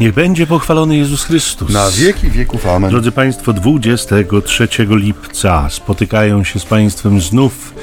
Niech 0.00 0.14
będzie 0.14 0.46
pochwalony 0.46 0.96
Jezus 0.96 1.24
Chrystus. 1.24 1.70
Na 1.70 1.90
wieki 1.90 2.30
wieków. 2.30 2.66
Amen. 2.66 2.90
Drodzy 2.90 3.12
Państwo, 3.12 3.52
23 3.52 4.68
lipca 4.90 5.70
spotykają 5.70 6.44
się 6.44 6.60
z 6.60 6.64
Państwem 6.64 7.20
znów 7.20 7.74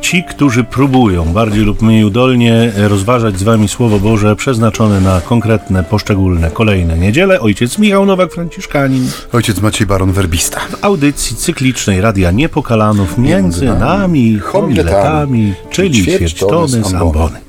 ci, 0.00 0.24
którzy 0.24 0.64
próbują 0.64 1.24
bardziej 1.24 1.64
lub 1.64 1.82
mniej 1.82 2.04
udolnie 2.04 2.72
rozważać 2.76 3.38
z 3.38 3.42
Wami 3.42 3.68
Słowo 3.68 3.98
Boże 3.98 4.36
przeznaczone 4.36 5.00
na 5.00 5.20
konkretne, 5.20 5.84
poszczególne, 5.84 6.50
kolejne 6.50 6.98
niedziele. 6.98 7.40
Ojciec 7.40 7.78
Michał 7.78 8.06
Nowak-Franciszkanin. 8.06 9.02
Ojciec 9.32 9.60
Maciej 9.60 9.86
Baron 9.86 10.12
Werbista. 10.12 10.60
W 10.60 10.84
audycji 10.84 11.36
cyklicznej 11.36 12.00
Radia 12.00 12.30
Niepokalanów 12.30 13.18
między, 13.18 13.64
nami, 13.64 14.38
homiletami, 14.38 15.54
czyli 15.70 16.04
ćwierćtony 16.04 16.84
z 16.84 16.94
ambony. 16.94 17.40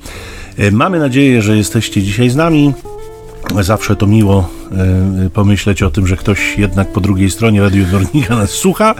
E, 0.58 0.70
Mamy 0.70 0.98
nadzieję, 0.98 1.42
że 1.42 1.56
jesteście 1.56 2.02
dzisiaj 2.02 2.30
z 2.30 2.36
nami. 2.36 2.72
Zawsze 3.60 3.96
to 3.96 4.06
miło 4.06 4.48
e, 5.26 5.30
pomyśleć 5.30 5.82
o 5.82 5.90
tym, 5.90 6.06
że 6.06 6.16
ktoś 6.16 6.58
jednak 6.58 6.92
po 6.92 7.00
drugiej 7.00 7.30
stronie 7.30 7.60
radioodbiornika 7.60 8.36
nas 8.36 8.50
słucha. 8.50 8.94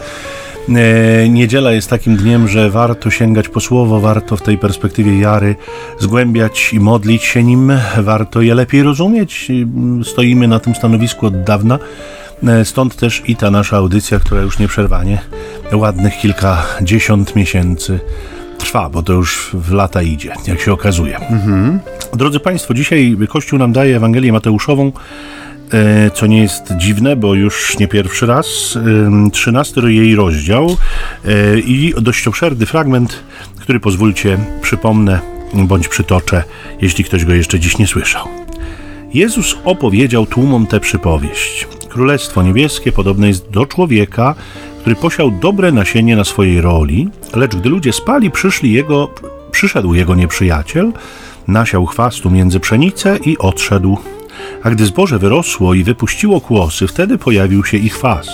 E, 0.69 1.29
Niedziela 1.29 1.73
jest 1.73 1.91
takim 1.91 2.17
dniem, 2.17 2.49
że 2.49 2.71
warto 2.71 3.11
sięgać 3.11 3.49
po 3.49 3.61
słowo, 3.61 4.01
warto 4.01 4.37
w 4.37 4.43
tej 4.43 4.59
perspektywie 4.59 5.19
jary 5.19 5.57
zgłębiać 5.99 6.73
i 6.73 6.81
modlić 6.81 7.25
się 7.25 7.45
nim, 7.45 7.73
warto 7.99 8.43
je 8.43 8.55
lepiej 8.55 8.83
rozumieć. 8.83 9.51
Mm, 9.51 10.05
Stoimy 10.05 10.49
na 10.49 10.61
tym 10.61 10.75
stanowisku 10.75 11.27
od 11.27 11.43
dawna. 11.43 11.79
E, 12.47 12.65
Stąd 12.65 12.97
też 12.97 13.23
i 13.27 13.37
ta 13.37 13.51
nasza 13.51 13.77
audycja, 13.77 14.19
która 14.19 14.43
już 14.43 14.59
nieprzerwanie 14.59 15.19
ładnych 15.73 16.19
kilkadziesiąt 16.19 17.37
miesięcy 17.37 18.01
trwa, 18.71 18.91
bo 18.91 19.03
to 19.03 19.13
już 19.13 19.51
w 19.55 19.73
lata 19.73 20.03
idzie, 20.03 20.33
jak 20.47 20.61
się 20.61 20.73
okazuje. 20.73 21.21
Drodzy 22.13 22.41
Państwo, 22.41 22.75
dzisiaj 22.75 23.17
Kościół 23.29 23.59
nam 23.59 23.73
daje 23.73 23.97
Ewangelię 23.97 24.33
Mateuszową, 24.33 24.93
e, 25.73 26.11
co 26.11 26.27
nie 26.27 26.43
jest 26.43 26.73
dziwne, 26.77 27.17
bo 27.17 27.35
już 27.35 27.79
nie 27.79 27.89
pierwszy 27.89 28.27
raz, 28.27 28.79
13 29.33 29.81
jej 29.81 30.17
rozdział 30.17 30.77
e, 31.25 31.59
i 31.59 31.95
dość 32.01 32.29
obszerny 32.29 32.67
fragment, 32.67 33.23
który 33.61 33.81
pozwólcie 33.81 34.39
przypomnę 34.63 35.21
bądź 35.55 35.89
przytoczę, 35.89 36.45
jeśli 36.81 37.05
ktoś 37.05 37.25
go 37.25 37.35
jeszcze 37.35 37.61
dziś 37.61 37.79
nie 37.79 37.87
słyszał. 37.87 38.29
Jezus 39.15 39.57
opowiedział 39.65 40.27
tłumom 40.27 40.67
tę 40.67 40.81
przypowieść. 40.81 41.69
Królestwo 41.89 42.43
niebieskie 42.43 42.93
podobne 42.93 43.29
jest 43.29 43.51
do 43.51 43.67
człowieka, 43.67 44.35
który 44.81 44.97
posiał 44.97 45.31
dobre 45.31 45.73
nasienie 45.73 46.17
na 46.17 46.25
swojej 46.25 46.61
roli, 46.61 47.09
lecz 47.35 47.57
gdy 47.57 47.69
ludzie 47.69 47.93
spali, 47.93 48.31
przyszli 48.31 48.73
jego, 48.73 49.09
przyszedł 49.51 49.95
jego 49.95 50.15
nieprzyjaciel, 50.15 50.93
nasiał 51.49 51.87
chwastu 51.87 52.31
między 52.31 52.61
pszenicę 52.61 53.19
i 53.25 53.39
odszedł. 53.39 53.99
A 54.63 54.71
gdy 54.71 54.87
zboże 54.87 55.19
wyrosło 55.19 55.75
i 55.75 55.85
wypuściło 55.85 56.41
kłosy, 56.41 56.87
wtedy 56.87 57.19
pojawił 57.19 57.65
się 57.65 57.77
ich 57.77 57.95
chwast. 57.95 58.31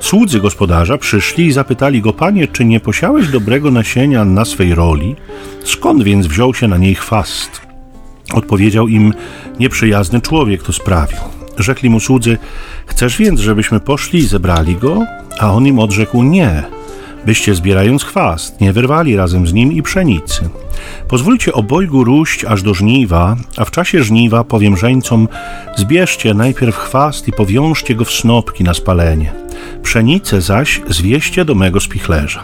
Słudzy 0.00 0.40
gospodarza 0.40 0.98
przyszli 0.98 1.46
i 1.46 1.52
zapytali 1.52 2.00
go, 2.00 2.12
panie, 2.12 2.48
czy 2.48 2.64
nie 2.64 2.80
posiałeś 2.80 3.28
dobrego 3.28 3.70
nasienia 3.70 4.24
na 4.24 4.44
swej 4.44 4.74
roli? 4.74 5.16
Skąd 5.64 6.02
więc 6.02 6.26
wziął 6.26 6.54
się 6.54 6.68
na 6.68 6.76
niej 6.76 6.94
chwast? 6.94 7.60
Odpowiedział 8.34 8.88
im 8.88 9.14
nieprzyjazny 9.58 10.20
człowiek 10.20 10.62
to 10.62 10.72
sprawił. 10.72 11.39
Rzekli 11.62 11.90
mu 11.90 12.00
słudzy, 12.00 12.38
chcesz 12.86 13.16
więc, 13.16 13.40
żebyśmy 13.40 13.80
poszli 13.80 14.18
i 14.18 14.26
zebrali 14.26 14.76
go? 14.76 15.06
A 15.38 15.52
on 15.52 15.66
im 15.66 15.78
odrzekł, 15.78 16.22
nie. 16.22 16.62
Byście 17.26 17.54
zbierając 17.54 18.04
chwast, 18.04 18.60
nie 18.60 18.72
wyrwali 18.72 19.16
razem 19.16 19.46
z 19.46 19.52
nim 19.52 19.72
i 19.72 19.82
pszenicy. 19.82 20.48
Pozwólcie 21.08 21.52
obojgu 21.52 22.04
róść 22.04 22.44
aż 22.44 22.62
do 22.62 22.74
żniwa, 22.74 23.36
a 23.56 23.64
w 23.64 23.70
czasie 23.70 24.04
żniwa 24.04 24.44
powiem 24.44 24.76
żeńcom, 24.76 25.28
zbierzcie 25.76 26.34
najpierw 26.34 26.76
chwast 26.76 27.28
i 27.28 27.32
powiążcie 27.32 27.94
go 27.94 28.04
w 28.04 28.12
snopki 28.12 28.64
na 28.64 28.74
spalenie. 28.74 29.32
Pszenicę 29.82 30.40
zaś 30.40 30.80
zwieście 30.88 31.44
do 31.44 31.54
mego 31.54 31.80
spichlerza. 31.80 32.42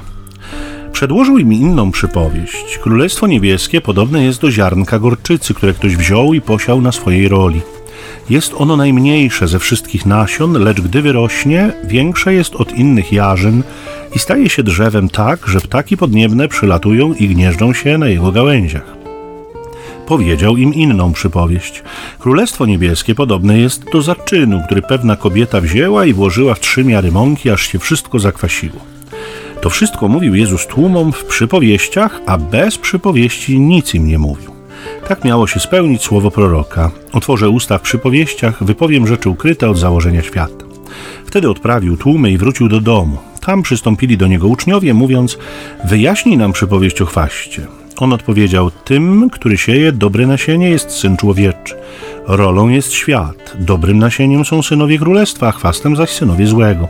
Przedłożył 0.92 1.38
im 1.38 1.52
inną 1.52 1.90
przypowieść. 1.90 2.78
Królestwo 2.78 3.26
niebieskie 3.26 3.80
podobne 3.80 4.24
jest 4.24 4.40
do 4.40 4.50
ziarnka 4.50 4.98
gorczycy, 4.98 5.54
które 5.54 5.72
ktoś 5.72 5.96
wziął 5.96 6.34
i 6.34 6.40
posiał 6.40 6.80
na 6.80 6.92
swojej 6.92 7.28
roli. 7.28 7.60
Jest 8.30 8.54
ono 8.56 8.76
najmniejsze 8.76 9.48
ze 9.48 9.58
wszystkich 9.58 10.06
nasion, 10.06 10.52
lecz 10.52 10.80
gdy 10.80 11.02
wyrośnie, 11.02 11.72
większe 11.84 12.34
jest 12.34 12.54
od 12.54 12.72
innych 12.72 13.12
jarzyn 13.12 13.62
i 14.14 14.18
staje 14.18 14.48
się 14.48 14.62
drzewem 14.62 15.08
tak, 15.08 15.46
że 15.48 15.60
ptaki 15.60 15.96
podniebne 15.96 16.48
przylatują 16.48 17.14
i 17.14 17.28
gnieżdżą 17.28 17.72
się 17.72 17.98
na 17.98 18.08
jego 18.08 18.32
gałęziach. 18.32 18.96
Powiedział 20.06 20.56
im 20.56 20.74
inną 20.74 21.12
przypowieść. 21.12 21.82
Królestwo 22.18 22.66
niebieskie 22.66 23.14
podobne 23.14 23.58
jest 23.58 23.84
do 23.92 24.02
zaczynu, 24.02 24.62
który 24.66 24.82
pewna 24.82 25.16
kobieta 25.16 25.60
wzięła 25.60 26.04
i 26.04 26.12
włożyła 26.12 26.54
w 26.54 26.60
trzy 26.60 26.84
miary 26.84 27.12
mąki, 27.12 27.50
aż 27.50 27.72
się 27.72 27.78
wszystko 27.78 28.18
zakwasiło. 28.18 28.80
To 29.60 29.70
wszystko 29.70 30.08
mówił 30.08 30.34
Jezus 30.34 30.66
tłumom 30.66 31.12
w 31.12 31.24
przypowieściach, 31.24 32.20
a 32.26 32.38
bez 32.38 32.78
przypowieści 32.78 33.60
nic 33.60 33.94
im 33.94 34.06
nie 34.06 34.18
mówił. 34.18 34.55
Tak 35.08 35.24
miało 35.24 35.46
się 35.46 35.60
spełnić 35.60 36.02
słowo 36.02 36.30
proroka. 36.30 36.90
Otworzę 37.12 37.48
usta 37.48 37.78
w 37.78 37.82
przypowieściach, 37.82 38.64
wypowiem 38.64 39.06
rzeczy 39.06 39.30
ukryte 39.30 39.70
od 39.70 39.78
założenia 39.78 40.22
świata. 40.22 40.64
Wtedy 41.26 41.50
odprawił 41.50 41.96
tłumy 41.96 42.30
i 42.30 42.38
wrócił 42.38 42.68
do 42.68 42.80
domu. 42.80 43.18
Tam 43.40 43.62
przystąpili 43.62 44.16
do 44.16 44.26
niego 44.26 44.48
uczniowie, 44.48 44.94
mówiąc: 44.94 45.38
Wyjaśnij 45.84 46.36
nam 46.36 46.52
przypowieść 46.52 47.00
o 47.00 47.06
chwaście. 47.06 47.66
On 47.96 48.12
odpowiedział: 48.12 48.70
Tym, 48.70 49.30
który 49.30 49.58
sieje 49.58 49.92
dobre 49.92 50.26
nasienie, 50.26 50.70
jest 50.70 50.90
syn 50.90 51.16
człowieczy. 51.16 51.74
Rolą 52.26 52.68
jest 52.68 52.92
świat. 52.92 53.56
Dobrym 53.58 53.98
nasieniem 53.98 54.44
są 54.44 54.62
synowie 54.62 54.98
królestwa, 54.98 55.48
a 55.48 55.52
chwastem 55.52 55.96
zaś 55.96 56.10
synowie 56.10 56.46
złego. 56.46 56.88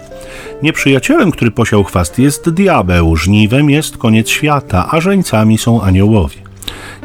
Nieprzyjacielem, 0.63 1.31
który 1.31 1.51
posiał 1.51 1.85
chwast, 1.85 2.19
jest 2.19 2.51
diabeł, 2.51 3.17
żniwem 3.17 3.71
jest 3.71 3.97
koniec 3.97 4.29
świata, 4.29 4.89
a 4.91 5.01
żeńcami 5.01 5.59
są 5.59 5.83
aniołowie. 5.83 6.46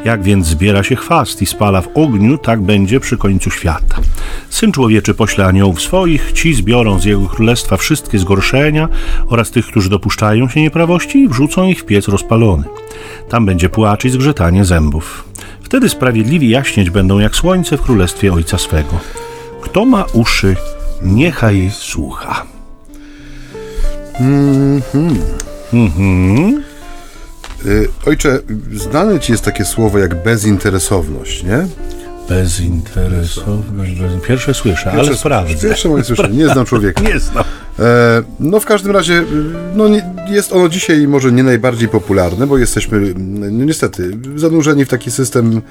Jak 0.04 0.22
więc 0.22 0.46
zbiera 0.46 0.82
się 0.82 0.96
chwast 0.96 1.42
i 1.42 1.46
spala 1.46 1.80
w 1.80 1.88
ogniu, 1.94 2.38
tak 2.38 2.60
będzie 2.60 3.00
przy 3.00 3.16
końcu 3.16 3.50
świata. 3.50 3.96
Syn 4.50 4.72
człowieczy 4.72 5.14
pośle 5.14 5.46
aniołów 5.46 5.82
swoich, 5.82 6.32
ci 6.32 6.54
zbiorą 6.54 7.00
z 7.00 7.04
jego 7.04 7.28
królestwa 7.28 7.76
wszystkie 7.76 8.18
zgorszenia 8.18 8.88
oraz 9.28 9.50
tych, 9.50 9.66
którzy 9.66 9.90
dopuszczają 9.90 10.48
się 10.48 10.60
nieprawości 10.60 11.18
i 11.18 11.28
wrzucą 11.28 11.66
ich 11.66 11.80
w 11.80 11.84
piec 11.84 12.08
rozpalony. 12.08 12.64
Tam 13.28 13.46
będzie 13.46 13.68
płacz 13.68 14.04
i 14.04 14.10
zgrzytanie 14.10 14.64
zębów. 14.64 15.24
Wtedy 15.62 15.88
sprawiedliwi 15.88 16.48
jaśnieć 16.48 16.90
będą 16.90 17.18
jak 17.18 17.36
słońce 17.36 17.76
w 17.76 17.82
królestwie 17.82 18.32
Ojca 18.32 18.58
swego. 18.58 19.00
Kto 19.60 19.84
ma 19.84 20.04
uszy, 20.12 20.56
niechaj 21.02 21.70
słucha. 21.72 22.46
Y, 24.20 24.82
Ojcze, 28.06 28.38
znane 28.74 29.20
ci 29.20 29.32
jest 29.32 29.44
takie 29.44 29.64
słowo 29.64 29.98
jak 29.98 30.22
bezinteresowność, 30.22 31.42
nie? 31.44 31.66
Bezinteresowność. 32.28 33.92
bez- 33.92 34.22
Pierwsze 34.26 34.54
słyszę, 34.54 34.92
ale 34.92 35.14
sprawdzę. 35.16 35.68
Pierwsze 35.68 35.88
moje 35.88 36.04
słyszenie, 36.04 36.36
nie 36.38 36.48
znam 36.48 36.66
człowieka. 36.66 37.02
Nie 37.12 37.18
znam. 37.20 37.44
E, 37.78 38.22
no 38.40 38.60
w 38.60 38.64
każdym 38.64 38.92
razie, 38.92 39.14
y, 39.14 39.24
no 39.74 39.88
nie, 39.88 40.14
jest 40.28 40.52
ono 40.52 40.68
dzisiaj 40.68 41.08
może 41.08 41.32
nie 41.32 41.42
najbardziej 41.42 41.88
popularne, 41.88 42.46
bo 42.46 42.58
jesteśmy 42.58 43.12
no 43.16 43.64
niestety 43.64 44.10
zanurzeni 44.36 44.84
w 44.84 44.88
taki 44.88 45.10
system 45.10 45.62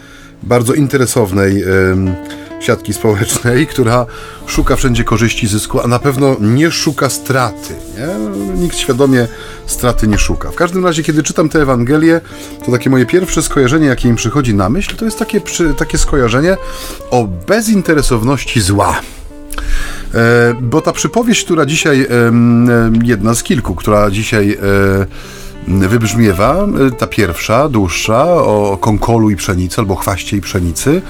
bardzo 0.43 0.73
interesownej 0.73 1.63
em, 1.63 2.15
siatki 2.61 2.93
społecznej, 2.93 3.67
która 3.67 4.05
szuka 4.47 4.75
wszędzie 4.75 5.03
korzyści, 5.03 5.47
zysku, 5.47 5.81
a 5.81 5.87
na 5.87 5.99
pewno 5.99 6.35
nie 6.39 6.71
szuka 6.71 7.09
straty. 7.09 7.73
Nie? 7.97 8.39
Nikt 8.61 8.77
świadomie 8.77 9.27
straty 9.65 10.07
nie 10.07 10.17
szuka. 10.17 10.51
W 10.51 10.55
każdym 10.55 10.85
razie, 10.85 11.03
kiedy 11.03 11.23
czytam 11.23 11.49
tę 11.49 11.61
Ewangelię, 11.61 12.21
to 12.65 12.71
takie 12.71 12.89
moje 12.89 13.05
pierwsze 13.05 13.43
skojarzenie, 13.43 13.87
jakie 13.87 14.09
mi 14.09 14.15
przychodzi 14.15 14.55
na 14.55 14.69
myśl, 14.69 14.95
to 14.95 15.05
jest 15.05 15.19
takie, 15.19 15.41
przy, 15.41 15.73
takie 15.73 15.97
skojarzenie 15.97 16.57
o 17.09 17.27
bezinteresowności 17.47 18.61
zła. 18.61 19.01
E, 20.13 20.53
bo 20.61 20.81
ta 20.81 20.91
przypowieść, 20.91 21.45
która 21.45 21.65
dzisiaj, 21.65 22.07
em, 22.09 22.99
jedna 23.03 23.35
z 23.35 23.43
kilku, 23.43 23.75
która 23.75 24.11
dzisiaj 24.11 24.51
e, 24.51 24.57
wybrzmiewa, 25.67 26.67
e, 26.87 26.91
ta 26.91 27.07
pierwsza, 27.07 27.69
dłuższa, 27.69 28.25
o 28.33 28.77
konkolu 28.81 29.29
i 29.29 29.35
pszenicy, 29.35 29.81
albo 29.81 29.95
chwaście 29.95 30.37
i 30.37 30.41
pszenicy, 30.41 31.01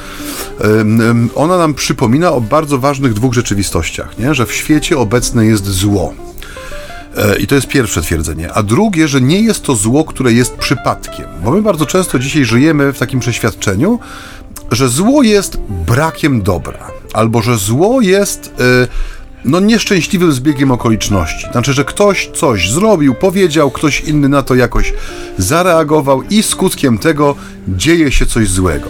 ona 1.35 1.57
nam 1.57 1.73
przypomina 1.73 2.31
o 2.31 2.41
bardzo 2.41 2.77
ważnych 2.77 3.13
dwóch 3.13 3.33
rzeczywistościach, 3.33 4.17
nie? 4.19 4.35
że 4.35 4.45
w 4.45 4.53
świecie 4.53 4.97
obecne 4.97 5.45
jest 5.45 5.65
zło. 5.65 6.13
E, 7.17 7.37
I 7.37 7.47
to 7.47 7.55
jest 7.55 7.67
pierwsze 7.67 8.01
twierdzenie. 8.01 8.53
A 8.53 8.63
drugie, 8.63 9.07
że 9.07 9.21
nie 9.21 9.41
jest 9.41 9.63
to 9.63 9.75
zło, 9.75 10.03
które 10.03 10.33
jest 10.33 10.55
przypadkiem. 10.55 11.25
Bo 11.43 11.51
my 11.51 11.61
bardzo 11.61 11.85
często 11.85 12.19
dzisiaj 12.19 12.45
żyjemy 12.45 12.93
w 12.93 12.99
takim 12.99 13.19
przeświadczeniu, 13.19 13.99
że 14.71 14.89
zło 14.89 15.23
jest 15.23 15.57
brakiem 15.87 16.41
dobra, 16.41 16.91
albo 17.13 17.41
że 17.41 17.57
zło 17.57 18.01
jest 18.01 18.53
e, 18.59 18.87
no 19.45 19.59
nieszczęśliwym 19.59 20.31
zbiegiem 20.31 20.71
okoliczności. 20.71 21.47
Znaczy, 21.51 21.73
że 21.73 21.85
ktoś 21.85 22.29
coś 22.35 22.71
zrobił, 22.71 23.15
powiedział, 23.15 23.71
ktoś 23.71 24.01
inny 24.01 24.29
na 24.29 24.43
to 24.43 24.55
jakoś 24.55 24.93
zareagował 25.37 26.21
i 26.21 26.43
skutkiem 26.43 26.97
tego 26.97 27.35
dzieje 27.67 28.11
się 28.11 28.25
coś 28.25 28.49
złego. 28.49 28.89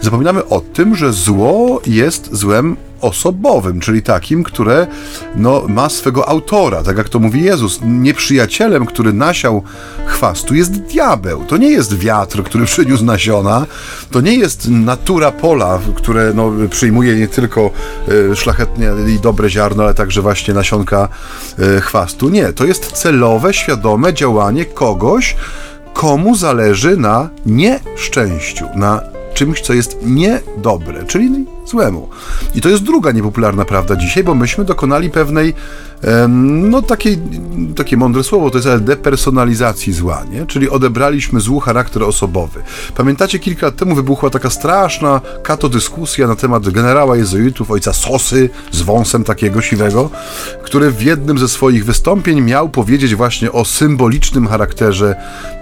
Zapominamy 0.00 0.44
o 0.44 0.60
tym, 0.60 0.96
że 0.96 1.12
zło 1.12 1.82
jest 1.86 2.28
złem 2.34 2.76
osobowym, 3.04 3.80
czyli 3.80 4.02
takim, 4.02 4.42
które 4.42 4.86
no, 5.36 5.62
ma 5.68 5.88
swego 5.88 6.28
autora, 6.28 6.82
tak 6.82 6.98
jak 6.98 7.08
to 7.08 7.18
mówi 7.18 7.42
Jezus. 7.42 7.80
Nieprzyjacielem, 7.82 8.86
który 8.86 9.12
nasiał 9.12 9.62
chwastu 10.06 10.54
jest 10.54 10.72
diabeł. 10.72 11.44
To 11.44 11.56
nie 11.56 11.70
jest 11.70 11.98
wiatr, 11.98 12.42
który 12.42 12.64
przyniósł 12.74 13.04
nasiona, 13.04 13.66
to 14.10 14.20
nie 14.20 14.34
jest 14.34 14.68
natura 14.68 15.32
pola, 15.32 15.80
które 15.94 16.32
no, 16.34 16.52
przyjmuje 16.70 17.16
nie 17.16 17.28
tylko 17.28 17.70
y, 18.08 19.10
i 19.10 19.20
dobre 19.20 19.50
ziarno, 19.50 19.82
ale 19.82 19.94
także 19.94 20.22
właśnie 20.22 20.54
nasionka 20.54 21.08
y, 21.58 21.80
chwastu. 21.80 22.28
Nie, 22.28 22.52
to 22.52 22.64
jest 22.64 22.92
celowe, 22.92 23.54
świadome 23.54 24.14
działanie 24.14 24.64
kogoś, 24.64 25.36
komu 25.94 26.36
zależy 26.36 26.96
na 26.96 27.28
nieszczęściu, 27.46 28.66
na 28.74 29.13
czymś, 29.34 29.60
co 29.60 29.72
jest 29.72 29.98
niedobre, 30.02 31.04
czyli 31.04 31.46
złemu. 31.66 32.08
I 32.54 32.60
to 32.60 32.68
jest 32.68 32.82
druga 32.82 33.12
niepopularna 33.12 33.64
prawda 33.64 33.96
dzisiaj, 33.96 34.24
bo 34.24 34.34
myśmy 34.34 34.64
dokonali 34.64 35.10
pewnej, 35.10 35.54
no 36.28 36.82
takiej, 36.82 37.18
takie 37.76 37.96
mądre 37.96 38.24
słowo, 38.24 38.50
to 38.50 38.58
jest 38.58 38.84
depersonalizacji 38.84 39.92
zła, 39.92 40.24
nie? 40.30 40.46
Czyli 40.46 40.70
odebraliśmy 40.70 41.40
złu 41.40 41.60
charakter 41.60 42.02
osobowy. 42.02 42.62
Pamiętacie, 42.96 43.38
kilka 43.38 43.66
lat 43.66 43.76
temu 43.76 43.94
wybuchła 43.94 44.30
taka 44.30 44.50
straszna 44.50 45.20
katodyskusja 45.42 46.26
na 46.26 46.36
temat 46.36 46.68
generała 46.68 47.16
jezuitów, 47.16 47.70
ojca 47.70 47.92
Sosy, 47.92 48.50
z 48.72 48.82
wąsem 48.82 49.24
takiego 49.24 49.62
siwego, 49.62 50.10
który 50.64 50.90
w 50.90 51.02
jednym 51.02 51.38
ze 51.38 51.48
swoich 51.48 51.84
wystąpień 51.84 52.40
miał 52.40 52.68
powiedzieć 52.68 53.14
właśnie 53.14 53.52
o 53.52 53.64
symbolicznym 53.64 54.46
charakterze 54.46 55.16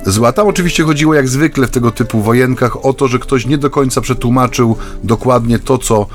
zła. 0.07 0.33
Tam 0.33 0.47
oczywiście 0.47 0.85
chodziło 0.85 1.15
jak 1.15 1.29
zwykle 1.29 1.67
w 1.67 1.71
tego 1.71 1.91
typu 1.91 2.23
wojenkach 2.23 2.85
o 2.87 2.93
to, 2.93 3.09
że 3.09 3.19
ktoś 3.19 3.47
nie 3.47 3.59
do 3.59 3.71
końca 3.71 4.01
przetłumaczył 4.01 4.77
dokładnie 5.05 5.59
to, 5.59 5.79
co 5.79 5.93
co 5.93 6.07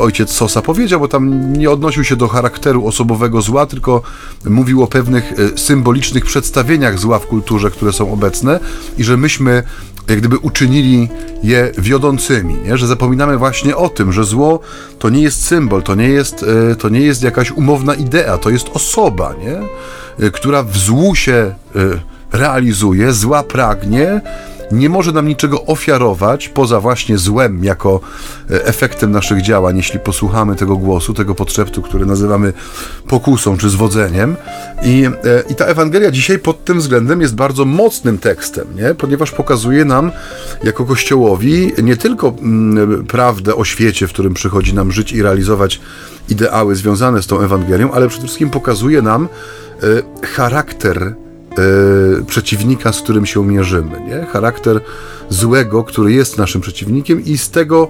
ojciec 0.00 0.30
Sosa 0.30 0.62
powiedział, 0.62 1.00
bo 1.00 1.08
tam 1.08 1.52
nie 1.52 1.70
odnosił 1.70 2.04
się 2.04 2.16
do 2.16 2.28
charakteru 2.28 2.86
osobowego 3.02 3.42
zła, 3.42 3.66
tylko 3.66 4.02
mówił 4.44 4.82
o 4.82 4.86
pewnych 4.86 5.32
e, 5.32 5.58
symbolicznych 5.58 6.24
przedstawieniach 6.24 6.98
zła 6.98 7.18
w 7.18 7.26
kulturze, 7.26 7.70
które 7.70 7.92
są 7.92 8.12
obecne 8.12 8.60
i 8.98 9.04
że 9.04 9.16
myśmy 9.16 9.62
jak 10.08 10.18
gdyby 10.18 10.38
uczynili 10.38 11.08
je 11.42 11.72
wiodącymi, 11.78 12.54
nie? 12.66 12.78
że 12.78 12.86
zapominamy 12.86 13.38
właśnie 13.38 13.76
o 13.76 13.88
tym, 13.88 14.12
że 14.12 14.24
zło 14.24 14.60
to 14.98 15.10
nie 15.10 15.22
jest 15.22 15.44
symbol, 15.44 15.82
to 15.82 15.94
nie 15.94 16.08
jest, 16.08 16.44
e, 16.72 16.76
to 16.76 16.88
nie 16.88 17.00
jest 17.00 17.22
jakaś 17.22 17.50
umowna 17.50 17.94
idea, 17.94 18.38
to 18.38 18.50
jest 18.50 18.66
osoba, 18.74 19.34
nie? 19.44 19.58
E, 20.26 20.30
która 20.30 20.62
w 20.62 20.78
złu 20.78 21.14
się 21.14 21.54
realizuje, 22.32 23.12
zła 23.12 23.42
pragnie, 23.42 24.20
nie 24.72 24.88
może 24.88 25.12
nam 25.12 25.28
niczego 25.28 25.64
ofiarować 25.64 26.48
poza 26.48 26.80
właśnie 26.80 27.18
złem 27.18 27.64
jako 27.64 28.00
e, 28.50 28.64
efektem 28.64 29.10
naszych 29.10 29.42
działań, 29.42 29.76
jeśli 29.76 30.00
posłuchamy 30.00 30.56
tego 30.56 30.76
głosu, 30.76 31.14
tego 31.14 31.34
podszeptu, 31.34 31.82
który 31.82 32.06
nazywamy 32.06 32.52
pokusą 33.08 33.56
czy 33.58 33.70
zwodzeniem. 33.70 34.36
I, 34.82 35.04
e, 35.24 35.42
I 35.50 35.54
ta 35.54 35.64
Ewangelia 35.64 36.10
dzisiaj 36.10 36.38
pod 36.38 36.64
tym 36.64 36.78
względem 36.78 37.20
jest 37.20 37.34
bardzo 37.34 37.64
mocnym 37.64 38.18
tekstem, 38.18 38.66
nie? 38.76 38.94
ponieważ 38.94 39.30
pokazuje 39.30 39.84
nam 39.84 40.10
jako 40.64 40.84
Kościołowi 40.84 41.72
nie 41.82 41.96
tylko 41.96 42.34
mm, 42.42 43.06
prawdę 43.06 43.54
o 43.54 43.64
świecie, 43.64 44.06
w 44.08 44.12
którym 44.12 44.34
przychodzi 44.34 44.74
nam 44.74 44.92
żyć 44.92 45.12
i 45.12 45.22
realizować 45.22 45.80
ideały 46.28 46.76
związane 46.76 47.22
z 47.22 47.26
tą 47.26 47.40
Ewangelią, 47.40 47.92
ale 47.92 48.08
przede 48.08 48.24
wszystkim 48.24 48.50
pokazuje 48.50 49.02
nam 49.02 49.28
e, 49.82 50.26
charakter 50.26 51.14
przeciwnika, 52.26 52.92
z 52.92 53.02
którym 53.02 53.26
się 53.26 53.46
mierzymy. 53.46 54.00
Nie? 54.00 54.26
Charakter 54.26 54.80
złego, 55.32 55.84
który 55.84 56.12
jest 56.12 56.38
naszym 56.38 56.60
przeciwnikiem 56.60 57.24
i 57.24 57.38
z 57.38 57.50
tego 57.50 57.88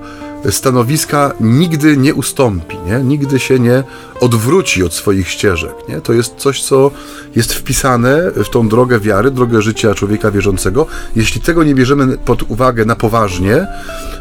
stanowiska 0.50 1.32
nigdy 1.40 1.96
nie 1.96 2.14
ustąpi, 2.14 2.76
nie? 2.86 2.98
nigdy 2.98 3.38
się 3.38 3.58
nie 3.58 3.84
odwróci 4.20 4.82
od 4.82 4.94
swoich 4.94 5.28
ścieżek. 5.28 5.74
Nie? 5.88 6.00
To 6.00 6.12
jest 6.12 6.34
coś, 6.36 6.62
co 6.62 6.90
jest 7.36 7.54
wpisane 7.54 8.30
w 8.30 8.48
tą 8.48 8.68
drogę 8.68 9.00
wiary, 9.00 9.30
drogę 9.30 9.62
życia 9.62 9.94
człowieka 9.94 10.30
wierzącego. 10.30 10.86
Jeśli 11.16 11.40
tego 11.40 11.64
nie 11.64 11.74
bierzemy 11.74 12.18
pod 12.18 12.50
uwagę 12.50 12.84
na 12.84 12.96
poważnie, 12.96 13.66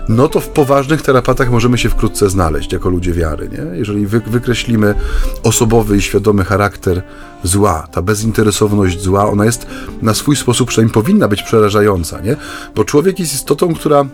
no 0.10 0.28
to 0.28 0.40
w 0.40 0.48
poważnych 0.48 1.02
terapatach 1.02 1.52
możemy 1.52 1.78
się 1.78 1.90
wkrótce 1.90 2.30
znaleźć 2.30 2.74
jako 2.74 2.90
ludzie 2.90 3.14
wiary. 3.14 3.50
Nie? 3.50 3.78
Jeżeli 3.78 4.08
wy, 4.08 4.22
wykreślimy 4.28 4.96
osobowy 5.44 5.98
i 5.98 6.02
świadomy 6.02 6.44
charakter 6.44 7.04
zła, 7.44 7.88
ta 7.92 8.02
bezinteresowność 8.02 9.02
zła, 9.02 9.30
ona 9.30 9.46
jest 9.46 9.68
na 10.02 10.14
swój 10.14 10.36
sposób, 10.36 10.70
przynajmniej 10.70 10.94
powinna 10.94 11.28
być 11.28 11.44
przerażająca, 11.44 12.22
nie? 12.22 12.36
bo 12.76 12.86
człowiek 12.86 13.11
jest 13.20 13.34
istotą, 13.34 13.74
która 13.74 14.06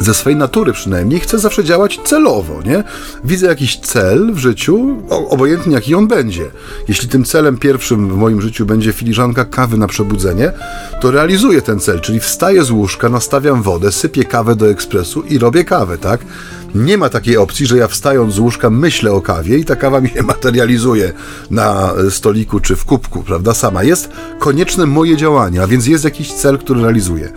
ze 0.00 0.14
swej 0.14 0.36
natury 0.36 0.72
przynajmniej, 0.72 1.20
chcę 1.20 1.38
zawsze 1.38 1.64
działać 1.64 2.00
celowo, 2.04 2.62
nie? 2.62 2.84
Widzę 3.24 3.46
jakiś 3.46 3.76
cel 3.76 4.32
w 4.32 4.38
życiu, 4.38 5.02
obojętnie 5.08 5.74
jaki 5.74 5.94
on 5.94 6.08
będzie. 6.08 6.50
Jeśli 6.88 7.08
tym 7.08 7.24
celem 7.24 7.58
pierwszym 7.58 8.08
w 8.08 8.16
moim 8.16 8.40
życiu 8.40 8.66
będzie 8.66 8.92
filiżanka 8.92 9.44
kawy 9.44 9.78
na 9.78 9.86
przebudzenie, 9.86 10.52
to 11.00 11.10
realizuję 11.10 11.62
ten 11.62 11.80
cel, 11.80 12.00
czyli 12.00 12.20
wstaję 12.20 12.64
z 12.64 12.70
łóżka, 12.70 13.08
nastawiam 13.08 13.62
wodę, 13.62 13.92
sypię 13.92 14.24
kawę 14.24 14.56
do 14.56 14.70
ekspresu 14.70 15.22
i 15.22 15.38
robię 15.38 15.64
kawę, 15.64 15.98
tak? 15.98 16.20
Nie 16.74 16.98
ma 16.98 17.08
takiej 17.08 17.36
opcji, 17.36 17.66
że 17.66 17.76
ja 17.76 17.88
wstając 17.88 18.34
z 18.34 18.38
łóżka 18.38 18.70
myślę 18.70 19.12
o 19.12 19.20
kawie 19.20 19.58
i 19.58 19.64
ta 19.64 19.76
kawa 19.76 20.00
mi 20.00 20.08
się 20.08 20.22
materializuje 20.32 21.12
na 21.50 21.92
stoliku 22.10 22.60
czy 22.60 22.76
w 22.76 22.84
kubku, 22.84 23.22
prawda? 23.22 23.54
Sama. 23.54 23.82
Jest 23.82 24.10
konieczne 24.38 24.86
moje 24.86 25.16
działanie, 25.16 25.62
a 25.62 25.66
więc 25.66 25.86
jest 25.86 26.04
jakiś 26.04 26.32
cel, 26.32 26.58
który 26.58 26.82
realizuję. 26.82 27.32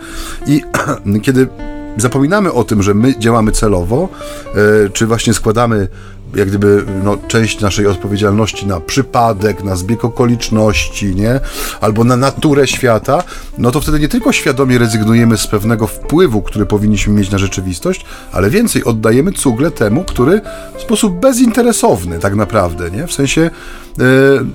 I 0.46 0.62
kiedy 1.22 1.48
zapominamy 1.96 2.52
o 2.52 2.64
tym, 2.64 2.82
że 2.82 2.94
my 2.94 3.18
działamy 3.18 3.52
celowo, 3.52 4.08
e, 4.54 4.90
czy 4.90 5.06
właśnie 5.06 5.34
składamy 5.34 5.88
jak 6.34 6.48
gdyby 6.48 6.84
no, 7.04 7.16
część 7.28 7.60
naszej 7.60 7.86
odpowiedzialności 7.86 8.66
na 8.66 8.80
przypadek, 8.80 9.64
na 9.64 9.76
zbieg 9.76 10.04
okoliczności, 10.04 11.14
nie? 11.14 11.40
Albo 11.80 12.04
na 12.04 12.16
naturę 12.16 12.66
świata, 12.66 13.22
no 13.58 13.70
to 13.70 13.80
wtedy 13.80 14.00
nie 14.00 14.08
tylko 14.08 14.32
świadomie 14.32 14.78
rezygnujemy 14.78 15.36
z 15.36 15.46
pewnego 15.46 15.86
wpływu, 15.86 16.42
który 16.42 16.66
powinniśmy 16.66 17.14
mieć 17.14 17.30
na 17.30 17.38
rzeczywistość, 17.38 18.04
ale 18.32 18.50
więcej 18.50 18.84
oddajemy 18.84 19.32
cugle 19.32 19.70
temu, 19.70 20.04
który 20.04 20.40
w 20.78 20.82
sposób 20.82 21.20
bezinteresowny 21.20 22.18
tak 22.18 22.34
naprawdę, 22.34 22.90
nie? 22.90 23.06
W 23.06 23.12
sensie 23.12 23.42
e, 23.42 23.50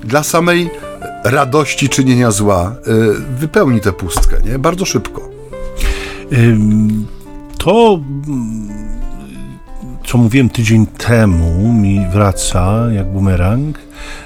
dla 0.04 0.22
samej 0.22 0.70
radości 1.24 1.88
czynienia 1.88 2.30
zła 2.30 2.74
e, 2.86 3.36
wypełni 3.38 3.80
tę 3.80 3.92
pustkę, 3.92 4.36
nie? 4.44 4.58
Bardzo 4.58 4.84
szybko. 4.84 5.32
To, 7.58 8.00
co 10.12 10.18
mówiłem 10.18 10.48
tydzień 10.48 10.86
temu, 10.86 11.72
mi 11.72 12.06
wraca 12.12 12.92
jak 12.94 13.06
bumerang, 13.06 13.78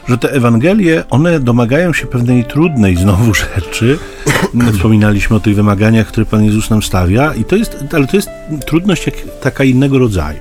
że 0.09 0.19
te 0.19 0.33
Ewangelie, 0.33 1.05
one 1.11 1.40
domagają 1.40 1.93
się 1.93 2.07
pewnej 2.07 2.45
trudnej 2.45 2.97
znowu 2.97 3.35
rzeczy. 3.35 3.99
Wspominaliśmy 4.73 5.37
o 5.37 5.40
tych 5.40 5.55
wymaganiach, 5.55 6.07
które 6.07 6.26
Pan 6.26 6.45
Jezus 6.45 6.71
nam 6.71 6.83
stawia, 6.83 7.35
i 7.35 7.45
to 7.45 7.57
jest, 7.57 7.76
ale 7.93 8.07
to 8.07 8.16
jest 8.16 8.28
trudność 8.66 9.07
jak, 9.07 9.14
taka 9.40 9.64
innego 9.64 9.99
rodzaju. 9.99 10.40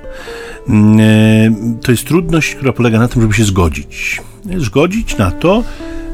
Mm, 0.69 0.99
e, 0.99 1.81
to 1.81 1.91
jest 1.91 2.05
trudność, 2.07 2.55
która 2.55 2.73
polega 2.73 2.99
na 2.99 3.07
tym, 3.07 3.21
żeby 3.21 3.33
się 3.33 3.43
zgodzić. 3.43 4.21
Zgodzić 4.57 5.17
na 5.17 5.31
to, 5.31 5.63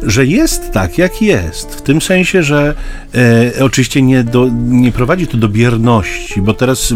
że 0.04 0.26
jest 0.26 0.72
tak, 0.72 0.98
jak 0.98 1.22
jest. 1.22 1.76
W 1.76 1.82
tym 1.82 2.02
sensie, 2.02 2.44
że 2.44 2.74
e, 3.16 3.64
oczywiście 3.64 4.02
nie, 4.02 4.24
do, 4.24 4.50
nie 4.68 4.92
prowadzi 4.92 5.28
to 5.28 5.38
do 5.38 5.50
bierności, 5.50 6.42
bo 6.42 6.54
teraz, 6.54 6.92
e, 6.92 6.96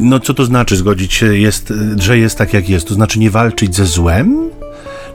no 0.00 0.20
co 0.20 0.34
to 0.34 0.44
znaczy 0.44 0.76
zgodzić 0.76 1.14
się, 1.14 1.36
jest, 1.36 1.72
że 1.96 2.18
jest 2.18 2.38
tak, 2.38 2.54
jak 2.54 2.68
jest? 2.68 2.88
To 2.88 2.94
znaczy 2.94 3.18
nie 3.18 3.30
walczyć 3.30 3.76
ze 3.76 3.86
złem? 3.86 4.50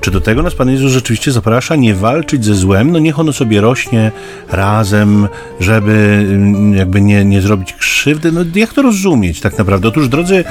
Czy 0.01 0.11
do 0.11 0.21
tego 0.21 0.43
nas 0.43 0.55
Pan 0.55 0.69
Jezus 0.69 0.91
rzeczywiście 0.91 1.31
zaprasza 1.31 1.75
nie 1.75 1.95
walczyć 1.95 2.45
ze 2.45 2.55
złem? 2.55 2.91
No 2.91 2.99
niech 2.99 3.19
ono 3.19 3.33
sobie 3.33 3.61
rośnie 3.61 4.11
razem, 4.49 5.27
żeby 5.59 6.25
mm, 6.29 6.73
jakby 6.73 7.01
nie, 7.01 7.25
nie 7.25 7.41
zrobić 7.41 7.73
krzywdy. 7.73 8.31
No 8.31 8.41
jak 8.55 8.73
to 8.73 8.81
rozumieć 8.81 9.39
tak 9.39 9.57
naprawdę? 9.57 9.87
Otóż, 9.87 10.09
drodzy, 10.09 10.43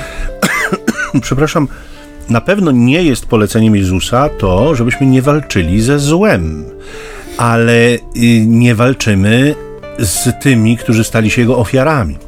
przepraszam, 1.22 1.68
na 2.28 2.40
pewno 2.40 2.70
nie 2.70 3.02
jest 3.02 3.26
poleceniem 3.26 3.76
Jezusa 3.76 4.28
to, 4.28 4.74
żebyśmy 4.74 5.06
nie 5.06 5.22
walczyli 5.22 5.80
ze 5.80 5.98
złem, 5.98 6.64
ale 7.38 7.94
y, 7.94 7.98
nie 8.46 8.74
walczymy 8.74 9.54
z 9.98 10.42
tymi, 10.42 10.76
którzy 10.76 11.04
stali 11.04 11.30
się 11.30 11.40
jego 11.40 11.58
ofiarami. 11.58 12.18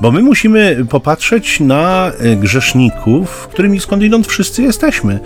Bo 0.00 0.12
my 0.12 0.22
musimy 0.22 0.86
popatrzeć 0.90 1.60
na 1.60 2.12
y, 2.24 2.36
grzeszników, 2.36 3.48
którymi 3.52 3.80
skądinąd 3.80 4.26
wszyscy 4.26 4.62
jesteśmy, 4.62 5.20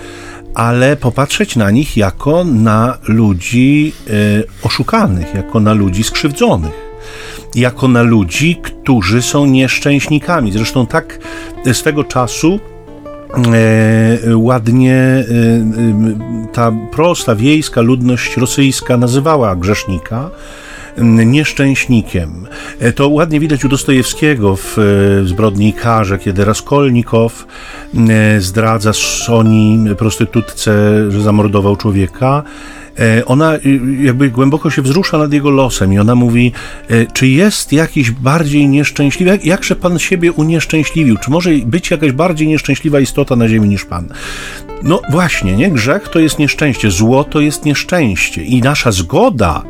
ale 0.55 0.97
popatrzeć 0.97 1.57
na 1.57 1.71
nich 1.71 1.97
jako 1.97 2.45
na 2.45 2.99
ludzi 3.09 3.93
y, 4.11 4.45
oszukanych, 4.63 5.35
jako 5.35 5.61
na 5.61 5.73
ludzi 5.73 6.05
skrzywdzonych 6.05 6.89
jako 7.55 7.89
na 7.89 8.03
ludzi, 8.03 8.57
którzy 8.63 9.23
są 9.23 9.47
nieszczęśnikami. 9.47 10.53
Zresztą 10.53 10.87
tak 10.87 11.19
swego 11.73 12.05
czasu 12.05 12.61
ładnie 14.35 14.95
e, 14.95 15.25
e, 15.25 15.25
ta 16.53 16.73
prosta 16.93 17.35
wiejska 17.35 17.81
ludność 17.81 18.37
rosyjska 18.37 18.97
nazywała 18.97 19.57
grzesznika 19.57 20.31
nieszczęśnikiem. 21.03 22.47
To 22.95 23.09
ładnie 23.09 23.41
widać 23.41 23.65
u 23.65 23.69
Dostojewskiego 23.69 24.57
w 24.57 24.77
Zbrodni 25.25 25.69
i 25.69 25.73
Karze, 25.73 26.19
kiedy 26.19 26.45
Raskolnikow 26.45 27.47
zdradza 28.39 28.93
Soni, 28.93 29.85
prostytutce, 29.99 30.73
że 31.11 31.23
zamordował 31.23 31.77
człowieka, 31.77 32.45
E, 32.99 33.25
ona 33.25 33.53
jakby 34.01 34.31
głęboko 34.31 34.71
się 34.71 34.83
wzrusza 34.83 35.19
nad 35.19 35.33
jego 35.33 35.51
losem 35.51 35.93
i 35.93 35.99
ona 35.99 36.15
mówi, 36.15 36.53
e, 36.89 37.07
czy 37.07 37.27
jest 37.27 37.73
jakiś 37.73 38.11
bardziej 38.11 38.69
nieszczęśliwy, 38.69 39.39
jakże 39.45 39.77
Pan 39.77 39.99
siebie 39.99 40.33
unieszczęśliwił, 40.33 41.17
czy 41.17 41.31
może 41.31 41.51
być 41.51 41.91
jakaś 41.91 42.13
bardziej 42.13 42.49
nieszczęśliwa 42.49 43.01
istota 43.01 43.37
na 43.37 43.49
ziemi 43.49 43.69
niż 43.69 43.85
Pan? 43.85 44.09
No 44.83 45.01
właśnie, 45.11 45.57
nie? 45.57 45.71
Grzech 45.71 46.09
to 46.09 46.19
jest 46.19 46.39
nieszczęście, 46.39 46.91
zło 46.91 47.25
to 47.25 47.41
jest 47.41 47.65
nieszczęście 47.65 48.43
i 48.43 48.61
nasza 48.63 48.93
zgoda 48.93 49.63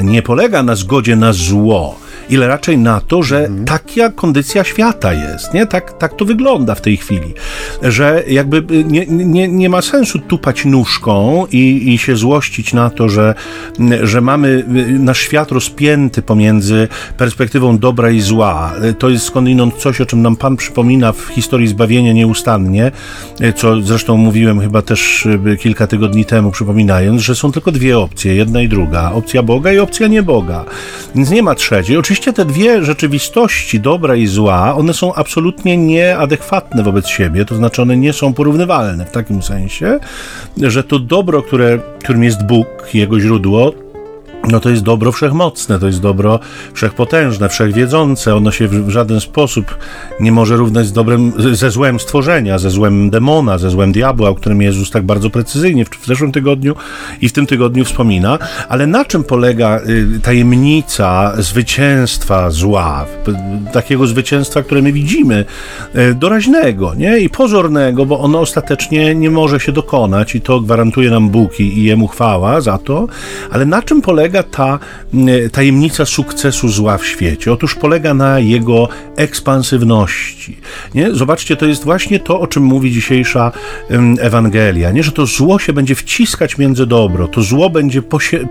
nie 0.00 0.22
polega 0.22 0.62
na 0.62 0.76
zgodzie 0.76 1.16
na 1.16 1.32
zło, 1.32 1.98
ile 2.30 2.48
raczej 2.48 2.78
na 2.78 3.00
to, 3.00 3.22
że 3.22 3.38
mhm. 3.38 3.64
taka 3.64 4.10
kondycja 4.14 4.64
świata 4.64 5.12
jest, 5.12 5.54
nie? 5.54 5.66
Tak, 5.66 5.98
tak 5.98 6.16
to 6.16 6.24
wygląda 6.24 6.74
w 6.74 6.80
tej 6.80 6.96
chwili, 6.96 7.34
że 7.82 8.22
jakby 8.28 8.56
y, 8.56 8.84
nie, 8.84 9.06
nie, 9.06 9.48
nie 9.48 9.68
ma 9.68 9.82
sensu 9.82 10.18
tupać 10.18 10.64
nóżką 10.64 11.46
i, 11.52 11.92
i 11.94 11.98
się 11.98 12.16
złościć 12.16 12.74
na 12.74 12.90
to, 12.90 13.08
że, 13.08 13.34
że 14.02 14.20
mamy 14.20 14.48
y, 14.48 14.98
nasz 14.98 15.20
świat 15.20 15.52
rozpięty 15.52 16.22
pomiędzy 16.22 16.88
perspektywą 17.16 17.78
dobra 17.78 18.10
i 18.10 18.20
zła. 18.20 18.72
To 18.98 19.08
jest 19.08 19.24
skądinąd 19.24 19.74
coś, 19.74 20.00
o 20.00 20.06
czym 20.06 20.22
nam 20.22 20.36
Pan 20.36 20.56
przypomina 20.56 21.12
w 21.12 21.26
historii 21.26 21.68
zbawienia 21.68 22.12
nieustannie, 22.12 22.90
co 23.56 23.82
zresztą 23.82 24.16
mówiłem 24.16 24.60
chyba 24.60 24.82
też 24.82 25.26
y, 25.26 25.56
kilka 25.56 25.86
tygodni 25.86 26.24
temu, 26.24 26.50
przypominając, 26.50 27.22
że 27.22 27.34
są 27.34 27.52
tylko 27.52 27.72
dwie 27.72 27.98
opcje, 27.98 28.34
jedna 28.34 28.62
i 28.62 28.68
druga. 28.68 29.12
Opcja 29.12 29.42
Boga 29.42 29.72
i 29.72 29.78
opcja 29.78 30.06
nie 30.06 30.22
Boga. 30.22 30.64
Więc 31.14 31.30
nie 31.30 31.42
ma 31.42 31.54
trzeciej. 31.54 31.96
Oczywiście 31.96 32.11
oczywiście 32.12 32.32
te 32.32 32.44
dwie 32.44 32.84
rzeczywistości, 32.84 33.80
dobra 33.80 34.16
i 34.16 34.26
zła, 34.26 34.74
one 34.74 34.94
są 34.94 35.14
absolutnie 35.14 35.76
nieadekwatne 35.76 36.82
wobec 36.82 37.08
siebie, 37.08 37.44
to 37.44 37.54
znaczy 37.54 37.82
one 37.82 37.96
nie 37.96 38.12
są 38.12 38.34
porównywalne 38.34 39.06
w 39.06 39.10
takim 39.10 39.42
sensie, 39.42 39.98
że 40.56 40.84
to 40.84 40.98
dobro, 40.98 41.42
które, 41.42 41.78
którym 41.98 42.24
jest 42.24 42.46
Bóg, 42.46 42.66
jego 42.94 43.20
źródło, 43.20 43.72
no 44.48 44.60
to 44.60 44.70
jest 44.70 44.82
dobro 44.82 45.12
wszechmocne, 45.12 45.78
to 45.78 45.86
jest 45.86 46.00
dobro 46.00 46.40
wszechpotężne, 46.74 47.48
wszechwiedzące. 47.48 48.36
Ono 48.36 48.50
się 48.50 48.68
w 48.68 48.90
żaden 48.90 49.20
sposób 49.20 49.78
nie 50.20 50.32
może 50.32 50.56
równać 50.56 50.86
z 50.86 50.92
dobrem, 50.92 51.32
ze 51.52 51.70
złem 51.70 52.00
stworzenia, 52.00 52.58
ze 52.58 52.70
złem 52.70 53.10
demona, 53.10 53.58
ze 53.58 53.70
złem 53.70 53.92
diabła, 53.92 54.28
o 54.28 54.34
którym 54.34 54.62
Jezus 54.62 54.90
tak 54.90 55.02
bardzo 55.02 55.30
precyzyjnie 55.30 55.84
w 55.84 56.06
zeszłym 56.06 56.32
tygodniu 56.32 56.74
i 57.20 57.28
w 57.28 57.32
tym 57.32 57.46
tygodniu 57.46 57.84
wspomina. 57.84 58.38
Ale 58.68 58.86
na 58.86 59.04
czym 59.04 59.24
polega 59.24 59.80
y, 59.88 60.20
tajemnica 60.22 61.32
zwycięstwa 61.38 62.50
zła? 62.50 63.06
Takiego 63.72 64.06
zwycięstwa, 64.06 64.62
które 64.62 64.82
my 64.82 64.92
widzimy, 64.92 65.44
y, 65.96 66.14
doraźnego 66.14 66.94
nie? 66.94 67.18
i 67.18 67.30
pozornego, 67.30 68.06
bo 68.06 68.20
ono 68.20 68.40
ostatecznie 68.40 69.14
nie 69.14 69.30
może 69.30 69.60
się 69.60 69.72
dokonać 69.72 70.34
i 70.34 70.40
to 70.40 70.60
gwarantuje 70.60 71.10
nam 71.10 71.28
Bóg 71.28 71.60
i 71.60 71.84
Jemu 71.84 72.08
chwała 72.08 72.60
za 72.60 72.78
to. 72.78 73.06
Ale 73.50 73.66
na 73.66 73.82
czym 73.82 74.02
polega 74.02 74.31
polega 74.32 74.50
ta 74.50 74.78
tajemnica 75.52 76.04
sukcesu 76.04 76.68
zła 76.68 76.98
w 76.98 77.06
świecie? 77.06 77.52
Otóż 77.52 77.74
polega 77.74 78.14
na 78.14 78.38
jego 78.38 78.88
ekspansywności. 79.16 80.56
Nie? 80.94 81.14
Zobaczcie, 81.14 81.56
to 81.56 81.66
jest 81.66 81.84
właśnie 81.84 82.20
to, 82.20 82.40
o 82.40 82.46
czym 82.46 82.62
mówi 82.62 82.92
dzisiejsza 82.92 83.52
Ewangelia, 84.20 84.90
nie? 84.90 85.02
że 85.02 85.12
to 85.12 85.26
zło 85.26 85.58
się 85.58 85.72
będzie 85.72 85.94
wciskać 85.94 86.58
między 86.58 86.86
dobro, 86.86 87.28
to 87.28 87.42
zło 87.42 87.70
będzie 87.70 88.02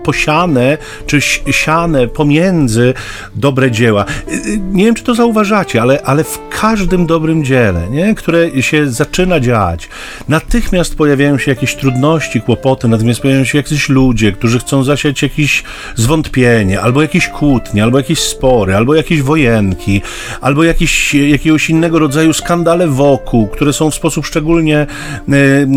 posiane 0.04 0.78
czy 1.06 1.20
siane 1.50 2.08
pomiędzy 2.08 2.94
dobre 3.34 3.70
dzieła. 3.70 4.04
Y, 4.28 4.34
y, 4.34 4.58
nie 4.58 4.84
wiem, 4.84 4.94
czy 4.94 5.04
to 5.04 5.14
zauważacie, 5.14 5.82
ale, 5.82 6.02
ale 6.02 6.24
w 6.24 6.38
każdym 6.60 7.06
dobrym 7.06 7.44
dziele, 7.44 7.90
nie? 7.90 8.14
które 8.14 8.62
się 8.62 8.90
zaczyna 8.90 9.40
dziać, 9.40 9.88
natychmiast 10.28 10.94
pojawiają 10.94 11.38
się 11.38 11.50
jakieś 11.50 11.74
trudności, 11.74 12.40
kłopoty, 12.40 12.88
natomiast 12.88 13.20
pojawiają 13.20 13.44
się 13.44 13.58
jacyś 13.58 13.88
ludzie, 13.88 14.32
którzy 14.32 14.58
chcą 14.58 14.84
zasiać 14.84 15.22
jakiś 15.22 15.62
zwątpienie, 15.94 16.80
albo 16.80 17.02
jakieś 17.02 17.28
kłótnie, 17.28 17.82
albo 17.82 17.98
jakieś 17.98 18.18
spory, 18.18 18.76
albo 18.76 18.94
jakieś 18.94 19.22
wojenki, 19.22 20.02
albo 20.40 20.64
jakieś, 20.64 21.14
jakiegoś 21.14 21.70
innego 21.70 21.98
rodzaju 21.98 22.32
skandale 22.32 22.88
wokół, 22.88 23.48
które 23.48 23.72
są 23.72 23.90
w 23.90 23.94
sposób 23.94 24.26
szczególnie 24.26 24.86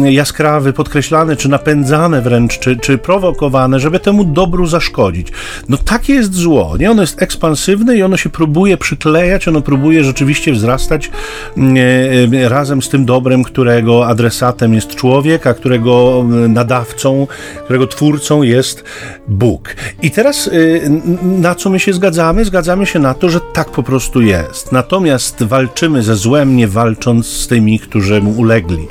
e, 0.06 0.12
jaskrawy, 0.12 0.74
podkreślane, 0.74 1.36
czy 1.36 1.50
napędzane 1.50 2.22
wręcz, 2.22 2.60
czy, 2.60 2.78
czy 2.78 2.98
prowokowane, 2.98 3.80
żeby 3.80 4.00
temu 4.00 4.25
dobru 4.25 4.66
zaszkodzić. 4.66 5.28
No 5.70 5.78
takie 5.78 6.14
jest 6.14 6.34
zło, 6.34 6.75
nie? 6.80 6.92
Ono 6.92 7.02
jest 7.02 7.22
ekspansywne 7.22 7.98
i 7.98 8.04
ono 8.04 8.18
się 8.18 8.30
próbuje 8.30 8.78
przyklejać, 8.78 9.48
ono 9.48 9.62
próbuje 9.62 10.04
rzeczywiście 10.04 10.52
wzrastać 10.52 11.12
e, 11.58 12.42
e, 12.44 12.50
razem 12.50 12.82
z 12.82 12.90
tym 12.90 13.06
dobrem, 13.06 13.44
którego 13.44 14.08
adresatem 14.08 14.74
jest 14.74 14.96
człowiek, 14.96 15.48
a 15.48 15.54
którego 15.54 16.25
nadawcą, 16.50 17.28
którego 17.64 17.88
twórcą 17.88 18.44
jest 18.44 18.84
Bóg. 19.28 19.75
I 20.01 20.12
teraz 20.12 20.48
y, 20.48 21.01
na 21.24 21.56
co 21.56 21.70
my 21.70 21.80
się 21.80 21.94
zgadzamy? 21.94 22.46
Zgadzamy 22.46 22.86
się 22.86 23.00
na 23.00 23.13
to, 23.13 23.30
że 23.30 23.39
tak 23.54 23.72
po 23.72 23.84
prostu 23.84 24.22
jest. 24.22 24.72
Natomiast 24.72 25.44
walczymy 25.44 26.04
ze 26.04 26.15
złem, 26.15 26.56
nie 26.56 26.68
walcząc 26.68 27.27
z 27.27 27.48
tymi, 27.48 27.80
którzy 27.80 28.22
mu 28.22 28.32
ulegli. 28.32 28.88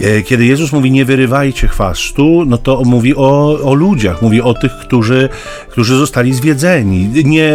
E, 0.00 0.22
kiedy 0.22 0.46
Jezus 0.46 0.72
mówi 0.72 0.90
nie 0.90 1.04
wyrywajcie 1.04 1.68
chwastu, 1.68 2.44
no 2.46 2.58
to 2.58 2.82
mówi 2.84 3.16
o, 3.16 3.58
o 3.64 3.74
ludziach, 3.74 4.22
mówi 4.22 4.42
o 4.42 4.54
tych, 4.54 4.72
którzy, 4.72 5.28
którzy 5.68 5.96
zostali 5.96 6.34
zwiedzeni. 6.34 7.08
Nie 7.24 7.48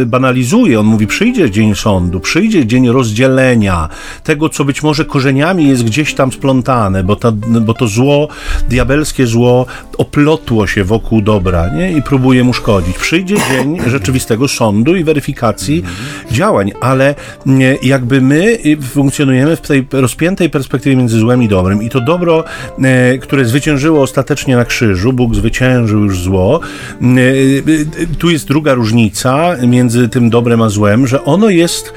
e, 0.00 0.06
banalizuje, 0.06 0.80
on 0.80 0.86
mówi 0.86 1.06
przyjdzie 1.06 1.50
dzień 1.50 1.74
sądu, 1.74 2.20
przyjdzie 2.20 2.66
dzień 2.66 2.88
rozdzielenia 2.88 3.88
tego, 4.22 4.48
co 4.48 4.64
być 4.64 4.82
może 4.82 5.04
korzeniami 5.04 5.68
jest 5.68 5.84
gdzieś 5.84 6.14
tam 6.14 6.32
splątane, 6.32 7.04
bo, 7.04 7.16
ta, 7.16 7.32
bo 7.60 7.74
to 7.74 7.88
zło, 7.88 8.28
diabelskie 8.68 9.26
zło 9.26 9.66
oplotło 9.98 10.66
się 10.66 10.84
wokół 10.84 11.22
dobra, 11.22 11.68
nie? 11.68 11.83
I 11.92 12.02
próbuje 12.02 12.44
mu 12.44 12.52
szkodzić. 12.52 12.98
Przyjdzie 12.98 13.36
dzień 13.36 13.78
rzeczywistego 13.86 14.48
sądu 14.48 14.96
i 14.96 15.04
weryfikacji 15.04 15.84
działań, 16.30 16.72
ale 16.80 17.14
jakby 17.82 18.20
my 18.20 18.58
funkcjonujemy 18.82 19.56
w 19.56 19.60
tej 19.60 19.86
rozpiętej 19.92 20.50
perspektywie 20.50 20.96
między 20.96 21.18
złem 21.18 21.42
i 21.42 21.48
dobrem 21.48 21.82
i 21.82 21.90
to 21.90 22.00
dobro, 22.00 22.44
e, 22.82 23.18
które 23.18 23.44
zwyciężyło 23.44 24.02
ostatecznie 24.02 24.56
na 24.56 24.64
krzyżu, 24.64 25.12
Bóg 25.12 25.34
zwyciężył 25.34 26.04
już 26.04 26.18
zło, 26.18 26.60
e, 27.02 27.06
e, 28.02 28.06
tu 28.18 28.30
jest 28.30 28.48
druga 28.48 28.74
różnica 28.74 29.56
między 29.66 30.08
tym 30.08 30.30
dobrem 30.30 30.62
a 30.62 30.68
złem, 30.68 31.06
że 31.06 31.24
ono 31.24 31.48
jest 31.48 31.92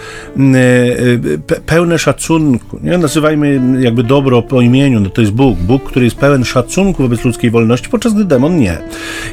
pełne 1.65 1.99
szacunku. 1.99 2.79
Nie? 2.83 2.97
Nazywajmy 2.97 3.61
jakby 3.79 4.03
dobro 4.03 4.41
po 4.41 4.61
imieniu, 4.61 4.99
no 4.99 5.09
to 5.09 5.21
jest 5.21 5.33
Bóg. 5.33 5.57
Bóg, 5.57 5.83
który 5.83 6.05
jest 6.05 6.17
pełen 6.17 6.45
szacunku 6.45 7.03
wobec 7.03 7.25
ludzkiej 7.25 7.51
wolności, 7.51 7.89
podczas 7.89 8.13
gdy 8.13 8.25
demon 8.25 8.57
nie. 8.57 8.77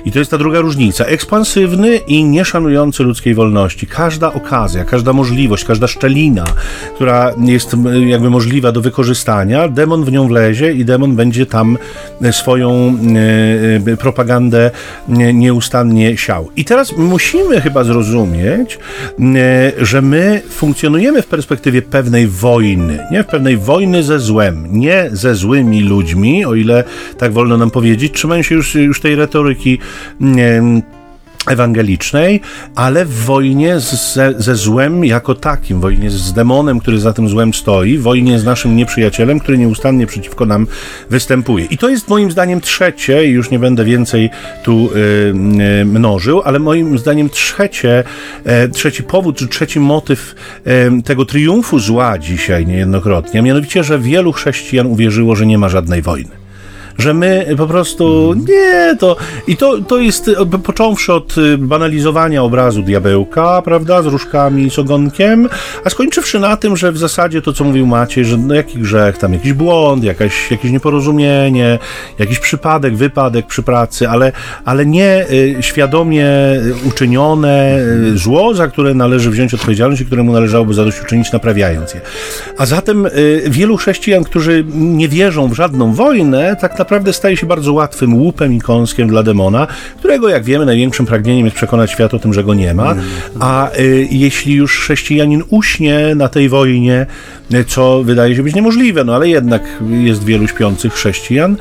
I 0.04 0.12
to 0.12 0.18
jest 0.18 0.30
ta 0.30 0.36
druga 0.44 0.60
różnica. 0.60 1.04
Ekspansywny 1.04 1.96
i 1.96 2.24
nieszanujący 2.24 3.02
ludzkiej 3.02 3.34
wolności. 3.34 3.86
Każda 3.86 4.32
okazja, 4.32 4.84
każda 4.84 5.12
możliwość, 5.12 5.64
każda 5.64 5.86
szczelina, 5.86 6.44
która 6.94 7.32
jest 7.38 7.76
jakby 8.06 8.30
możliwa 8.30 8.72
do 8.72 8.80
wykorzystania, 8.80 9.68
demon 9.68 10.04
w 10.04 10.12
nią 10.12 10.28
wlezie 10.28 10.72
i 10.72 10.84
demon 10.84 11.16
będzie 11.16 11.46
tam 11.46 11.78
swoją 12.32 12.96
e, 13.86 13.92
e, 13.92 13.96
propagandę 13.96 14.70
nieustannie 15.34 16.16
siał. 16.16 16.50
I 16.56 16.64
teraz 16.64 16.96
musimy 16.96 17.60
chyba 17.60 17.84
zrozumieć, 17.84 18.78
e, 19.18 19.72
że 19.78 20.02
my 20.02 20.42
funkcjonujemy 20.50 21.22
w 21.22 21.26
perspektywie 21.26 21.82
pewnej 21.82 22.26
wojny, 22.26 22.98
nie 23.10 23.22
w 23.22 23.26
pewnej 23.26 23.56
wojny 23.56 24.02
ze 24.02 24.18
złem, 24.18 24.66
nie 24.70 25.08
ze 25.12 25.34
złymi 25.34 25.82
ludźmi, 25.82 26.44
o 26.44 26.54
ile 26.54 26.84
tak 27.18 27.32
wolno 27.32 27.56
nam 27.56 27.70
powiedzieć, 27.70 28.12
trzymają 28.12 28.42
się 28.42 28.54
już, 28.54 28.74
już 28.74 29.00
tej 29.00 29.14
retoryki 29.16 29.78
ewangelicznej, 31.46 32.40
ale 32.74 33.04
w 33.04 33.24
wojnie 33.24 33.80
ze, 33.80 34.34
ze 34.38 34.56
złem 34.56 35.04
jako 35.04 35.34
takim, 35.34 35.80
wojnie 35.80 36.10
z 36.10 36.32
demonem, 36.32 36.80
który 36.80 37.00
za 37.00 37.12
tym 37.12 37.28
złem 37.28 37.54
stoi, 37.54 37.98
wojnie 37.98 38.38
z 38.38 38.44
naszym 38.44 38.76
nieprzyjacielem, 38.76 39.40
który 39.40 39.58
nieustannie 39.58 40.06
przeciwko 40.06 40.46
nam 40.46 40.66
występuje. 41.10 41.64
I 41.64 41.78
to 41.78 41.88
jest 41.88 42.08
moim 42.08 42.30
zdaniem 42.30 42.60
trzecie, 42.60 43.24
już 43.24 43.50
nie 43.50 43.58
będę 43.58 43.84
więcej 43.84 44.30
tu 44.62 44.90
y, 44.92 44.98
y, 45.80 45.84
mnożył, 45.84 46.42
ale 46.44 46.58
moim 46.58 46.98
zdaniem 46.98 47.30
trzecie, 47.30 48.04
y, 48.64 48.68
trzeci 48.68 49.02
powód, 49.02 49.36
czy 49.36 49.48
trzeci 49.48 49.80
motyw 49.80 50.34
tego 51.04 51.24
triumfu 51.24 51.78
zła 51.78 52.18
dzisiaj 52.18 52.66
niejednokrotnie, 52.66 53.40
a 53.40 53.42
mianowicie, 53.42 53.84
że 53.84 53.98
wielu 53.98 54.32
chrześcijan 54.32 54.86
uwierzyło, 54.86 55.36
że 55.36 55.46
nie 55.46 55.58
ma 55.58 55.68
żadnej 55.68 56.02
wojny 56.02 56.43
że 56.98 57.14
my 57.14 57.46
po 57.56 57.66
prostu 57.66 58.34
nie, 58.48 58.96
to 58.98 59.16
i 59.46 59.56
to, 59.56 59.80
to 59.80 59.98
jest 59.98 60.30
począwszy 60.64 61.12
od 61.12 61.34
banalizowania 61.58 62.42
obrazu 62.42 62.82
diabełka, 62.82 63.62
prawda, 63.62 64.02
z 64.02 64.06
różkami, 64.06 64.70
z 64.70 64.78
ogonkiem, 64.78 65.48
a 65.84 65.90
skończywszy 65.90 66.40
na 66.40 66.56
tym, 66.56 66.76
że 66.76 66.92
w 66.92 66.98
zasadzie 66.98 67.42
to, 67.42 67.52
co 67.52 67.64
mówił 67.64 67.86
Maciej, 67.86 68.24
że 68.24 68.36
no 68.36 68.54
jaki 68.54 68.78
grzech, 68.78 69.18
tam 69.18 69.32
jakiś 69.32 69.52
błąd, 69.52 70.04
jakaś, 70.04 70.50
jakieś 70.50 70.70
nieporozumienie, 70.70 71.78
jakiś 72.18 72.38
przypadek, 72.38 72.96
wypadek 72.96 73.46
przy 73.46 73.62
pracy, 73.62 74.08
ale, 74.08 74.32
ale 74.64 74.86
nie 74.86 75.26
y, 75.30 75.56
świadomie 75.60 76.26
uczynione 76.88 77.78
y, 78.14 78.18
zło, 78.18 78.54
za 78.54 78.68
które 78.68 78.94
należy 78.94 79.30
wziąć 79.30 79.54
odpowiedzialność 79.54 80.02
i 80.02 80.06
któremu 80.06 80.32
należałoby 80.32 80.74
zadośćuczynić, 80.74 81.32
naprawiając 81.32 81.94
je. 81.94 82.00
A 82.58 82.66
zatem 82.66 83.06
y, 83.06 83.42
wielu 83.48 83.76
chrześcijan, 83.76 84.24
którzy 84.24 84.64
nie 84.74 85.08
wierzą 85.08 85.48
w 85.48 85.54
żadną 85.54 85.94
wojnę, 85.94 86.56
tak 86.60 86.78
naprawdę 86.78 86.83
staje 87.12 87.36
się 87.36 87.46
bardzo 87.46 87.72
łatwym 87.72 88.14
łupem 88.14 88.52
i 88.52 88.60
kąskiem 88.60 89.08
dla 89.08 89.22
demona, 89.22 89.66
którego, 89.98 90.28
jak 90.28 90.44
wiemy, 90.44 90.66
największym 90.66 91.06
pragnieniem 91.06 91.44
jest 91.44 91.56
przekonać 91.56 91.90
świat 91.90 92.14
o 92.14 92.18
tym, 92.18 92.34
że 92.34 92.44
go 92.44 92.54
nie 92.54 92.74
ma. 92.74 92.94
A 93.40 93.70
y, 93.78 94.08
jeśli 94.10 94.54
już 94.54 94.78
chrześcijanin 94.78 95.42
uśnie 95.50 96.14
na 96.14 96.28
tej 96.28 96.48
wojnie, 96.48 97.06
co 97.66 98.02
wydaje 98.02 98.36
się 98.36 98.42
być 98.42 98.54
niemożliwe, 98.54 99.04
no 99.04 99.14
ale 99.14 99.28
jednak 99.28 99.62
jest 99.90 100.24
wielu 100.24 100.48
śpiących 100.48 100.92
chrześcijan, 100.92 101.56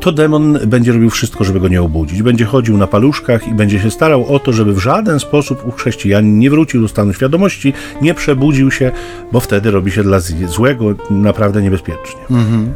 to 0.00 0.12
demon 0.12 0.58
będzie 0.66 0.92
robił 0.92 1.10
wszystko, 1.10 1.44
żeby 1.44 1.60
go 1.60 1.68
nie 1.68 1.82
obudzić. 1.82 2.22
Będzie 2.22 2.44
chodził 2.44 2.78
na 2.78 2.86
paluszkach 2.86 3.48
i 3.48 3.54
będzie 3.54 3.80
się 3.80 3.90
starał 3.90 4.34
o 4.34 4.38
to, 4.38 4.52
żeby 4.52 4.74
w 4.74 4.78
żaden 4.78 5.20
sposób 5.20 5.66
u 5.66 5.70
chrześcijanin 5.70 6.38
nie 6.38 6.50
wrócił 6.50 6.82
do 6.82 6.88
stanu 6.88 7.12
świadomości, 7.12 7.72
nie 8.02 8.14
przebudził 8.14 8.70
się, 8.70 8.92
bo 9.32 9.40
wtedy 9.40 9.70
robi 9.70 9.90
się 9.90 10.02
dla 10.02 10.20
złego 10.46 10.94
naprawdę 11.10 11.62
niebezpiecznie. 11.62 12.20
Mhm. 12.30 12.74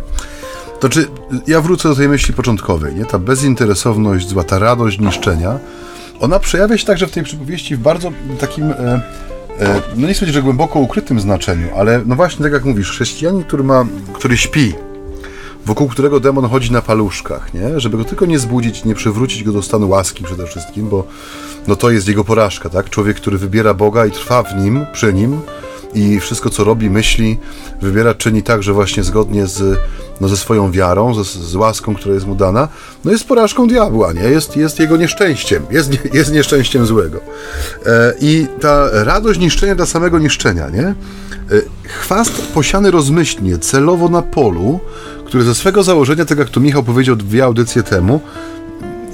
To 0.81 0.89
czy 0.89 1.09
ja 1.47 1.61
wrócę 1.61 1.89
do 1.89 1.97
tej 1.97 2.09
myśli 2.09 2.35
początkowej, 2.35 2.95
nie? 2.95 3.05
Ta 3.05 3.19
bezinteresowność, 3.19 4.29
zła, 4.29 4.45
ta 4.45 4.59
radość 4.59 4.99
niszczenia, 4.99 5.59
ona 6.21 6.39
przejawia 6.39 6.79
się 6.79 6.87
także 6.87 7.07
w 7.07 7.11
tej 7.11 7.23
przypowieści 7.23 7.77
w 7.77 7.79
bardzo 7.79 8.13
takim, 8.41 8.71
e, 8.71 9.01
e, 9.61 9.83
no 9.97 10.09
nie 10.09 10.15
chcę 10.15 10.27
że 10.27 10.43
głęboko 10.43 10.79
ukrytym 10.79 11.21
znaczeniu, 11.21 11.69
ale 11.77 12.03
no 12.07 12.17
właśnie 12.17 12.43
tak 12.43 12.53
jak 12.53 12.65
mówisz, 12.65 12.91
chrześcijanin, 12.91 13.45
który 13.45 13.65
ma, 13.65 13.87
który 14.13 14.37
śpi, 14.37 14.75
wokół 15.67 15.89
którego 15.89 16.21
demon 16.21 16.49
chodzi 16.49 16.73
na 16.73 16.83
paluszkach, 16.83 17.55
nie? 17.55 17.81
Żeby 17.81 17.97
go 17.97 18.05
tylko 18.05 18.27
nie 18.27 18.39
zbudzić, 18.39 18.85
nie 18.85 18.95
przywrócić 18.95 19.45
go 19.45 19.53
do 19.53 19.63
stanu 19.63 19.89
łaski 19.89 20.25
przede 20.25 20.47
wszystkim, 20.47 20.89
bo 20.89 21.07
no 21.69 21.77
to 21.77 21.91
jest 21.91 22.09
jego 22.09 22.25
porażka, 22.25 22.69
tak? 22.69 22.91
Człowiek, 22.91 23.17
który 23.17 23.39
wybiera 23.39 23.75
Boga 23.75 24.07
i 24.07 24.11
trwa 24.11 24.43
w 24.43 24.57
nim, 24.57 24.87
przy 24.93 25.13
nim, 25.13 25.41
i 25.95 26.21
wszystko, 26.21 26.51
co 26.51 26.65
robi, 26.65 26.91
myśli, 26.91 27.39
wybiera, 27.83 28.15
czyni 28.15 28.43
tak, 28.43 28.63
że 28.63 28.73
właśnie 28.73 29.03
zgodnie 29.03 29.47
z, 29.47 29.79
no, 30.21 30.29
ze 30.29 30.37
swoją 30.37 30.71
wiarą, 30.71 31.25
z, 31.25 31.29
z 31.29 31.55
łaską, 31.55 31.95
która 31.95 32.15
jest 32.15 32.27
mu 32.27 32.35
dana, 32.35 32.69
no 33.05 33.11
jest 33.11 33.25
porażką 33.25 33.69
diabła, 33.69 34.13
nie? 34.13 34.23
Jest, 34.23 34.57
jest 34.57 34.79
jego 34.79 34.97
nieszczęściem, 34.97 35.63
jest, 35.71 35.91
jest 36.15 36.33
nieszczęściem 36.33 36.87
złego. 36.87 37.21
E, 37.87 38.15
I 38.21 38.47
ta 38.61 38.89
radość 39.05 39.41
niszczenia 39.41 39.75
dla 39.75 39.87
samego 39.87 40.19
niszczenia, 40.19 40.69
nie? 40.69 40.87
E, 40.87 40.95
chwast 41.85 42.43
posiany 42.55 42.91
rozmyślnie, 42.91 43.59
celowo 43.59 44.09
na 44.09 44.23
polu, 44.23 44.81
który 45.27 45.45
ze 45.45 45.55
swego 45.55 45.83
założenia, 45.83 46.25
tak 46.25 46.39
jak 46.39 46.49
to 46.49 46.61
Michał 46.61 46.83
powiedział 46.83 47.17
dwie 47.17 47.45
audycje 47.45 47.83
temu, 47.83 48.21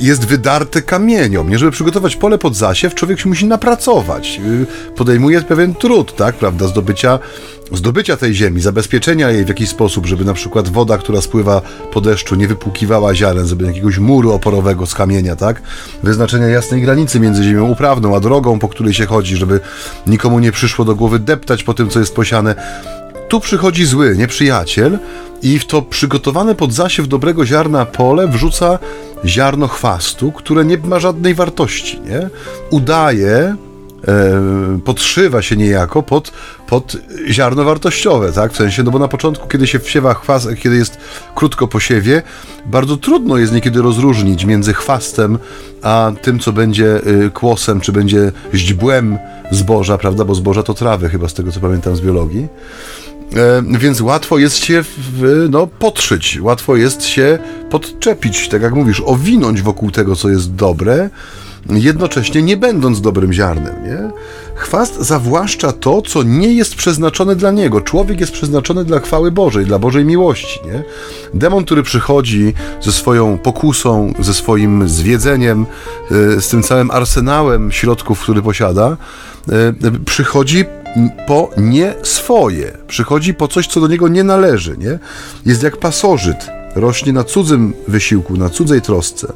jest 0.01 0.25
wydarte 0.25 0.83
kamieniom. 0.83 1.51
Nie, 1.51 1.59
żeby 1.59 1.73
przygotować 1.73 2.17
pole 2.17 2.39
pod 2.39 2.57
zasiew, 2.57 2.95
człowiek 2.95 3.21
się 3.21 3.29
musi 3.29 3.47
napracować. 3.47 4.41
Y, 4.45 4.67
podejmuje 4.97 5.43
pewien 5.43 5.75
trud, 5.75 6.17
tak, 6.17 6.35
prawda, 6.35 6.69
zdobycia, 6.69 7.19
zdobycia 7.73 8.17
tej 8.17 8.35
ziemi, 8.35 8.61
zabezpieczenia 8.61 9.31
jej 9.31 9.45
w 9.45 9.49
jakiś 9.49 9.69
sposób, 9.69 10.07
żeby 10.07 10.25
na 10.25 10.35
przykład 10.35 10.69
woda, 10.69 10.99
która 10.99 11.21
spływa 11.21 11.63
po 11.93 12.01
deszczu, 12.01 12.35
nie 12.35 12.49
wypłukiwała 12.49 13.15
ziaren, 13.15 13.47
żeby 13.47 13.67
jakiegoś 13.67 13.99
muru 13.99 14.33
oporowego 14.33 14.87
z 14.87 14.95
kamienia, 14.95 15.37
tak, 15.37 15.63
wyznaczenia 16.03 16.47
jasnej 16.47 16.83
granicy 16.83 17.21
między 17.21 17.45
ziemią 17.45 17.71
uprawną, 17.71 18.17
a 18.17 18.21
drogą, 18.21 18.59
po 18.59 18.69
której 18.69 18.95
się 18.95 19.07
chodzi, 19.07 19.37
żeby 19.37 19.61
nikomu 20.07 20.39
nie 20.39 20.53
przyszło 20.53 20.85
do 20.85 20.95
głowy 20.95 21.19
deptać 21.19 21.65
po 21.65 21.75
tym, 21.75 21.91
co 21.91 21.99
jest 21.99 22.15
posiane. 22.15 22.55
Tu 23.29 23.41
przychodzi 23.41 23.87
zły 23.87 24.17
nieprzyjaciel 24.17 24.99
i 25.43 25.59
w 25.59 25.67
to 25.67 25.83
przygotowane 25.83 26.55
pod 26.55 26.73
zasiew 26.73 27.09
dobrego 27.09 27.47
ziarna 27.47 27.87
pole 27.87 28.29
wrzuca 28.29 28.79
ziarno 29.25 29.69
chwastu, 29.69 30.33
które 30.33 30.65
nie 30.65 30.79
ma 30.79 31.01
żadnej 31.01 31.35
wartości, 31.35 32.01
nie? 32.01 32.29
Udaje, 32.71 33.57
e, 34.09 34.79
podszywa 34.85 35.43
się 35.43 35.57
niejako 35.57 36.03
pod, 36.03 36.33
pod 36.67 36.97
ziarno 37.31 37.65
wartościowe, 37.65 38.33
tak? 38.33 38.53
W 38.53 38.57
sensie, 38.57 38.83
no 38.83 38.91
bo 38.91 38.99
na 38.99 39.09
początku, 39.09 39.49
kiedy 39.49 39.67
się 39.67 39.79
wsiewa 39.79 40.15
chwast, 40.15 40.49
kiedy 40.63 40.77
jest 40.77 40.99
krótko 41.35 41.69
po 41.69 41.81
siewie, 41.81 42.23
bardzo 42.67 42.97
trudno 42.97 43.37
jest 43.37 43.53
niekiedy 43.53 43.83
rozróżnić 43.83 44.45
między 44.45 44.75
chwastem 44.75 45.39
a 45.83 46.13
tym, 46.23 46.39
co 46.39 46.53
będzie 46.53 47.07
y, 47.07 47.31
kłosem, 47.31 47.81
czy 47.81 47.93
będzie 47.93 48.33
źdźbłem 48.55 49.19
zboża, 49.51 49.99
prawda? 49.99 50.25
Bo 50.25 50.35
zboża 50.35 50.63
to 50.63 50.75
trawy, 50.75 51.09
chyba 51.09 51.29
z 51.29 51.35
tego 51.35 51.53
co 51.53 51.61
pamiętam 51.61 51.97
z 51.97 52.01
biologii. 52.01 52.49
E, 53.37 53.63
więc 53.79 54.01
łatwo 54.01 54.39
jest 54.39 54.57
się 54.57 54.83
w, 54.83 55.47
no, 55.51 55.67
podszyć, 55.67 56.39
łatwo 56.41 56.77
jest 56.77 57.05
się 57.05 57.39
podczepić, 57.71 58.49
tak 58.49 58.63
jak 58.63 58.75
mówisz, 58.75 59.03
owinąć 59.07 59.63
wokół 59.63 59.91
tego, 59.91 60.17
co 60.17 60.29
jest 60.29 60.55
dobre, 60.55 61.11
jednocześnie 61.71 62.43
nie 62.43 62.57
będąc 62.57 63.01
dobrym 63.01 63.33
ziarnem. 63.33 63.75
Nie? 63.85 64.11
Chwast 64.55 65.01
zawłaszcza 65.01 65.73
to, 65.73 66.03
co 66.03 66.23
nie 66.23 66.53
jest 66.53 66.75
przeznaczone 66.75 67.37
dla 67.37 67.51
niego. 67.51 67.81
Człowiek 67.81 68.21
jest 68.21 68.33
przeznaczony 68.33 68.85
dla 68.85 69.01
chwały 69.01 69.31
Bożej, 69.31 69.65
dla 69.65 69.79
Bożej 69.79 70.05
miłości. 70.05 70.61
Nie? 70.65 70.83
Demon, 71.35 71.65
który 71.65 71.83
przychodzi 71.83 72.55
ze 72.81 72.93
swoją 72.93 73.39
pokusą, 73.39 74.13
ze 74.19 74.35
swoim 74.35 74.89
zwiedzeniem, 74.89 75.67
e, 76.37 76.41
z 76.41 76.49
tym 76.49 76.63
całym 76.63 76.91
arsenałem 76.91 77.73
środków, 77.73 78.21
który 78.21 78.43
posiada, 78.43 78.97
e, 79.49 79.73
przychodzi 80.05 80.65
po 81.27 81.51
nie 81.57 81.95
swoje. 82.03 82.79
Przychodzi 82.89 83.35
po 83.35 83.49
coś, 83.49 83.67
co 83.67 83.81
do 83.81 83.89
niego 83.89 84.09
nie 84.09 84.25
należy, 84.25 84.77
nie? 84.79 84.99
Jest 85.47 85.63
jak 85.63 85.77
pasożyt. 85.77 86.47
Rośnie 86.75 87.13
na 87.13 87.25
cudzym 87.25 87.73
wysiłku, 87.89 88.37
na 88.37 88.49
cudzej 88.49 88.83
trosce. 88.83 89.33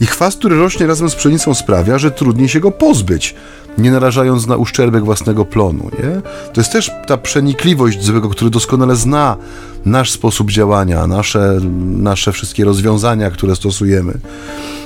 I 0.00 0.06
chwast, 0.06 0.38
który 0.38 0.56
rośnie 0.56 0.86
razem 0.86 1.10
z 1.10 1.14
pszenicą 1.14 1.54
sprawia, 1.54 1.98
że 1.98 2.10
trudniej 2.10 2.48
się 2.48 2.60
go 2.60 2.70
pozbyć, 2.70 3.34
nie 3.78 3.90
narażając 3.90 4.46
na 4.46 4.56
uszczerbek 4.56 5.04
własnego 5.04 5.44
plonu, 5.44 5.90
nie? 5.98 6.20
To 6.52 6.60
jest 6.60 6.72
też 6.72 6.90
ta 7.06 7.16
przenikliwość 7.16 8.04
złego, 8.04 8.28
który 8.28 8.50
doskonale 8.50 8.96
zna 8.96 9.36
nasz 9.84 10.10
sposób 10.10 10.50
działania, 10.50 11.06
nasze, 11.06 11.58
nasze 11.86 12.32
wszystkie 12.32 12.64
rozwiązania, 12.64 13.30
które 13.30 13.56
stosujemy. 13.56 14.12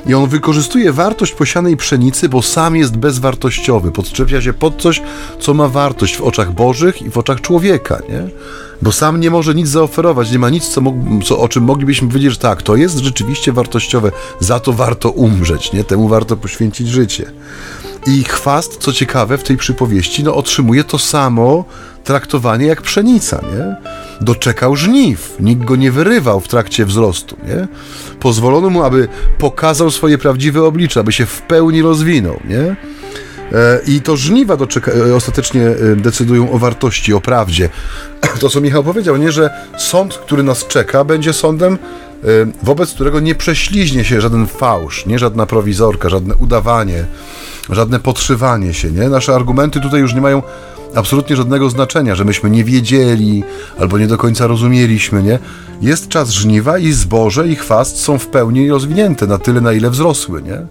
I 0.06 0.14
on 0.14 0.28
wykorzystuje 0.28 0.92
wartość 0.92 1.32
posianej 1.32 1.76
pszenicy, 1.76 2.28
bo 2.28 2.42
sam 2.42 2.76
jest 2.76 2.96
bezwartościowy, 2.96 3.92
podczepia 3.92 4.42
się 4.42 4.52
pod 4.52 4.82
coś, 4.82 5.02
co 5.40 5.54
ma 5.54 5.68
wartość 5.68 6.16
w 6.16 6.22
oczach 6.22 6.52
Bożych 6.52 7.02
i 7.02 7.10
w 7.10 7.18
oczach 7.18 7.40
człowieka, 7.40 7.98
nie? 8.08 8.28
Bo 8.82 8.92
sam 8.92 9.20
nie 9.20 9.30
może 9.30 9.54
nic 9.54 9.68
zaoferować, 9.68 10.30
nie 10.30 10.38
ma 10.38 10.50
nic, 10.50 10.68
co, 10.68 10.82
co, 11.24 11.38
o 11.38 11.48
czym 11.48 11.64
moglibyśmy 11.64 12.08
powiedzieć, 12.08 12.32
że 12.32 12.38
tak, 12.38 12.62
to 12.62 12.76
jest 12.76 12.98
rzeczywiście 12.98 13.52
wartościowe, 13.52 14.12
za 14.40 14.60
to 14.60 14.72
warto 14.72 15.10
umrzeć, 15.10 15.72
nie? 15.72 15.84
Temu 15.84 16.08
warto 16.08 16.36
poświęcić 16.36 16.88
życie. 16.88 17.32
I 18.06 18.24
chwast, 18.24 18.76
co 18.76 18.92
ciekawe, 18.92 19.38
w 19.38 19.42
tej 19.42 19.56
przypowieści, 19.56 20.24
no, 20.24 20.34
otrzymuje 20.34 20.84
to 20.84 20.98
samo 20.98 21.64
traktowanie 22.04 22.66
jak 22.66 22.82
pszenica, 22.82 23.40
nie? 23.52 23.76
Doczekał 24.20 24.76
żniw, 24.76 25.36
nikt 25.40 25.64
go 25.64 25.76
nie 25.76 25.92
wyrywał 25.92 26.40
w 26.40 26.48
trakcie 26.48 26.86
wzrostu, 26.86 27.36
nie? 27.48 27.68
Pozwolono 28.20 28.70
mu, 28.70 28.82
aby 28.82 29.08
pokazał 29.38 29.90
swoje 29.90 30.18
prawdziwe 30.18 30.64
oblicze, 30.64 31.00
aby 31.00 31.12
się 31.12 31.26
w 31.26 31.42
pełni 31.42 31.82
rozwinął, 31.82 32.40
nie? 32.48 32.76
E, 33.52 33.80
I 33.86 34.00
to 34.00 34.16
żniwa 34.16 34.56
doczeka, 34.56 34.92
e, 34.92 35.14
ostatecznie 35.14 35.66
e, 35.66 35.96
decydują 35.96 36.52
o 36.52 36.58
wartości, 36.58 37.14
o 37.14 37.20
prawdzie. 37.20 37.68
To, 38.40 38.48
co 38.48 38.60
Michał 38.60 38.84
powiedział, 38.84 39.16
nie, 39.16 39.32
że 39.32 39.50
sąd, 39.78 40.14
który 40.14 40.42
nas 40.42 40.66
czeka, 40.66 41.04
będzie 41.04 41.32
sądem, 41.32 41.78
wobec 42.62 42.92
którego 42.92 43.20
nie 43.20 43.34
prześliźnie 43.34 44.04
się 44.04 44.20
żaden 44.20 44.46
fałsz, 44.46 45.06
nie 45.06 45.18
żadna 45.18 45.46
prowizorka, 45.46 46.08
żadne 46.08 46.36
udawanie, 46.36 47.04
żadne 47.70 48.00
podszywanie 48.00 48.74
się, 48.74 48.90
nie? 48.90 49.08
Nasze 49.08 49.34
argumenty 49.34 49.80
tutaj 49.80 50.00
już 50.00 50.14
nie 50.14 50.20
mają 50.20 50.42
absolutnie 50.94 51.36
żadnego 51.36 51.70
znaczenia, 51.70 52.14
że 52.14 52.24
myśmy 52.24 52.50
nie 52.50 52.64
wiedzieli 52.64 53.44
albo 53.78 53.98
nie 53.98 54.06
do 54.06 54.18
końca 54.18 54.46
rozumieliśmy, 54.46 55.22
nie? 55.22 55.38
Jest 55.80 56.08
czas 56.08 56.30
żniwa 56.30 56.78
i 56.78 56.92
zboże 56.92 57.48
i 57.48 57.56
chwast 57.56 58.00
są 58.00 58.18
w 58.18 58.26
pełni 58.26 58.70
rozwinięte 58.70 59.26
na 59.26 59.38
tyle, 59.38 59.60
na 59.60 59.72
ile 59.72 59.90
wzrosły, 59.90 60.42
nie? 60.42 60.66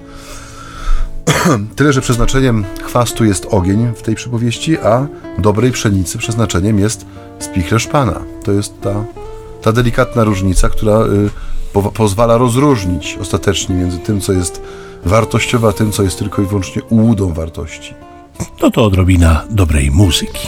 Tyle, 1.75 1.93
że 1.93 2.01
przeznaczeniem 2.01 2.65
chwastu 2.83 3.25
jest 3.25 3.47
ogień 3.49 3.91
w 3.95 4.01
tej 4.01 4.15
przypowieści, 4.15 4.77
a 4.77 5.07
dobrej 5.37 5.71
pszenicy 5.71 6.17
przeznaczeniem 6.17 6.79
jest 6.79 7.05
spichlerz 7.39 7.87
Pana. 7.87 8.19
To 8.43 8.51
jest 8.51 8.81
ta, 8.81 9.03
ta 9.61 9.71
delikatna 9.71 10.23
różnica, 10.23 10.69
która 10.69 11.01
y, 11.01 11.29
po, 11.73 11.83
pozwala 11.83 12.37
rozróżnić 12.37 13.17
ostatecznie 13.21 13.75
między 13.75 13.97
tym, 13.97 14.21
co 14.21 14.33
jest 14.33 14.61
wartościowe, 15.05 15.67
a 15.67 15.73
tym, 15.73 15.91
co 15.91 16.03
jest 16.03 16.19
tylko 16.19 16.41
i 16.41 16.45
wyłącznie 16.45 16.83
ułudą 16.83 17.33
wartości. 17.33 17.93
No 18.61 18.71
to 18.71 18.85
odrobina 18.85 19.45
dobrej 19.49 19.91
muzyki. 19.91 20.47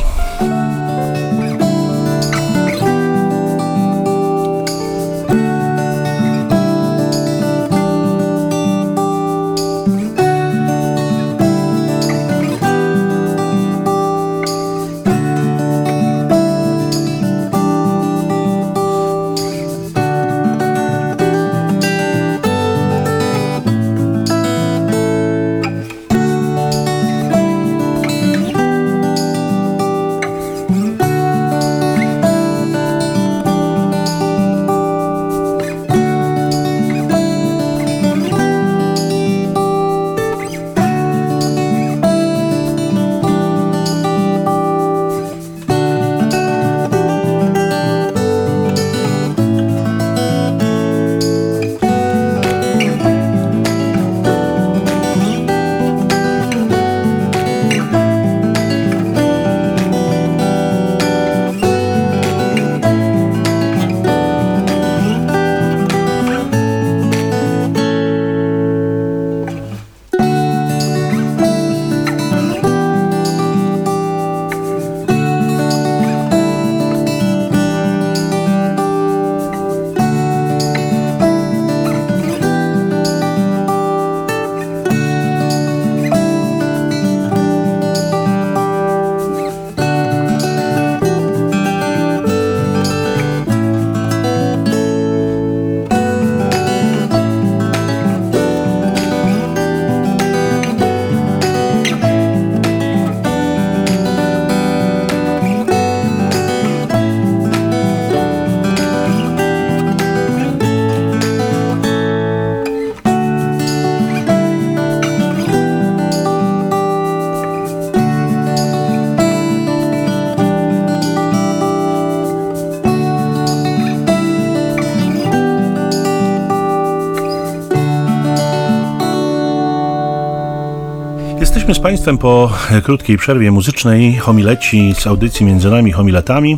Jesteśmy 131.72 131.84
z 131.84 131.92
Państwem 131.92 132.18
po 132.18 132.52
krótkiej 132.84 133.18
przerwie 133.18 133.52
muzycznej, 133.52 134.16
homileci 134.16 134.96
z 135.00 135.08
audycji 135.08 135.46
między 135.46 135.70
nami, 135.70 135.92
homiletami. 135.92 136.58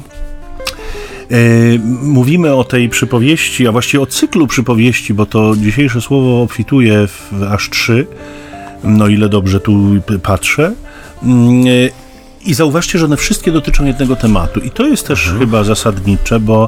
E, 1.32 1.38
mówimy 2.02 2.56
o 2.56 2.64
tej 2.64 2.90
przypowieści, 2.90 3.68
a 3.68 3.72
właściwie 3.72 4.04
o 4.04 4.06
cyklu 4.06 4.48
przypowieści, 4.48 5.14
bo 5.14 5.26
to 5.26 5.56
dzisiejsze 5.56 6.02
słowo 6.02 6.42
obfituje 6.42 7.08
w 7.08 7.44
aż 7.52 7.70
trzy, 7.70 8.08
no 8.84 9.08
ile 9.08 9.30
dobrze 9.30 9.60
tu 9.60 9.80
patrzę. 10.24 10.74
Mm, 11.24 11.68
e, 11.68 11.70
I 12.46 12.54
zauważcie, 12.54 13.00
że 13.00 13.06
one 13.06 13.18
wszystkie 13.18 13.52
dotyczą 13.52 13.86
jednego 13.86 14.16
tematu. 14.16 14.60
I 14.60 14.72
to 14.72 14.88
jest 14.88 15.08
też 15.08 15.24
mhm. 15.24 15.40
chyba 15.40 15.64
zasadnicze, 15.64 16.40
bo 16.40 16.68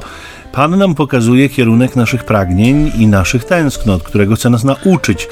Pan 0.52 0.78
nam 0.78 0.94
pokazuje 0.94 1.48
kierunek 1.48 1.96
naszych 1.96 2.24
pragnień 2.24 2.92
i 2.98 3.06
naszych 3.06 3.44
tęsknot, 3.44 4.02
którego 4.02 4.36
chce 4.36 4.50
nas 4.50 4.64
nauczyć. 4.64 5.28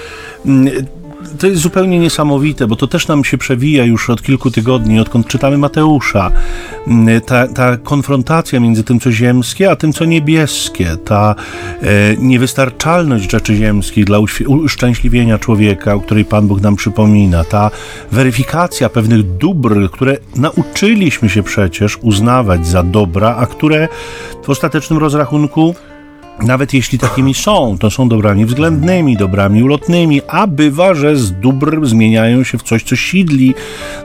To 1.38 1.47
jest 1.47 1.62
zupełnie 1.62 1.99
niesamowite, 1.99 2.66
bo 2.66 2.77
to 2.77 2.87
też 2.87 3.09
nam 3.09 3.25
się 3.25 3.38
przewija 3.38 3.85
już 3.85 4.11
od 4.11 4.23
kilku 4.23 4.51
tygodni, 4.51 5.01
odkąd 5.01 5.27
czytamy 5.27 5.59
Mateusza. 5.59 6.31
Mm, 6.87 7.20
ta, 7.20 7.49
ta 7.49 7.77
konfrontacja 7.77 8.61
między 8.61 8.85
tym, 8.85 9.01
co 9.01 9.12
ziemskie, 9.12 9.70
a 9.70 9.77
tym, 9.77 9.92
co 9.92 10.05
niebieskie, 10.05 10.97
ta 11.05 11.35
e, 11.83 11.87
niewystarczalność 12.16 13.31
rzeczy 13.31 13.57
ziemskich 13.57 14.05
dla 14.05 14.18
uszczęśliwienia 14.47 15.38
człowieka, 15.38 15.94
o 15.94 16.01
której 16.01 16.25
Pan 16.25 16.47
Bóg 16.47 16.61
nam 16.61 16.77
przypomina, 16.77 17.44
ta 17.44 17.70
weryfikacja 18.12 18.88
pewnych 18.88 19.37
dóbr, 19.37 19.90
które 19.90 20.16
nauczyliśmy 20.37 21.29
się 21.29 21.42
przecież 21.42 21.99
uznawać 22.03 22.66
za 22.66 22.83
dobra, 22.83 23.37
a 23.37 23.47
które 23.47 23.88
w 24.42 24.51
ostatecznym 24.51 24.99
rozrachunku 24.99 25.75
nawet 26.42 26.75
jeśli 26.75 26.99
takimi 26.99 27.35
są, 27.35 27.77
to 27.81 27.90
są 27.90 28.09
dobrami 28.09 28.47
względnymi, 28.47 29.16
dobrami 29.16 29.62
ulotnymi, 29.62 30.20
a 30.29 30.47
bywa, 30.47 30.94
że 30.94 31.16
z 31.16 31.33
dóbr 31.33 31.87
zmieniają 31.87 32.44
się 32.44 32.59
w 32.59 32.62
coś, 32.62 32.83
co 32.83 32.97
sidli 32.97 33.55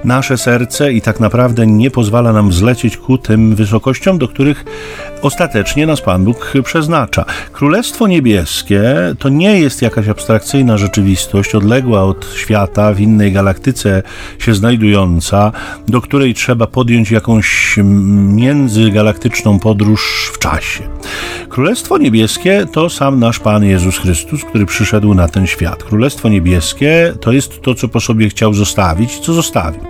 nasze 0.04 0.38
serce 0.38 0.94
i 0.94 1.02
tak 1.02 1.20
naprawdę 1.20 1.68
nie 1.68 1.92
pozwala 1.92 2.34
nam 2.34 2.50
wzlecieć 2.50 2.98
ku 2.98 3.18
tym 3.18 3.56
wysokościom, 3.56 4.18
do 4.18 4.28
których 4.28 4.66
ostatecznie 5.22 5.86
nas 5.86 6.02
Pan 6.02 6.24
Bóg 6.24 6.54
przeznacza. 6.64 7.26
Królestwo 7.52 8.08
Niebieskie 8.08 8.84
to 9.20 9.30
nie 9.30 9.60
jest 9.60 9.82
jakaś 9.82 10.08
abstrakcyjna 10.08 10.78
rzeczywistość, 10.78 11.56
odległa 11.56 12.04
od 12.04 12.34
świata, 12.36 12.94
w 12.94 13.00
innej 13.00 13.32
galaktyce 13.32 14.04
się 14.40 14.56
znajdująca, 14.56 15.52
do 15.88 16.02
której 16.02 16.34
trzeba 16.34 16.68
podjąć 16.68 17.12
jakąś 17.12 17.80
międzygalaktyczną 18.36 19.60
podróż 19.60 20.32
w 20.34 20.40
czasie. 20.40 20.84
Królestwo 21.50 21.98
Niebieskie 21.98 22.66
to 22.72 22.90
sam 22.90 23.20
nasz 23.20 23.40
Pan 23.40 23.64
Jezus 23.64 23.98
Chrystus, 23.98 24.46
który 24.46 24.66
przyszedł 24.66 25.14
na 25.14 25.28
ten 25.28 25.48
świat. 25.48 25.84
Królestwo 25.84 26.30
Niebieskie 26.30 27.14
to 27.22 27.32
jest 27.32 27.62
to, 27.62 27.76
co 27.76 27.88
po 27.88 28.00
sobie 28.00 28.30
chciał 28.30 28.54
zostawić, 28.54 29.20
co 29.20 29.34
zostawił. 29.34 29.82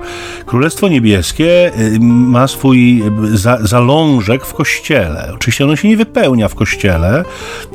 Królestwo 0.45 0.87
Niebieskie 0.87 1.71
y, 1.79 1.99
ma 1.99 2.47
swój 2.47 3.03
za 3.33 3.57
zalążek 3.61 4.45
w 4.45 4.53
Kościele 4.53 5.18
Oczywiście 5.36 5.63
ono 5.63 5.75
się 5.75 5.88
nie 5.88 5.97
wypełnia 5.97 6.47
w 6.47 6.55
kościele 6.55 7.23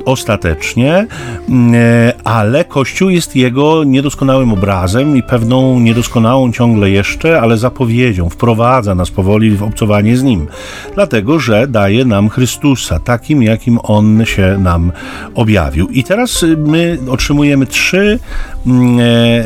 ostatecznie, 0.05 1.07
mm, 1.49 1.75
e, 1.75 2.13
ale 2.25 2.65
kościół 2.65 3.11
jest 3.11 3.37
jego 3.37 3.85
niedoskonałym 3.85 4.53
obrazem 4.53 5.17
i 5.17 5.23
pewną 5.23 5.81
niedoskonałą 5.81 6.53
ciągle 6.53 6.91
jeszcze, 6.91 7.41
ale 7.41 7.57
zapowiedzią. 7.57 8.29
Wprowadza 8.29 8.95
nas 8.95 9.11
powoli 9.11 9.51
w 9.51 9.63
obcowanie 9.63 10.17
z 10.17 10.23
nim, 10.23 10.47
dlatego 10.95 11.39
że 11.39 11.67
daje 11.67 12.05
nam 12.05 12.29
Chrystusa, 12.29 12.99
takim 12.99 13.43
jakim 13.43 13.79
on 13.83 14.25
się 14.25 14.59
nam 14.59 14.93
objawił. 15.35 15.89
I 15.89 16.05
teraz 16.05 16.43
y, 16.43 16.57
my 16.57 16.99
otrzymujemy 17.11 17.67
trzy 17.67 18.19
mm, 18.67 18.99
e, 18.99 19.03
e, 19.03 19.45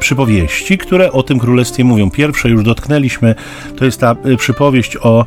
przypowieści, 0.00 0.78
które 0.78 1.12
o 1.12 1.22
tym 1.22 1.38
królestwie 1.38 1.84
mówią. 1.84 2.10
Pierwsze 2.10 2.48
już 2.48 2.64
dotknęliśmy, 2.64 3.34
to 3.76 3.84
jest 3.84 4.00
ta 4.00 4.16
y, 4.26 4.36
przypowieść 4.36 4.96
o 4.96 5.26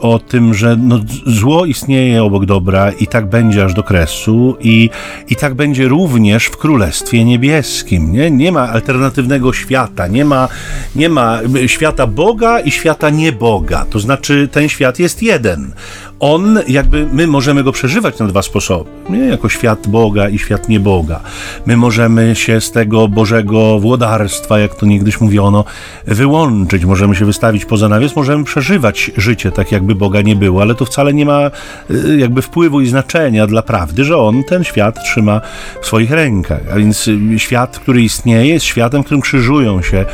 o 0.00 0.18
tym, 0.18 0.54
że 0.54 0.76
no, 0.76 1.00
zło 1.26 1.64
istnieje 1.64 2.24
obok 2.24 2.46
dobra 2.46 2.90
i 2.90 3.06
tak 3.06 3.26
będzie 3.26 3.64
aż 3.64 3.74
do 3.74 3.82
kresu 3.82 4.56
i, 4.60 4.90
i 5.28 5.36
tak 5.36 5.54
będzie 5.54 5.88
również 5.88 6.46
w 6.46 6.56
Królestwie 6.56 7.24
Niebieskim. 7.24 8.12
Nie, 8.12 8.30
nie 8.30 8.52
ma 8.52 8.68
alternatywnego 8.68 9.52
świata, 9.52 10.06
nie 10.06 10.24
ma, 10.24 10.48
nie 10.96 11.08
ma 11.08 11.38
świata 11.66 12.06
Boga 12.06 12.60
i 12.60 12.70
świata 12.70 13.10
nieboga. 13.10 13.86
To 13.90 13.98
znaczy 13.98 14.48
ten 14.52 14.68
świat 14.68 14.98
jest 14.98 15.22
jeden 15.22 15.72
on, 16.20 16.58
jakby 16.68 17.06
my 17.12 17.26
możemy 17.26 17.64
go 17.64 17.72
przeżywać 17.72 18.18
na 18.18 18.26
dwa 18.26 18.42
sposoby. 18.42 18.90
Nie? 19.10 19.18
Jako 19.18 19.48
świat 19.48 19.88
Boga 19.88 20.28
i 20.28 20.38
świat 20.38 20.68
nieboga. 20.68 21.20
My 21.66 21.76
możemy 21.76 22.36
się 22.36 22.60
z 22.60 22.72
tego 22.72 23.08
Bożego 23.08 23.78
włodarstwa, 23.78 24.58
jak 24.58 24.74
to 24.74 24.86
niegdyś 24.86 25.20
mówiono, 25.20 25.64
wyłączyć. 26.06 26.84
Możemy 26.84 27.16
się 27.16 27.24
wystawić 27.24 27.64
poza 27.64 27.88
nawias, 27.88 28.16
możemy 28.16 28.44
przeżywać 28.44 29.10
życie 29.16 29.52
tak, 29.52 29.72
jakby 29.72 29.94
Boga 29.94 30.22
nie 30.22 30.36
było, 30.36 30.62
ale 30.62 30.74
to 30.74 30.84
wcale 30.84 31.14
nie 31.14 31.26
ma 31.26 31.50
y, 31.90 32.16
jakby 32.18 32.42
wpływu 32.42 32.80
i 32.80 32.86
znaczenia 32.86 33.46
dla 33.46 33.62
prawdy, 33.62 34.04
że 34.04 34.18
on 34.18 34.44
ten 34.44 34.64
świat 34.64 35.04
trzyma 35.04 35.40
w 35.82 35.86
swoich 35.86 36.10
rękach. 36.10 36.60
A 36.72 36.76
więc 36.76 37.08
y, 37.08 37.38
świat, 37.38 37.78
który 37.78 38.02
istnieje, 38.02 38.54
jest 38.54 38.66
światem, 38.66 39.02
w 39.02 39.04
którym 39.04 39.20
krzyżują 39.20 39.82
się 39.82 40.04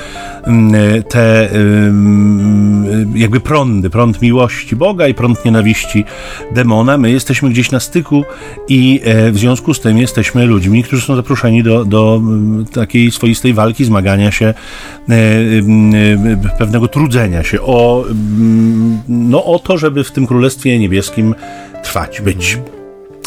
mm, 0.44 1.02
te 1.02 1.48
jakby 3.14 3.40
prądy, 3.40 3.90
prąd 3.90 4.22
miłości 4.22 4.76
Boga 4.76 5.08
i 5.08 5.14
prąd 5.14 5.44
nienawiści 5.44 5.95
demona, 6.52 6.98
my 6.98 7.10
jesteśmy 7.10 7.50
gdzieś 7.50 7.70
na 7.70 7.80
styku 7.80 8.24
i 8.68 9.00
e, 9.04 9.32
w 9.32 9.38
związku 9.38 9.74
z 9.74 9.80
tym 9.80 9.98
jesteśmy 9.98 10.46
ludźmi, 10.46 10.84
którzy 10.84 11.02
są 11.02 11.16
zaproszeni 11.16 11.62
do, 11.62 11.84
do 11.84 12.20
takiej 12.72 13.10
swoistej 13.10 13.54
walki, 13.54 13.84
zmagania 13.84 14.30
się, 14.30 14.46
e, 14.46 14.54
e, 15.12 16.56
pewnego 16.58 16.88
trudzenia 16.88 17.42
się 17.42 17.60
o, 17.60 18.04
no, 19.08 19.44
o 19.44 19.58
to, 19.58 19.78
żeby 19.78 20.04
w 20.04 20.10
tym 20.10 20.26
Królestwie 20.26 20.78
Niebieskim 20.78 21.34
trwać, 21.82 22.20
być. 22.20 22.58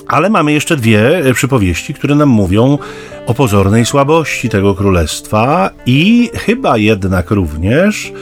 Ale 0.08 0.30
mamy 0.30 0.52
jeszcze 0.52 0.78
dwie 0.78 1.22
przypowieści, 1.34 1.94
które 1.94 2.16
nam 2.16 2.30
mówią 2.30 2.78
o 3.26 3.34
pozornej 3.34 3.86
słabości 3.86 4.50
tego 4.50 4.76
królestwa 4.76 5.70
i 5.86 6.30
chyba 6.34 6.78
jednak 6.78 7.32
również 7.32 8.14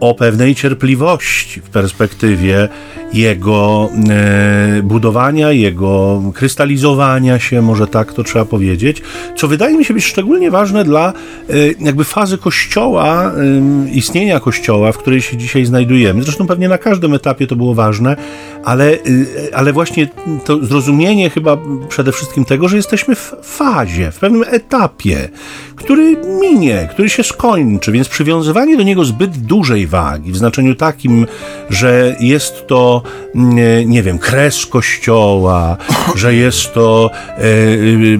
o 0.00 0.14
pewnej 0.14 0.54
cierpliwości 0.54 1.60
w 1.60 1.70
perspektywie 1.70 2.68
jego 3.12 3.90
e, 4.10 4.82
budowania, 4.82 5.52
jego 5.52 6.22
krystalizowania 6.34 7.38
się, 7.38 7.62
może 7.62 7.86
tak 7.86 8.12
to 8.12 8.24
trzeba 8.24 8.44
powiedzieć, 8.44 9.02
co 9.36 9.48
wydaje 9.48 9.78
mi 9.78 9.84
się 9.84 9.94
być 9.94 10.04
szczególnie 10.04 10.50
ważne 10.50 10.84
dla 10.84 11.12
e, 11.48 11.52
jakby 11.80 12.04
fazy 12.04 12.38
kościoła, 12.38 13.32
e, 13.32 13.90
istnienia 13.90 14.40
kościoła, 14.40 14.92
w 14.92 14.98
której 14.98 15.22
się 15.22 15.36
dzisiaj 15.36 15.64
znajdujemy. 15.64 16.22
Zresztą 16.22 16.46
pewnie 16.46 16.68
na 16.68 16.78
każdym 16.78 17.14
etapie 17.14 17.46
to 17.46 17.56
było 17.56 17.74
ważne, 17.74 18.16
ale, 18.64 18.92
e, 18.92 18.98
ale 19.54 19.72
właśnie 19.72 20.08
to 20.44 20.64
zrozumienie 20.64 21.30
chyba 21.30 21.56
przede 21.88 22.12
wszystkim 22.12 22.44
tego, 22.44 22.68
że 22.68 22.76
jesteśmy 22.76 23.14
w 23.14 23.34
fazie, 23.42 24.10
w 24.10 24.18
pewnym 24.18 24.44
etapie, 24.50 25.28
który 25.76 26.16
minie, 26.40 26.88
który 26.90 27.10
się 27.10 27.22
skończy, 27.22 27.92
więc 27.92 28.08
przywiązywanie 28.08 28.76
do 28.76 28.82
niego 28.82 29.04
zbyt 29.04 29.36
dużej 29.36 29.83
wagi, 29.86 30.32
w 30.32 30.36
znaczeniu 30.36 30.74
takim, 30.74 31.26
że 31.70 32.16
jest 32.20 32.66
to 32.66 33.02
nie, 33.34 33.86
nie 33.86 34.02
wiem, 34.02 34.18
kres 34.18 34.66
kościoła, 34.66 35.76
że 36.14 36.34
jest 36.34 36.74
to 36.74 37.10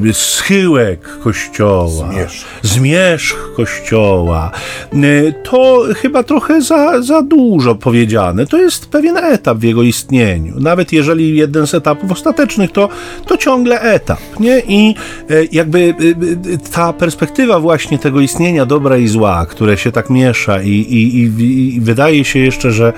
e, 0.09 0.12
schyłek 0.12 1.18
kościoła, 1.22 2.12
zmierzch, 2.12 2.46
zmierzch 2.62 3.55
kościoła. 3.57 4.50
E, 4.92 5.33
to 5.33 5.85
chyba 5.96 6.22
trochę 6.22 6.62
za, 6.62 7.03
za 7.03 7.22
dużo 7.22 7.74
powiedziane. 7.74 8.46
To 8.46 8.57
jest 8.59 8.87
pewien 8.87 9.16
etap 9.16 9.59
w 9.59 9.62
jego 9.62 9.83
istnieniu. 9.83 10.61
Nawet 10.61 10.92
jeżeli 10.92 11.37
jeden 11.37 11.66
z 11.66 11.74
etapów 11.74 12.12
ostatecznych, 12.12 12.72
to, 12.72 12.88
to 13.27 13.37
ciągle 13.37 13.81
etap. 13.81 14.18
Nie? 14.40 14.62
I 14.68 14.94
e, 15.31 15.35
jakby 15.53 15.94
e, 16.55 16.59
ta 16.72 16.92
perspektywa 16.92 17.61
właśnie 17.61 17.98
tego 17.98 18.20
istnienia 18.20 18.66
dobra 18.66 18.96
i 18.96 19.09
zła, 19.09 19.46
które 19.46 19.79
się 19.79 19.92
tak 19.92 20.11
miesza 20.11 20.62
i, 20.62 20.70
i, 20.70 21.18
i, 21.18 21.22
i 21.55 21.81
wydaje 21.81 22.25
się 22.25 22.38
jeszcze, 22.38 22.73
że, 22.73 22.93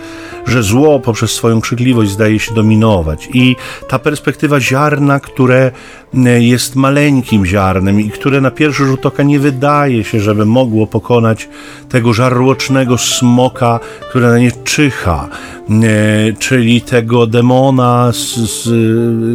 że 0.47 0.62
zło 0.62 1.01
poprzez 1.01 1.31
swoją 1.31 1.61
krzykliwość 1.61 2.11
zdaje 2.11 2.38
się 2.38 2.55
dominować. 2.55 3.29
I 3.35 3.57
ta 3.88 3.99
perspektywa 3.99 4.61
ziarna, 4.61 5.21
które 5.21 5.71
e, 6.14 6.42
jest 6.42 6.77
maleńkim 6.77 7.47
ziarnem 7.47 8.01
i 8.01 8.11
które 8.11 8.40
na 8.40 8.51
pierwszy 8.51 8.87
rzut 8.87 9.07
oka 9.07 9.23
nie 9.23 9.40
wydaje 9.40 10.05
się, 10.05 10.21
żeby 10.21 10.47
mogło 10.47 10.87
pokonać 10.87 11.49
tego 11.88 12.12
żarłocznego 12.12 12.99
smoka, 12.99 13.81
które 14.11 14.29
na 14.29 14.38
nie 14.38 14.53
czyha, 14.53 15.29
e, 15.71 16.33
czyli 16.38 16.81
tego 16.81 17.27
demona, 17.27 18.12
z, 18.12 18.35
z, 18.35 18.69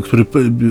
który 0.05 0.25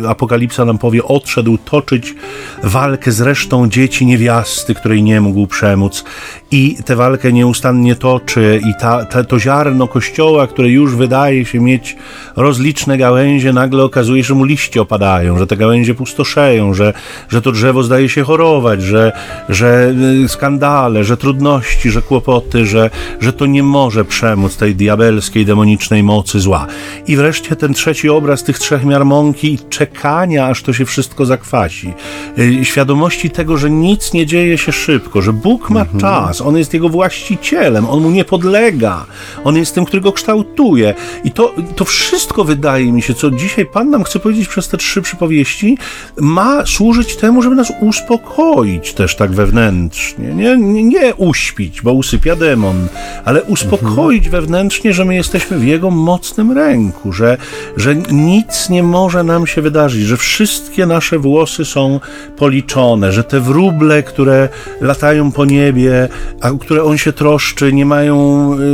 Apokalipsa 0.08 0.64
nam 0.64 0.78
powie, 0.78 1.04
odszedł 1.04 1.58
toczyć 1.58 2.14
walkę 2.62 3.12
z 3.12 3.20
resztą 3.20 3.68
dzieci 3.68 4.06
niewiasty, 4.06 4.74
której 4.74 5.02
nie 5.02 5.20
mógł 5.20 5.46
przemóc. 5.46 6.04
I 6.50 6.76
tę 6.84 6.96
walkę 6.96 7.32
nieustannie 7.32 7.96
toczy 7.96 8.39
i 8.42 8.74
ta, 8.80 9.04
ta, 9.04 9.24
to 9.24 9.38
ziarno 9.38 9.88
kościoła, 9.88 10.46
które 10.46 10.68
już 10.68 10.96
wydaje 10.96 11.44
się 11.44 11.60
mieć 11.60 11.96
rozliczne 12.36 12.98
gałęzie, 12.98 13.52
nagle 13.52 13.82
okazuje 13.82 14.22
się, 14.22 14.28
że 14.28 14.34
mu 14.34 14.44
liście 14.44 14.82
opadają, 14.82 15.38
że 15.38 15.46
te 15.46 15.56
gałęzie 15.56 15.94
pustoszeją, 15.94 16.74
że, 16.74 16.92
że 17.28 17.42
to 17.42 17.52
drzewo 17.52 17.82
zdaje 17.82 18.08
się 18.08 18.22
chorować, 18.22 18.82
że, 18.82 19.12
że 19.48 19.94
y, 20.24 20.28
skandale, 20.28 21.04
że 21.04 21.16
trudności, 21.16 21.90
że 21.90 22.02
kłopoty, 22.02 22.66
że, 22.66 22.90
że 23.20 23.32
to 23.32 23.46
nie 23.46 23.62
może 23.62 24.04
przemóc 24.04 24.56
tej 24.56 24.74
diabelskiej, 24.74 25.46
demonicznej 25.46 26.02
mocy 26.02 26.40
zła. 26.40 26.66
I 27.06 27.16
wreszcie 27.16 27.56
ten 27.56 27.74
trzeci 27.74 28.08
obraz 28.08 28.44
tych 28.44 28.58
trzech 28.58 28.84
miar 28.84 29.04
mąki 29.04 29.54
i 29.54 29.58
czekania, 29.58 30.46
aż 30.46 30.62
to 30.62 30.72
się 30.72 30.84
wszystko 30.84 31.26
zakwasi. 31.26 31.92
Y, 32.38 32.64
świadomości 32.64 33.30
tego, 33.30 33.56
że 33.56 33.70
nic 33.70 34.12
nie 34.12 34.26
dzieje 34.26 34.58
się 34.58 34.72
szybko, 34.72 35.22
że 35.22 35.32
Bóg 35.32 35.70
ma 35.70 35.80
mhm. 35.80 36.00
czas, 36.00 36.40
On 36.40 36.56
jest 36.56 36.74
jego 36.74 36.88
właścicielem, 36.88 37.86
On 37.86 38.02
mu 38.02 38.10
nie 38.10 38.24
podlega, 38.30 39.06
On 39.44 39.56
jest 39.56 39.74
tym, 39.74 39.84
który 39.84 40.02
go 40.02 40.12
kształtuje. 40.12 40.94
I 41.24 41.30
to, 41.30 41.54
to 41.76 41.84
wszystko 41.84 42.44
wydaje 42.44 42.92
mi 42.92 43.02
się, 43.02 43.14
co 43.14 43.30
dzisiaj 43.30 43.66
Pan 43.66 43.90
nam 43.90 44.04
chce 44.04 44.18
powiedzieć 44.18 44.48
przez 44.48 44.68
te 44.68 44.76
trzy 44.76 45.02
przypowieści, 45.02 45.78
ma 46.20 46.66
służyć 46.66 47.16
temu, 47.16 47.42
żeby 47.42 47.56
nas 47.56 47.72
uspokoić 47.80 48.94
też 48.94 49.16
tak 49.16 49.30
wewnętrznie. 49.30 50.34
Nie, 50.34 50.56
nie, 50.56 50.84
nie 50.84 51.14
uśpić, 51.14 51.82
bo 51.82 51.92
usypia 51.92 52.36
demon, 52.36 52.88
ale 53.24 53.42
uspokoić 53.42 54.26
mhm. 54.26 54.42
wewnętrznie, 54.42 54.92
że 54.92 55.04
my 55.04 55.14
jesteśmy 55.14 55.58
w 55.58 55.64
Jego 55.64 55.90
mocnym 55.90 56.52
ręku, 56.52 57.12
że, 57.12 57.36
że 57.76 57.96
nic 58.10 58.70
nie 58.70 58.82
może 58.82 59.22
nam 59.24 59.46
się 59.46 59.62
wydarzyć, 59.62 60.02
że 60.02 60.16
wszystkie 60.16 60.86
nasze 60.86 61.18
włosy 61.18 61.64
są 61.64 62.00
policzone, 62.36 63.12
że 63.12 63.24
te 63.24 63.40
wróble, 63.40 64.02
które 64.02 64.48
latają 64.80 65.32
po 65.32 65.44
niebie, 65.44 66.08
a 66.40 66.50
które 66.60 66.84
On 66.84 66.98
się 66.98 67.12
troszczy, 67.12 67.72
nie 67.72 67.86
mają 67.86 68.19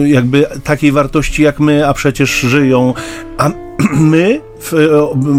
y, 0.05 0.09
jakby 0.09 0.47
takiej 0.65 0.93
wartości 0.93 1.43
jak 1.43 1.61
my, 1.61 1.89
a 1.89 1.95
przecież 1.95 2.41
żyją, 2.41 2.95
a 3.39 3.51
my 4.13 4.41
w, 4.61 4.73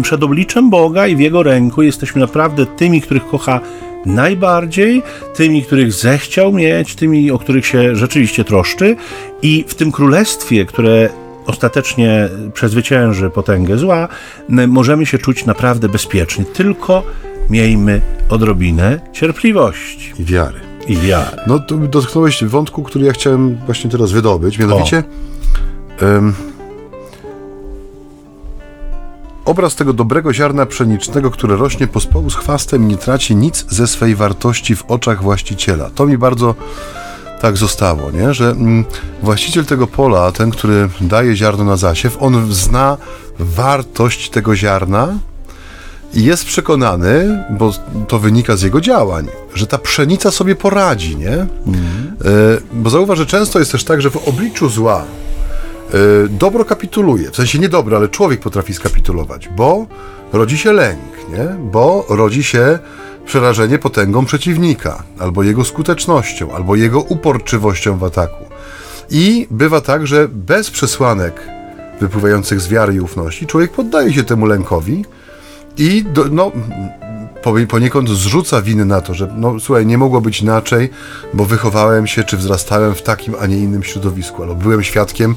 przed 0.02 0.22
obliczem 0.22 0.70
Boga 0.70 1.06
i 1.06 1.16
w 1.16 1.20
Jego 1.20 1.42
ręku 1.42 1.82
jesteśmy 1.82 2.20
naprawdę 2.20 2.66
tymi, 2.66 3.00
których 3.00 3.26
kocha 3.26 3.60
najbardziej, 4.06 5.02
tymi, 5.34 5.62
których 5.62 5.92
zechciał 5.92 6.52
mieć, 6.52 6.94
tymi, 6.94 7.30
o 7.30 7.38
których 7.38 7.66
się 7.66 7.96
rzeczywiście 7.96 8.44
troszczy 8.44 8.96
i 9.42 9.64
w 9.68 9.74
tym 9.74 9.92
królestwie, 9.92 10.64
które 10.64 11.08
ostatecznie 11.46 12.28
przezwycięży 12.54 13.30
potęgę 13.30 13.78
zła, 13.78 14.08
możemy 14.48 15.06
się 15.06 15.18
czuć 15.18 15.46
naprawdę 15.46 15.88
bezpiecznie. 15.88 16.44
Tylko 16.44 17.02
miejmy 17.50 18.00
odrobinę 18.28 19.00
cierpliwości. 19.12 20.12
I 20.18 20.24
wiary. 20.24 20.67
I 20.88 20.96
wiary. 20.96 21.36
No, 21.46 21.58
dotknąłeś 21.88 22.44
wątku, 22.44 22.82
który 22.82 23.06
ja 23.06 23.12
chciałem 23.12 23.58
właśnie 23.66 23.90
teraz 23.90 24.12
wydobyć, 24.12 24.58
mianowicie... 24.58 25.04
Um, 26.02 26.34
Obraz 29.44 29.74
tego 29.74 29.92
dobrego 29.92 30.34
ziarna 30.34 30.66
pszenicznego, 30.66 31.30
które 31.30 31.56
rośnie 31.56 31.86
pospołu 31.86 32.30
z 32.30 32.34
chwastem 32.34 32.88
nie 32.88 32.96
traci 32.96 33.36
nic 33.36 33.66
ze 33.68 33.86
swej 33.86 34.14
wartości 34.14 34.76
w 34.76 34.84
oczach 34.84 35.22
właściciela. 35.22 35.90
To 35.94 36.06
mi 36.06 36.18
bardzo 36.18 36.54
tak 37.40 37.56
zostało, 37.56 38.10
nie? 38.10 38.34
że 38.34 38.50
mm, 38.50 38.84
właściciel 39.22 39.64
tego 39.64 39.86
pola, 39.86 40.32
ten, 40.32 40.50
który 40.50 40.88
daje 41.00 41.36
ziarno 41.36 41.64
na 41.64 41.76
zasiew, 41.76 42.16
on 42.20 42.52
zna 42.52 42.96
wartość 43.38 44.30
tego 44.30 44.56
ziarna 44.56 45.18
jest 46.14 46.44
przekonany, 46.44 47.44
bo 47.50 47.72
to 48.08 48.18
wynika 48.18 48.56
z 48.56 48.62
jego 48.62 48.80
działań, 48.80 49.26
że 49.54 49.66
ta 49.66 49.78
pszenica 49.78 50.30
sobie 50.30 50.54
poradzi, 50.54 51.16
nie? 51.16 51.36
Y, 51.36 51.46
bo 52.72 52.90
zauważ, 52.90 53.18
że 53.18 53.26
często 53.26 53.58
jest 53.58 53.72
też 53.72 53.84
tak, 53.84 54.02
że 54.02 54.10
w 54.10 54.28
obliczu 54.28 54.68
zła, 54.68 55.04
Y, 55.94 56.28
dobro 56.28 56.64
kapituluje. 56.64 57.30
W 57.30 57.36
sensie 57.36 57.58
nie 57.58 57.68
dobro, 57.68 57.96
ale 57.96 58.08
człowiek 58.08 58.40
potrafi 58.40 58.74
skapitulować, 58.74 59.48
bo 59.48 59.86
rodzi 60.32 60.58
się 60.58 60.72
lęk, 60.72 61.00
nie? 61.32 61.44
bo 61.72 62.04
rodzi 62.08 62.44
się 62.44 62.78
przerażenie 63.26 63.78
potęgą 63.78 64.24
przeciwnika, 64.24 65.02
albo 65.18 65.42
jego 65.42 65.64
skutecznością, 65.64 66.52
albo 66.52 66.76
jego 66.76 67.00
uporczywością 67.00 67.98
w 67.98 68.04
ataku. 68.04 68.44
I 69.10 69.46
bywa 69.50 69.80
tak, 69.80 70.06
że 70.06 70.28
bez 70.28 70.70
przesłanek 70.70 71.42
wypływających 72.00 72.60
z 72.60 72.68
wiary 72.68 72.94
i 72.94 73.00
ufności, 73.00 73.46
człowiek 73.46 73.72
poddaje 73.72 74.12
się 74.12 74.24
temu 74.24 74.46
lękowi 74.46 75.04
i 75.78 76.04
do, 76.04 76.24
no, 76.24 76.52
poniekąd 77.68 78.08
zrzuca 78.08 78.62
winy 78.62 78.84
na 78.84 79.00
to, 79.00 79.14
że 79.14 79.34
no 79.36 79.60
słuchaj, 79.60 79.86
nie 79.86 79.98
mogło 79.98 80.20
być 80.20 80.40
inaczej, 80.40 80.90
bo 81.34 81.44
wychowałem 81.44 82.06
się 82.06 82.24
czy 82.24 82.36
wzrastałem 82.36 82.94
w 82.94 83.02
takim, 83.02 83.34
a 83.40 83.46
nie 83.46 83.56
innym 83.56 83.82
środowisku, 83.82 84.42
albo 84.42 84.54
byłem 84.54 84.82
świadkiem 84.82 85.34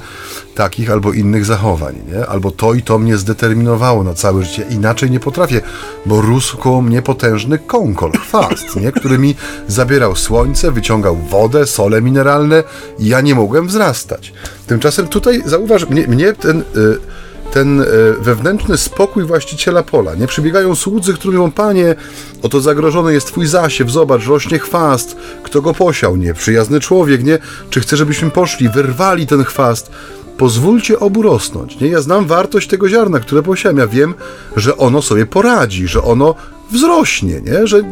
takich 0.55 0.91
albo 0.91 1.13
innych 1.13 1.45
zachowań, 1.45 1.95
nie? 2.11 2.25
albo 2.25 2.51
to 2.51 2.73
i 2.73 2.81
to 2.81 2.99
mnie 2.99 3.17
zdeterminowało 3.17 4.03
na 4.03 4.13
całe 4.13 4.43
życie, 4.43 4.65
inaczej 4.69 5.11
nie 5.11 5.19
potrafię, 5.19 5.61
bo 6.05 6.21
rósł 6.21 6.57
koło 6.57 6.81
mnie 6.81 7.01
potężny 7.01 7.59
kąkol, 7.59 8.11
chwast, 8.11 8.75
nie? 8.75 8.91
który 8.91 9.19
mi 9.19 9.35
zabierał 9.67 10.15
słońce, 10.15 10.71
wyciągał 10.71 11.15
wodę, 11.15 11.67
sole 11.67 12.01
mineralne 12.01 12.63
i 12.99 13.07
ja 13.07 13.21
nie 13.21 13.35
mogłem 13.35 13.67
wzrastać. 13.67 14.33
Tymczasem 14.67 15.07
tutaj 15.07 15.41
zauważ, 15.45 15.89
mnie, 15.89 16.07
mnie 16.07 16.33
ten... 16.33 16.63
Yy, 16.75 17.20
ten 17.53 17.81
e, 17.81 17.85
wewnętrzny 18.19 18.77
spokój 18.77 19.23
właściciela 19.23 19.83
pola. 19.83 20.15
Nie 20.15 20.27
przybiegają 20.27 20.75
słudzy, 20.75 21.13
którzy 21.13 21.37
mówią, 21.37 21.51
panie, 21.51 21.95
oto 22.41 22.61
zagrożony 22.61 23.13
jest 23.13 23.27
twój 23.27 23.47
zasiew, 23.47 23.89
zobacz, 23.89 24.27
rośnie 24.27 24.59
chwast, 24.59 25.15
kto 25.43 25.61
go 25.61 25.73
posiał, 25.73 26.17
nie, 26.17 26.33
przyjazny 26.33 26.79
człowiek, 26.79 27.23
nie, 27.23 27.39
czy 27.69 27.79
chce, 27.79 27.97
żebyśmy 27.97 28.31
poszli, 28.31 28.69
wyrwali 28.69 29.27
ten 29.27 29.43
chwast, 29.43 29.91
pozwólcie 30.37 30.99
obu 30.99 31.21
rosnąć, 31.21 31.79
nie, 31.79 31.87
ja 31.87 32.01
znam 32.01 32.25
wartość 32.25 32.67
tego 32.67 32.89
ziarna, 32.89 33.19
które 33.19 33.43
posiałem, 33.43 33.77
ja 33.77 33.87
wiem, 33.87 34.13
że 34.55 34.77
ono 34.77 35.01
sobie 35.01 35.25
poradzi, 35.25 35.87
że 35.87 36.03
ono 36.03 36.35
wzrośnie, 36.71 37.41
nie? 37.41 37.67
że 37.67 37.83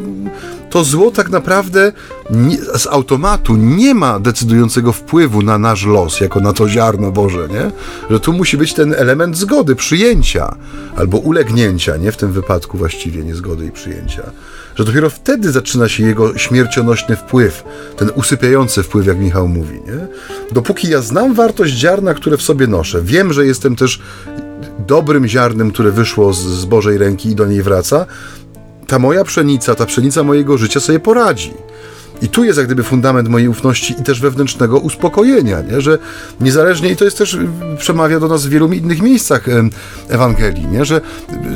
to 0.70 0.84
zło 0.84 1.12
tak 1.12 1.30
naprawdę 1.30 1.92
nie, 2.30 2.58
z 2.58 2.88
automatu 2.88 3.56
nie 3.56 3.96
ma 3.96 4.20
decydującego 4.20 4.94
wpływu 4.94 5.42
na 5.42 5.58
nasz 5.58 5.86
los, 5.86 6.20
jako 6.20 6.40
na 6.40 6.54
to 6.54 6.70
ziarno 6.70 7.12
Boże, 7.12 7.48
nie? 7.48 7.72
że 8.10 8.20
tu 8.20 8.34
musi 8.34 8.58
być 8.58 8.74
ten 8.74 8.94
element 8.94 9.38
zgody, 9.38 9.76
przyjęcia 9.76 10.56
albo 10.96 11.18
ulegnięcia, 11.18 11.98
nie 11.98 12.12
w 12.12 12.18
tym 12.18 12.32
wypadku 12.32 12.78
właściwie 12.78 13.24
niezgody 13.24 13.66
i 13.66 13.72
przyjęcia. 13.72 14.24
Że 14.76 14.84
dopiero 14.86 15.10
wtedy 15.10 15.52
zaczyna 15.52 15.90
się 15.90 16.04
jego 16.04 16.38
śmiercionośny 16.38 17.16
wpływ, 17.16 17.64
ten 17.98 18.12
usypiający 18.16 18.84
wpływ, 18.84 19.08
jak 19.08 19.20
Michał 19.20 19.48
mówi. 19.48 19.74
Nie? 19.74 20.08
Dopóki 20.52 20.90
ja 20.90 21.02
znam 21.02 21.34
wartość 21.34 21.74
ziarna, 21.74 22.14
które 22.14 22.38
w 22.38 22.42
sobie 22.42 22.68
noszę, 22.68 23.02
wiem, 23.02 23.34
że 23.34 23.46
jestem 23.46 23.76
też 23.76 24.02
dobrym 24.88 25.28
ziarnem, 25.28 25.72
które 25.72 25.92
wyszło 25.92 26.34
z, 26.34 26.40
z 26.40 26.66
Bożej 26.66 26.98
ręki 26.98 27.30
i 27.30 27.36
do 27.36 27.46
niej 27.46 27.64
wraca, 27.64 28.06
ta 28.90 29.00
moja 29.00 29.24
pszenica, 29.24 29.76
ta 29.76 29.86
pszenica 29.86 30.24
mojego 30.24 30.58
życia 30.58 30.80
sobie 30.80 31.00
poradzi. 31.00 31.54
I 32.22 32.30
tu 32.30 32.44
jest 32.44 32.58
jak 32.58 32.68
gdyby 32.68 32.84
fundament 32.84 33.30
mojej 33.30 33.48
ufności 33.48 33.96
i 34.00 34.04
też 34.04 34.20
wewnętrznego 34.20 34.80
uspokojenia, 34.80 35.62
nie? 35.62 35.82
że 35.82 35.98
niezależnie, 36.40 36.90
i 36.90 36.96
to 36.96 37.06
jest 37.06 37.18
też, 37.18 37.38
przemawia 37.78 38.20
do 38.20 38.28
nas 38.28 38.46
w 38.46 38.50
wielu 38.50 38.74
innych 38.74 39.02
miejscach 39.02 39.46
Ewangelii, 40.10 40.68
nie? 40.68 40.86
że 40.86 41.02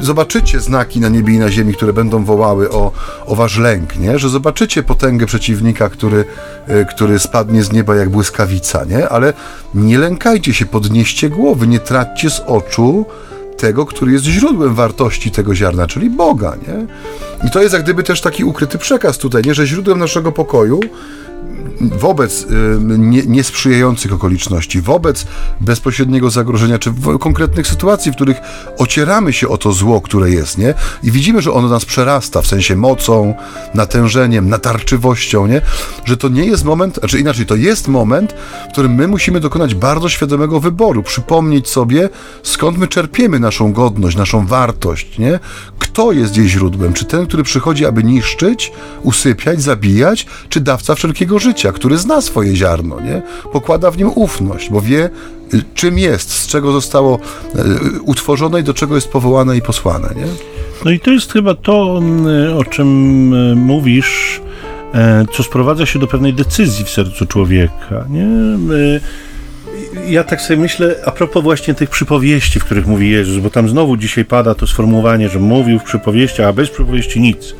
zobaczycie 0.01 0.59
znaki 0.59 0.99
na 0.99 1.09
niebie 1.09 1.33
i 1.33 1.39
na 1.39 1.51
ziemi, 1.51 1.73
które 1.73 1.93
będą 1.93 2.25
wołały 2.25 2.71
o, 2.71 2.91
o 3.25 3.35
wasz 3.35 3.57
lęk, 3.57 3.99
nie? 3.99 4.19
że 4.19 4.29
zobaczycie 4.29 4.83
potęgę 4.83 5.25
przeciwnika, 5.25 5.89
który, 5.89 6.25
e, 6.67 6.85
który 6.85 7.19
spadnie 7.19 7.63
z 7.63 7.71
nieba 7.71 7.95
jak 7.95 8.09
błyskawica, 8.09 8.85
nie? 8.85 9.09
ale 9.09 9.33
nie 9.75 9.97
lękajcie 9.97 10.53
się, 10.53 10.65
podnieście 10.65 11.29
głowy, 11.29 11.67
nie 11.67 11.79
traćcie 11.79 12.29
z 12.29 12.41
oczu 12.47 13.05
tego, 13.63 13.85
który 13.85 14.11
jest 14.11 14.25
źródłem 14.25 14.75
wartości 14.75 15.31
tego 15.31 15.55
ziarna, 15.55 15.87
czyli 15.87 16.09
Boga, 16.09 16.55
nie? 16.67 16.87
I 17.47 17.51
to 17.51 17.61
jest 17.61 17.73
jak 17.73 17.83
gdyby 17.83 18.03
też 18.03 18.21
taki 18.21 18.43
ukryty 18.43 18.77
przekaz 18.77 19.17
tutaj, 19.17 19.41
nie? 19.45 19.53
Że 19.53 19.67
źródłem 19.67 19.99
naszego 19.99 20.31
pokoju 20.31 20.79
wobec 21.81 22.43
y, 22.43 22.47
nie, 22.97 23.23
niesprzyjających 23.23 24.13
okoliczności, 24.13 24.81
wobec 24.81 25.25
bezpośredniego 25.61 26.29
zagrożenia, 26.29 26.79
czy 26.79 26.93
konkretnych 27.19 27.67
sytuacji, 27.67 28.11
w 28.11 28.15
których 28.15 28.37
ocieramy 28.77 29.33
się 29.33 29.47
o 29.47 29.57
to 29.57 29.73
zło, 29.73 30.01
które 30.01 30.29
jest, 30.31 30.57
nie? 30.57 30.73
I 31.03 31.11
widzimy, 31.11 31.41
że 31.41 31.51
ono 31.53 31.69
nas 31.69 31.85
przerasta, 31.85 32.41
w 32.41 32.47
sensie 32.47 32.75
mocą, 32.75 33.33
natężeniem, 33.73 34.49
natarczywością, 34.49 35.47
nie? 35.47 35.61
Że 36.05 36.17
to 36.17 36.29
nie 36.29 36.45
jest 36.45 36.63
moment, 36.63 36.95
znaczy 36.99 37.19
inaczej, 37.19 37.45
to 37.45 37.55
jest 37.55 37.87
moment, 37.87 38.33
w 38.69 38.71
którym 38.71 38.93
my 38.95 39.07
musimy 39.07 39.39
dokonać 39.39 39.75
bardzo 39.75 40.09
świadomego 40.09 40.59
wyboru, 40.59 41.03
przypomnieć 41.03 41.69
sobie, 41.69 42.09
skąd 42.43 42.77
my 42.77 42.87
czerpiemy 42.87 43.39
naszą 43.39 43.73
godność, 43.73 44.17
naszą 44.17 44.47
wartość, 44.47 45.17
nie? 45.17 45.39
Kto 45.79 46.11
jest 46.11 46.37
jej 46.37 46.49
źródłem? 46.49 46.93
Czy 46.93 47.05
ten, 47.05 47.27
który 47.27 47.43
przychodzi, 47.43 47.85
aby 47.85 48.03
niszczyć, 48.03 48.71
usypiać, 49.03 49.61
zabijać, 49.61 50.25
czy 50.49 50.61
dawca 50.61 50.95
wszelkiego 50.95 51.39
życia, 51.43 51.71
który 51.71 51.97
zna 51.97 52.21
swoje 52.21 52.55
ziarno, 52.55 53.01
nie? 53.01 53.21
Pokłada 53.53 53.91
w 53.91 53.97
nim 53.97 54.11
ufność, 54.15 54.69
bo 54.69 54.81
wie, 54.81 55.09
y, 55.53 55.63
czym 55.73 55.99
jest, 55.99 56.31
z 56.31 56.47
czego 56.47 56.71
zostało 56.71 57.19
y, 57.95 58.01
utworzone 58.01 58.59
i 58.59 58.63
do 58.63 58.73
czego 58.73 58.95
jest 58.95 59.07
powołane 59.07 59.57
i 59.57 59.61
posłane, 59.61 60.09
nie? 60.15 60.25
No 60.85 60.91
i 60.91 60.99
to 60.99 61.11
jest 61.11 61.33
chyba 61.33 61.55
to, 61.55 61.97
mm, 61.97 62.57
o 62.57 62.63
czym 62.63 63.33
y, 63.33 63.55
mówisz, 63.55 64.41
e, 64.93 65.25
co 65.33 65.43
sprowadza 65.43 65.85
się 65.85 65.99
do 65.99 66.07
pewnej 66.07 66.33
decyzji 66.33 66.85
w 66.85 66.89
sercu 66.89 67.25
człowieka, 67.25 68.05
nie? 68.09 68.27
ja 70.07 70.23
tak 70.23 70.41
sobie 70.41 70.59
myślę, 70.59 70.95
a 71.05 71.11
propos 71.11 71.43
właśnie 71.43 71.73
tych 71.73 71.89
przypowieści, 71.89 72.59
w 72.59 72.65
których 72.65 72.87
mówi 72.87 73.09
Jezus, 73.09 73.37
bo 73.37 73.49
tam 73.49 73.69
znowu 73.69 73.97
dzisiaj 73.97 74.25
pada 74.25 74.55
to 74.55 74.67
sformułowanie, 74.67 75.29
że 75.29 75.39
mówił 75.39 75.79
w 75.79 75.83
przypowieściach, 75.83 76.47
a 76.47 76.53
bez 76.53 76.69
przypowieści 76.69 77.19
nic. 77.19 77.55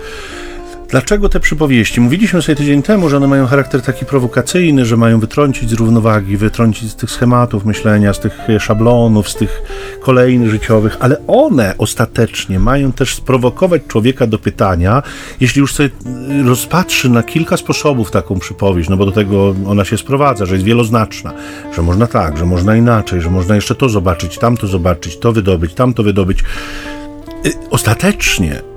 Dlaczego 0.93 1.29
te 1.29 1.39
przypowieści? 1.39 2.01
Mówiliśmy 2.01 2.41
sobie 2.41 2.56
tydzień 2.56 2.84
temu, 2.84 3.10
że 3.10 3.17
one 3.17 3.27
mają 3.27 3.47
charakter 3.47 3.82
taki 3.82 4.06
prowokacyjny, 4.06 4.86
że 4.86 4.97
mają 4.97 5.19
wytrącić 5.19 5.69
z 5.69 5.73
równowagi, 5.73 6.38
wytrącić 6.38 6.91
z 6.91 6.95
tych 6.95 7.12
schematów 7.12 7.65
myślenia, 7.65 8.13
z 8.13 8.19
tych 8.19 8.38
szablonów, 8.60 9.29
z 9.29 9.36
tych 9.36 9.62
kolejnych 10.01 10.49
życiowych, 10.49 10.97
ale 10.99 11.27
one 11.27 11.75
ostatecznie 11.77 12.60
mają 12.60 12.91
też 12.91 13.15
sprowokować 13.15 13.82
człowieka 13.88 14.27
do 14.27 14.39
pytania, 14.39 15.03
jeśli 15.39 15.60
już 15.60 15.73
sobie 15.73 15.89
rozpatrzy 16.45 17.10
na 17.10 17.23
kilka 17.23 17.58
sposobów 17.58 18.12
taką 18.12 18.39
przypowieść, 18.39 18.89
no 18.89 18.97
bo 18.97 19.06
do 19.06 19.12
tego 19.12 19.56
ona 19.67 19.86
się 19.86 19.97
sprowadza, 19.97 20.45
że 20.45 20.53
jest 20.53 20.65
wieloznaczna, 20.65 21.34
że 21.75 21.82
można 21.82 22.08
tak, 22.08 22.38
że 22.38 22.45
można 22.45 22.75
inaczej, 22.75 23.21
że 23.21 23.29
można 23.29 23.56
jeszcze 23.56 23.75
to 23.75 23.89
zobaczyć, 23.89 24.38
tamto 24.38 24.67
zobaczyć, 24.67 25.17
to 25.17 25.32
wydobyć, 25.32 25.73
tamto 25.73 26.03
wydobyć. 26.03 26.39
Y, 27.45 27.53
ostatecznie 27.69 28.72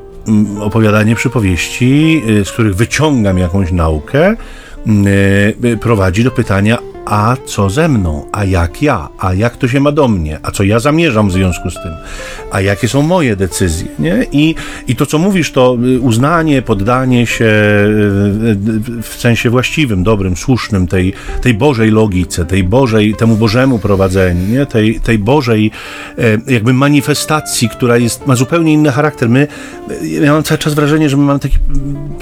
opowiadanie 0.60 1.14
przypowieści, 1.14 2.22
y, 2.28 2.44
z 2.44 2.52
których 2.52 2.76
wyciągam 2.76 3.38
jakąś 3.38 3.72
naukę, 3.72 4.36
y, 5.64 5.76
prowadzi 5.76 6.24
do 6.24 6.30
pytania, 6.30 6.78
a 7.06 7.36
co 7.46 7.70
ze 7.70 7.88
mną, 7.88 8.24
a 8.32 8.44
jak 8.44 8.82
ja, 8.82 9.08
a 9.18 9.34
jak 9.34 9.56
to 9.56 9.68
się 9.68 9.80
ma 9.80 9.92
do 9.92 10.08
mnie, 10.08 10.38
a 10.42 10.50
co 10.50 10.62
ja 10.62 10.80
zamierzam 10.80 11.28
w 11.28 11.32
związku 11.32 11.70
z 11.70 11.74
tym, 11.74 11.92
a 12.50 12.60
jakie 12.60 12.88
są 12.88 13.02
moje 13.02 13.36
decyzje, 13.36 13.88
nie? 13.98 14.26
I, 14.32 14.54
i 14.88 14.96
to, 14.96 15.06
co 15.06 15.18
mówisz, 15.18 15.52
to 15.52 15.76
uznanie, 16.00 16.62
poddanie 16.62 17.26
się 17.26 17.44
w 19.02 19.14
sensie 19.18 19.50
właściwym, 19.50 20.04
dobrym, 20.04 20.36
słusznym 20.36 20.86
tej, 20.86 21.12
tej 21.42 21.54
Bożej 21.54 21.90
logice, 21.90 22.46
tej 22.46 22.64
Bożej, 22.64 23.14
temu 23.14 23.36
Bożemu 23.36 23.78
prowadzeniu, 23.78 24.58
nie? 24.58 24.66
Tej, 24.66 25.00
tej 25.00 25.18
Bożej 25.18 25.70
e, 26.18 26.52
jakby 26.52 26.72
manifestacji, 26.72 27.68
która 27.68 27.96
jest, 27.96 28.26
ma 28.26 28.36
zupełnie 28.36 28.72
inny 28.72 28.92
charakter. 28.92 29.28
My, 29.28 29.46
ja 30.02 30.32
mam 30.32 30.42
cały 30.42 30.58
czas 30.58 30.74
wrażenie, 30.74 31.08
że 31.08 31.16
my 31.16 31.22
mamy 31.22 31.40
taki, 31.40 31.58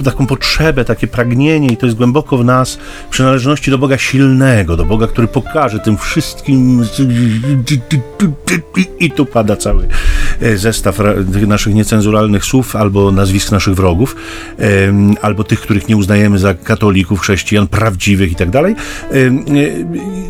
taką 0.05 0.27
potrzebę, 0.27 0.85
takie 0.85 1.07
pragnienie 1.07 1.69
i 1.69 1.77
to 1.77 1.87
jest 1.87 1.99
głęboko 1.99 2.37
w 2.39 2.45
nas 2.45 2.79
przynależności 3.11 3.71
do 3.71 3.79
Boga 3.79 3.99
silnego, 3.99 4.74
do 4.77 4.85
Boga, 4.85 5.07
który 5.07 5.29
pokaże 5.29 5.79
tym 5.79 5.99
wszystkim 5.99 6.87
i 9.01 9.11
tu 9.11 9.27
pada 9.27 9.57
cały 9.57 9.89
zestaw 10.55 10.99
tych 11.33 11.47
naszych 11.47 11.75
niecenzuralnych 11.75 12.45
słów 12.45 12.77
albo 12.77 13.13
nazwisk 13.13 13.53
naszych 13.53 13.75
wrogów, 13.75 14.17
albo 15.23 15.45
tych, 15.45 15.61
których 15.61 15.89
nie 15.89 15.97
uznajemy 15.97 16.39
za 16.39 16.55
katolików, 16.55 17.21
chrześcijan, 17.21 17.67
prawdziwych 17.67 18.33
i 18.33 18.35
tak 18.35 18.51
dalej. 18.51 18.75
E, 19.11 19.15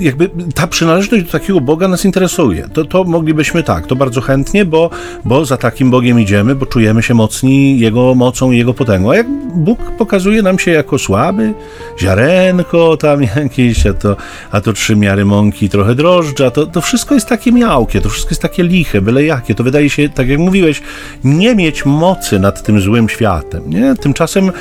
jakby 0.00 0.30
ta 0.54 0.66
przynależność 0.66 1.24
do 1.24 1.32
takiego 1.32 1.60
Boga 1.60 1.88
nas 1.88 2.04
interesuje. 2.04 2.68
To, 2.72 2.84
to 2.84 3.04
moglibyśmy 3.04 3.62
tak, 3.62 3.86
to 3.86 3.96
bardzo 3.96 4.20
chętnie, 4.20 4.64
bo, 4.64 4.90
bo 5.24 5.44
za 5.44 5.56
takim 5.56 5.90
Bogiem 5.90 6.20
idziemy, 6.20 6.54
bo 6.54 6.66
czujemy 6.66 7.02
się 7.02 7.14
mocni 7.14 7.78
Jego 7.78 8.14
mocą 8.14 8.52
i 8.52 8.58
Jego 8.58 8.74
potęgą. 8.74 9.10
A 9.10 9.16
jak 9.16 9.26
Bóg 9.54 9.78
pokazuje 9.98 10.42
nam 10.42 10.58
się 10.58 10.70
jako 10.70 10.98
słaby, 10.98 11.54
ziarenko 11.98 12.96
tam 12.96 13.22
jakieś, 13.36 13.86
a 13.86 13.94
to 13.94 14.16
a 14.50 14.60
to 14.60 14.72
trzy 14.72 14.96
miary 14.96 15.24
mąki, 15.24 15.68
trochę 15.68 15.94
drożdża, 15.94 16.50
to, 16.50 16.66
to 16.66 16.80
wszystko 16.80 17.14
jest 17.14 17.28
takie 17.28 17.52
miałkie, 17.52 18.00
to 18.00 18.08
wszystko 18.08 18.30
jest 18.30 18.42
takie 18.42 18.62
liche, 18.62 19.00
byle 19.00 19.24
jakie. 19.24 19.54
To 19.54 19.64
wydaje 19.64 19.90
się, 19.90 19.93
tak 20.14 20.28
jak 20.28 20.38
mówiłeś, 20.38 20.82
nie 21.24 21.54
mieć 21.54 21.84
mocy 21.84 22.38
nad 22.38 22.62
tym 22.62 22.80
złym 22.80 23.08
światem. 23.08 23.70
Nie? 23.70 23.94
Tymczasem 23.94 24.52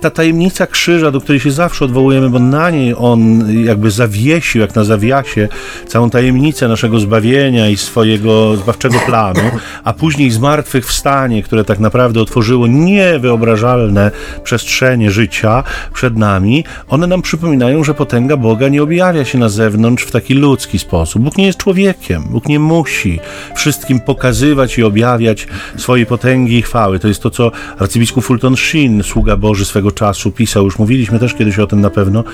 ta 0.00 0.10
tajemnica 0.10 0.66
krzyża, 0.66 1.10
do 1.10 1.20
której 1.20 1.40
się 1.40 1.50
zawsze 1.50 1.84
odwołujemy, 1.84 2.30
bo 2.30 2.38
na 2.38 2.70
niej 2.70 2.94
on 2.98 3.44
jakby 3.64 3.90
zawiesił, 3.90 4.60
jak 4.60 4.74
na 4.74 4.84
zawiasie, 4.84 5.48
całą 5.86 6.10
tajemnicę 6.10 6.68
naszego 6.68 7.00
zbawienia 7.00 7.68
i 7.68 7.76
swojego 7.76 8.56
zbawczego 8.56 8.98
planu, 9.06 9.40
a 9.84 9.92
później 9.92 10.30
zmartwychwstanie, 10.30 11.42
które 11.42 11.64
tak 11.64 11.78
naprawdę 11.78 12.20
otworzyło 12.20 12.66
niewyobrażalne 12.66 14.10
przestrzenie 14.44 15.10
życia 15.10 15.64
przed 15.94 16.16
nami, 16.16 16.64
one 16.88 17.06
nam 17.06 17.22
przypominają, 17.22 17.84
że 17.84 17.94
potęga 17.94 18.36
Boga 18.36 18.68
nie 18.68 18.82
objawia 18.82 19.24
się 19.24 19.38
na 19.38 19.48
zewnątrz 19.48 20.04
w 20.04 20.10
taki 20.10 20.34
ludzki 20.34 20.78
sposób. 20.78 21.22
Bóg 21.22 21.38
nie 21.38 21.46
jest 21.46 21.58
człowiekiem, 21.58 22.22
Bóg 22.30 22.48
nie 22.48 22.58
musi 22.58 23.20
wszystkim 23.54 24.00
pokazywać 24.00 24.71
i 24.78 24.82
objawiać 24.82 25.46
swojej 25.76 26.06
potęgi 26.06 26.58
i 26.58 26.62
chwały. 26.62 26.98
To 26.98 27.08
jest 27.08 27.22
to, 27.22 27.30
co 27.30 27.52
arcybiskup 27.78 28.24
Fulton 28.24 28.56
Sheen, 28.56 29.02
sługa 29.02 29.36
Boży 29.36 29.64
swego 29.64 29.90
czasu, 29.90 30.30
pisał, 30.30 30.64
już 30.64 30.78
mówiliśmy 30.78 31.18
też 31.18 31.34
kiedyś 31.34 31.58
o 31.58 31.66
tym 31.66 31.80
na 31.80 31.90
pewno, 31.90 32.24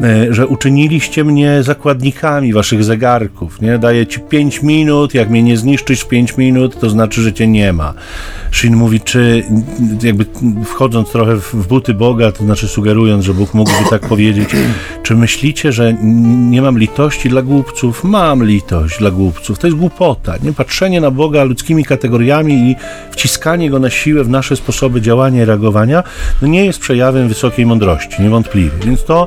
e, 0.00 0.34
że 0.34 0.46
uczyniliście 0.46 1.24
mnie 1.24 1.62
zakładnikami 1.62 2.52
waszych 2.52 2.84
zegarków. 2.84 3.60
Nie? 3.60 3.78
Daję 3.78 4.06
ci 4.06 4.20
pięć 4.20 4.62
minut, 4.62 5.14
jak 5.14 5.30
mnie 5.30 5.42
nie 5.42 5.56
zniszczysz 5.56 6.04
pięć 6.04 6.36
minut, 6.36 6.80
to 6.80 6.90
znaczy, 6.90 7.22
że 7.22 7.32
cię 7.32 7.46
nie 7.46 7.72
ma. 7.72 7.94
Sheen 8.52 8.76
mówi, 8.76 9.00
czy 9.00 9.44
jakby 10.02 10.26
wchodząc 10.64 11.10
trochę 11.10 11.36
w 11.36 11.66
buty 11.68 11.94
Boga, 11.94 12.32
to 12.32 12.44
znaczy 12.44 12.68
sugerując, 12.68 13.24
że 13.24 13.34
Bóg 13.34 13.54
mógłby 13.54 13.90
tak 13.90 14.08
powiedzieć, 14.08 14.48
czy 15.02 15.16
myślicie, 15.16 15.72
że 15.72 15.94
nie 16.50 16.62
mam 16.62 16.78
litości 16.78 17.28
dla 17.28 17.42
głupców, 17.42 18.04
mam 18.04 18.44
litość 18.44 18.98
dla 18.98 19.10
głupców. 19.10 19.58
To 19.58 19.66
jest 19.66 19.76
głupota, 19.76 20.34
nie? 20.42 20.52
Patrzenie 20.52 21.00
na 21.00 21.10
Boga 21.10 21.44
ludzkimi 21.44 21.84
kategoriami 21.88 22.70
i 22.70 22.76
wciskanie 23.10 23.70
Go 23.70 23.78
na 23.78 23.90
siłę 23.90 24.24
w 24.24 24.28
nasze 24.28 24.56
sposoby 24.56 25.00
działania 25.00 25.42
i 25.42 25.44
reagowania, 25.44 26.02
no 26.42 26.48
nie 26.48 26.66
jest 26.66 26.78
przejawem 26.78 27.28
wysokiej 27.28 27.66
mądrości, 27.66 28.22
niewątpliwie. 28.22 28.70
Więc 28.84 29.04
to, 29.04 29.26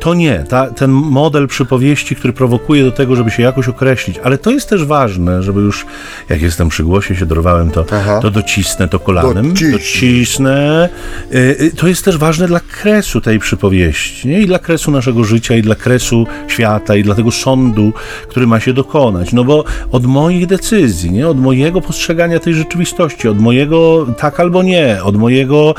to 0.00 0.14
nie. 0.14 0.44
Ta, 0.48 0.66
ten 0.66 0.90
model 0.90 1.48
przypowieści, 1.48 2.16
który 2.16 2.32
prowokuje 2.32 2.84
do 2.84 2.92
tego, 2.92 3.16
żeby 3.16 3.30
się 3.30 3.42
jakoś 3.42 3.68
określić, 3.68 4.18
ale 4.24 4.38
to 4.38 4.50
jest 4.50 4.68
też 4.68 4.84
ważne, 4.84 5.42
żeby 5.42 5.60
już, 5.60 5.86
jak 6.28 6.42
jestem 6.42 6.68
przy 6.68 6.84
głosie, 6.84 7.16
się 7.16 7.26
dorwałem, 7.26 7.70
to, 7.70 7.84
to 8.22 8.30
docisnę 8.30 8.88
to 8.88 8.98
kolanem, 8.98 9.48
Dociśnę. 9.50 9.72
docisnę. 9.72 10.88
Y, 11.34 11.56
y, 11.60 11.72
to 11.76 11.88
jest 11.88 12.04
też 12.04 12.18
ważne 12.18 12.46
dla 12.46 12.60
kresu 12.60 13.20
tej 13.20 13.38
przypowieści, 13.38 14.28
nie? 14.28 14.40
i 14.40 14.46
dla 14.46 14.58
kresu 14.58 14.90
naszego 14.90 15.24
życia, 15.24 15.56
i 15.56 15.62
dla 15.62 15.74
kresu 15.74 16.26
świata 16.48 16.96
i 16.96 17.02
dla 17.02 17.14
tego 17.14 17.30
sądu, 17.30 17.92
który 18.28 18.46
ma 18.46 18.60
się 18.60 18.72
dokonać. 18.72 19.32
No 19.32 19.44
bo 19.44 19.64
od 19.92 20.06
moich 20.06 20.46
decyzji, 20.46 21.10
nie? 21.10 21.28
od 21.28 21.40
mojego 21.40 21.80
postrzegania 21.90 22.40
tej 22.40 22.54
rzeczywistości, 22.54 23.28
od 23.28 23.40
mojego 23.40 24.06
tak 24.18 24.40
albo 24.40 24.62
nie, 24.62 24.98
od 25.04 25.16
mojego 25.16 25.74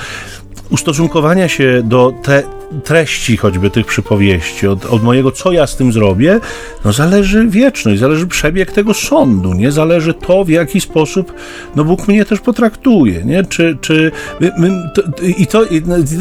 ustosunkowania 0.70 1.48
się 1.48 1.82
do 1.84 2.14
te, 2.24 2.44
treści 2.84 3.38
choćby 3.38 3.70
tych 3.70 3.86
przypowieści, 3.86 4.68
od, 4.68 4.86
od, 4.86 5.04
mojego 5.04 5.32
co 5.32 5.52
ja 5.52 5.68
z 5.68 5.76
tym 5.76 5.94
zrobię, 5.94 6.40
no 6.86 6.94
zależy 6.94 7.48
wieczność, 7.48 8.00
zależy 8.00 8.28
przebieg 8.28 8.72
tego 8.72 8.94
sądu, 8.94 9.54
nie? 9.54 9.72
Zależy 9.72 10.14
to, 10.14 10.46
w 10.46 10.50
jaki 10.50 10.82
sposób 10.82 11.34
no 11.76 11.84
Bóg 11.84 12.08
mnie 12.08 12.26
też 12.26 12.40
potraktuje, 12.40 13.24
nie? 13.24 13.44
Czy, 13.44 13.78
czy 13.82 14.12
my, 14.40 14.52
my, 14.58 14.70
to, 14.96 15.02
i, 15.24 15.48
to, 15.48 15.66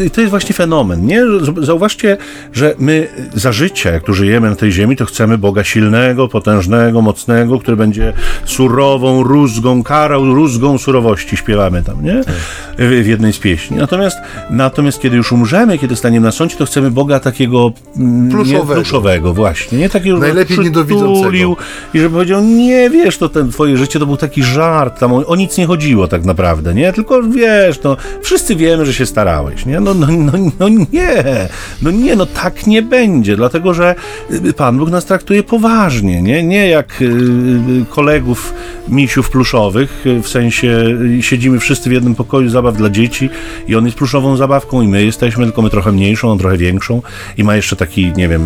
i 0.05 0.11
to 0.11 0.21
jest 0.21 0.31
właśnie 0.31 0.55
fenomen, 0.55 1.07
nie? 1.07 1.23
Zauważcie, 1.63 2.17
że 2.53 2.75
my 2.79 3.09
za 3.35 3.53
życia, 3.53 3.91
jak 3.91 4.05
tu 4.05 4.15
żyjemy 4.15 4.51
na 4.51 4.57
tej 4.57 4.73
ziemi, 4.73 4.97
to 4.97 5.07
chcemy 5.07 5.39
Boga 5.39 5.65
silnego, 5.65 6.29
potężnego, 6.29 7.03
mocnego, 7.03 7.59
który 7.59 7.77
będzie 7.77 8.13
surową 8.45 9.23
rózgą, 9.23 9.83
karał 9.83 10.35
rózgą 10.35 10.79
surowości, 10.79 11.37
śpiewamy 11.37 11.83
tam, 11.83 12.05
nie? 12.05 12.23
W, 12.79 13.03
w 13.05 13.07
jednej 13.07 13.33
z 13.33 13.39
pieśni. 13.39 13.77
Natomiast, 13.77 14.17
natomiast 14.51 15.01
kiedy 15.01 15.17
już 15.17 15.33
umrzemy, 15.33 15.79
kiedy 15.79 15.97
staniemy 15.97 16.27
na 16.27 16.33
sądzie, 16.41 16.57
to 16.57 16.67
chcemy 16.67 16.91
Boga 16.91 17.21
takiego 17.21 17.73
mm, 17.97 18.31
pluszowego, 18.31 18.69
nie, 18.69 18.75
pluszowego 18.75 19.35
właśnie. 19.35 19.79
Nie 19.79 19.89
takiego, 19.89 20.19
Najlepiej 20.19 20.59
niedowidzącego. 20.59 21.57
I 21.95 21.99
żeby 21.99 22.15
powiedział, 22.15 22.45
nie, 22.45 22.91
wiesz, 22.91 23.19
to 23.19 23.29
ten 23.29 23.51
twoje 23.51 23.77
życie 23.77 23.99
to 23.99 24.07
był 24.07 24.17
taki 24.17 24.43
żart, 24.43 25.01
tam 25.01 25.13
o, 25.13 25.27
o, 25.27 25.37
nic 25.37 25.59
nie 25.59 25.67
chodziło 25.67 26.09
tak 26.09 26.25
naprawdę, 26.25 26.75
nie? 26.75 26.93
Tylko 26.93 27.23
wiesz, 27.23 27.83
no, 27.85 27.97
wszyscy 28.23 28.57
wiemy, 28.57 28.87
że 28.87 28.95
się 28.95 29.07
starałeś, 29.07 29.67
nie? 29.67 29.81
No, 29.81 29.95
no, 29.95 30.07
no, 30.11 30.33
no 30.61 30.69
nie, 30.69 31.25
no 31.83 31.91
nie, 31.91 32.17
no 32.17 32.27
tak 32.27 32.67
nie 32.67 32.83
będzie, 32.83 33.37
dlatego, 33.37 33.75
że 33.75 33.95
y, 34.31 34.53
Pan 34.53 34.79
Bóg 34.79 34.91
nas 34.91 35.05
traktuje 35.05 35.43
poważnie, 35.43 36.23
nie? 36.23 36.43
Nie 36.43 36.69
jak 36.69 37.03
y, 37.03 37.05
y, 37.05 37.85
kolegów 37.91 38.55
misiów 38.89 39.31
pluszowych, 39.31 40.05
w 40.23 40.29
sensie 40.29 40.85
siedzimy 41.21 41.59
wszyscy 41.59 41.91
w 41.91 41.93
jednym 41.93 42.15
pokoju 42.15 42.49
zabaw 42.49 42.77
dla 42.77 42.91
dzieci 42.91 43.31
i 43.69 43.77
on 43.77 43.85
jest 43.85 43.97
pluszową 43.99 44.37
zabawką 44.37 44.83
i 44.83 44.89
my 44.89 45.05
jesteśmy, 45.05 45.45
tylko 45.45 45.63
my 45.63 45.71
trochę 45.71 45.93
mniejszą, 45.93 46.30
on 46.33 46.39
trochę 46.39 46.57
większą 46.57 47.03
i 47.37 47.45
ma 47.45 47.57
jeszcze 47.57 47.77
taki, 47.77 48.13
nie 48.17 48.29
wiem, 48.29 48.43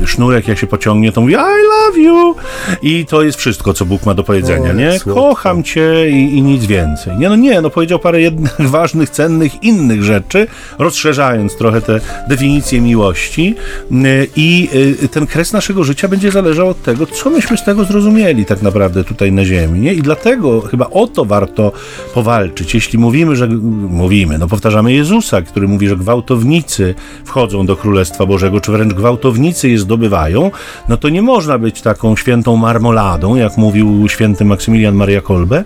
y, 0.00 0.04
y, 0.04 0.06
sznurek, 0.06 0.48
jak 0.48 0.58
się 0.58 0.66
pociągnie, 0.66 1.12
to 1.12 1.20
mówi 1.20 1.32
I 1.32 1.36
love 1.36 2.00
you 2.00 2.34
i 2.82 3.06
to 3.06 3.22
jest 3.22 3.38
wszystko, 3.38 3.74
co 3.74 3.84
Bóg 3.84 4.06
ma 4.06 4.14
do 4.14 4.24
powiedzenia, 4.24 4.70
o, 4.70 4.72
nie? 4.72 5.00
Kocham 5.14 5.62
cię 5.62 6.10
i, 6.10 6.36
i, 6.36 6.42
nic 6.42 6.66
więcej. 6.66 7.16
Nie, 7.16 7.28
no 7.28 7.36
nie, 7.36 7.60
no 7.60 7.70
powiedział 7.70 7.98
parę 7.98 8.20
jednych 8.20 8.60
ważnych, 8.76 9.10
cennych, 9.10 9.62
innych 9.62 10.02
rzeczy, 10.02 10.46
rozszerzając 10.78 11.56
trochę 11.56 11.80
te 11.80 12.00
definicje 12.28 12.80
miłości 12.80 13.54
y, 13.92 14.28
i 14.36 14.68
ten 15.10 15.26
kres 15.26 15.52
naszego 15.52 15.84
życia 15.84 16.08
będzie 16.08 16.30
zależał 16.30 16.68
od 16.68 16.82
tego, 16.82 17.06
co 17.06 17.30
myśmy 17.30 17.56
z 17.56 17.64
tego 17.64 17.84
zrozumieli 17.84 18.44
tak 18.44 18.62
naprawdę 18.62 19.04
tutaj 19.04 19.32
na 19.32 19.44
ziemi, 19.44 19.80
nie? 19.80 19.94
I 19.94 20.02
dlatego 20.02 20.60
chyba 20.60 20.90
o 20.90 21.06
to 21.06 21.24
warto 21.24 21.72
powalczyć. 22.14 22.74
Jeśli 22.74 22.98
mówimy, 22.98 23.36
że 23.36 23.46
mówimy, 23.88 24.38
no 24.38 24.48
powtarzamy 24.48 24.92
Jezusa, 24.92 25.42
który 25.42 25.68
mówi, 25.68 25.88
że 25.88 25.96
gwałtownicy 25.96 26.94
wchodzą 27.24 27.66
do 27.66 27.76
Królestwa 27.76 28.26
Bożego, 28.26 28.60
czy 28.60 28.72
wręcz 28.72 28.94
gwałtownicy 28.94 29.68
je 29.68 29.78
zdobywają, 29.78 30.50
no 30.88 30.96
to 30.96 31.08
nie 31.08 31.22
można 31.22 31.58
być 31.58 31.82
taką 31.82 32.16
świętą 32.16 32.56
marmoladą, 32.56 33.36
jak 33.36 33.56
mówił 33.56 34.08
święty 34.08 34.44
Maksymilian 34.44 34.94
Maria 34.94 35.20
Kolbe, 35.20 35.64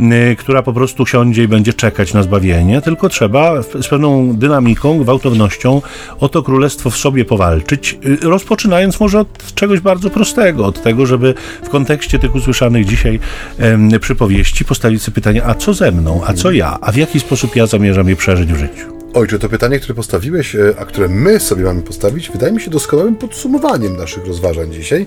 y, 0.00 0.36
która 0.36 0.62
po 0.62 0.72
prostu 0.72 1.06
siądzie 1.06 1.42
i 1.42 1.48
będzie 1.48 1.72
czekać 1.72 2.14
na 2.14 2.22
zbawienie, 2.22 2.80
tylko 2.80 3.08
trzeba 3.08 3.62
z 3.62 3.88
pewną 3.88 4.36
dynamiką, 4.36 4.98
gwałtownością 4.98 5.82
o 6.20 6.28
to 6.28 6.42
królestwo 6.42 6.90
w 6.90 6.96
sobie 6.96 7.24
powalczyć, 7.24 7.98
y, 8.04 8.28
rozpoczynając 8.28 9.00
może 9.00 9.20
od 9.20 9.54
czegoś 9.54 9.80
bardzo 9.80 10.10
prostego, 10.10 10.66
od 10.66 10.82
tego, 10.82 11.06
żeby 11.06 11.34
w 11.62 11.68
kontekście 11.68 12.18
tych 12.18 12.34
usłyszanych 12.34 12.86
dzisiaj 12.86 13.20
przypowieści 14.00 14.64
postawić 14.64 15.02
sobie 15.02 15.14
pytanie, 15.14 15.44
a 15.44 15.54
co 15.54 15.74
ze 15.74 15.92
mną, 15.92 16.20
a 16.26 16.32
co 16.32 16.50
ja, 16.50 16.78
a 16.80 16.92
w 16.92 16.96
jaki 16.96 17.20
sposób 17.20 17.56
ja 17.56 17.66
zamierzam 17.66 18.08
je 18.08 18.16
przeżyć 18.16 18.52
w 18.52 18.56
życiu. 18.58 18.99
Ojcze, 19.14 19.38
to 19.38 19.48
pytanie, 19.48 19.78
które 19.78 19.94
postawiłeś, 19.94 20.56
e, 20.56 20.74
a 20.78 20.84
które 20.84 21.08
my 21.08 21.40
sobie 21.40 21.64
mamy 21.64 21.82
postawić, 21.82 22.30
wydaje 22.30 22.52
mi 22.52 22.60
się 22.60 22.70
doskonałym 22.70 23.16
podsumowaniem 23.16 23.96
naszych 23.96 24.26
rozważań 24.26 24.72
dzisiaj. 24.72 25.06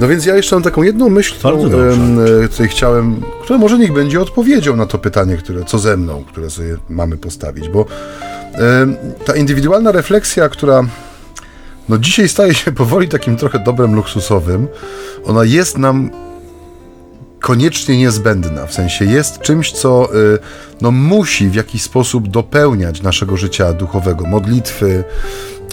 No 0.00 0.08
więc 0.08 0.26
ja 0.26 0.36
jeszcze 0.36 0.56
mam 0.56 0.62
taką 0.62 0.82
jedną 0.82 1.08
myśl, 1.08 1.34
którą, 1.38 1.64
e, 1.64 2.48
której 2.48 2.68
chciałem, 2.68 3.22
która 3.42 3.58
może 3.58 3.78
niech 3.78 3.92
będzie 3.92 4.20
odpowiedzią 4.20 4.76
na 4.76 4.86
to 4.86 4.98
pytanie, 4.98 5.36
które, 5.36 5.64
co 5.64 5.78
ze 5.78 5.96
mną, 5.96 6.24
które 6.24 6.50
sobie 6.50 6.76
mamy 6.88 7.16
postawić, 7.16 7.68
bo 7.68 7.86
e, 8.54 8.86
ta 9.26 9.36
indywidualna 9.36 9.92
refleksja, 9.92 10.48
która 10.48 10.82
no 11.88 11.98
dzisiaj 11.98 12.28
staje 12.28 12.54
się 12.54 12.72
powoli 12.82 13.08
takim 13.08 13.36
trochę 13.36 13.58
dobrem 13.58 13.94
luksusowym, 13.94 14.68
ona 15.24 15.44
jest 15.44 15.78
nam 15.78 16.10
koniecznie 17.40 17.98
niezbędna, 17.98 18.66
w 18.66 18.74
sensie 18.74 19.04
jest 19.04 19.40
czymś, 19.40 19.72
co 19.72 20.14
y, 20.14 20.38
no, 20.80 20.90
musi 20.90 21.48
w 21.48 21.54
jakiś 21.54 21.82
sposób 21.82 22.28
dopełniać 22.28 23.02
naszego 23.02 23.36
życia 23.36 23.72
duchowego, 23.72 24.26
modlitwy, 24.26 25.04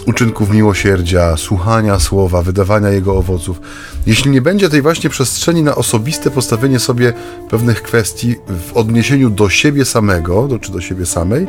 uczynków 0.06 0.50
miłosierdzia, 0.50 1.36
słuchania 1.36 1.98
słowa, 1.98 2.42
wydawania 2.42 2.88
jego 2.88 3.16
owoców. 3.16 3.60
Jeśli 4.06 4.30
nie 4.30 4.42
będzie 4.42 4.68
tej 4.68 4.82
właśnie 4.82 5.10
przestrzeni 5.10 5.62
na 5.62 5.74
osobiste 5.74 6.30
postawienie 6.30 6.78
sobie 6.78 7.12
pewnych 7.50 7.82
kwestii 7.82 8.36
w 8.68 8.76
odniesieniu 8.76 9.30
do 9.30 9.48
siebie 9.48 9.84
samego, 9.84 10.48
do, 10.48 10.58
czy 10.58 10.72
do 10.72 10.80
siebie 10.80 11.06
samej, 11.06 11.46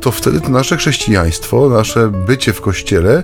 to 0.00 0.10
wtedy 0.10 0.40
to 0.40 0.48
nasze 0.48 0.76
chrześcijaństwo, 0.76 1.68
nasze 1.68 2.08
bycie 2.26 2.52
w 2.52 2.60
kościele, 2.60 3.22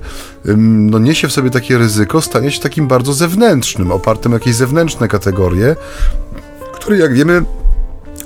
no 0.57 0.99
niesie 0.99 1.29
w 1.29 1.33
sobie 1.33 1.51
takie 1.51 1.79
ryzyko 1.79 2.21
stanie 2.21 2.51
się 2.51 2.61
takim 2.61 2.89
bardzo 2.89 3.13
zewnętrznym, 3.13 3.93
opartym 3.93 4.33
o 4.33 4.35
jakieś 4.35 4.55
zewnętrzne 4.55 5.09
kategorie, 5.09 5.77
które 6.73 6.99
jak 6.99 7.15
wiemy 7.15 7.43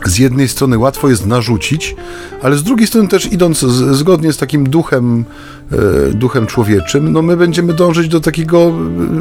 z 0.05 0.19
jednej 0.19 0.49
strony 0.49 0.79
łatwo 0.79 1.09
jest 1.09 1.27
narzucić, 1.27 1.97
ale 2.43 2.57
z 2.57 2.63
drugiej 2.63 2.87
strony 2.87 3.09
też 3.09 3.33
idąc 3.33 3.59
z, 3.59 3.97
zgodnie 3.97 4.33
z 4.33 4.37
takim 4.37 4.71
duchem, 4.71 5.25
e, 5.73 6.13
duchem 6.13 6.47
człowieczym, 6.47 7.13
no 7.13 7.23
my 7.23 7.37
będziemy 7.37 7.75
dążyć 7.75 8.09
do 8.09 8.21
takiego 8.21 8.73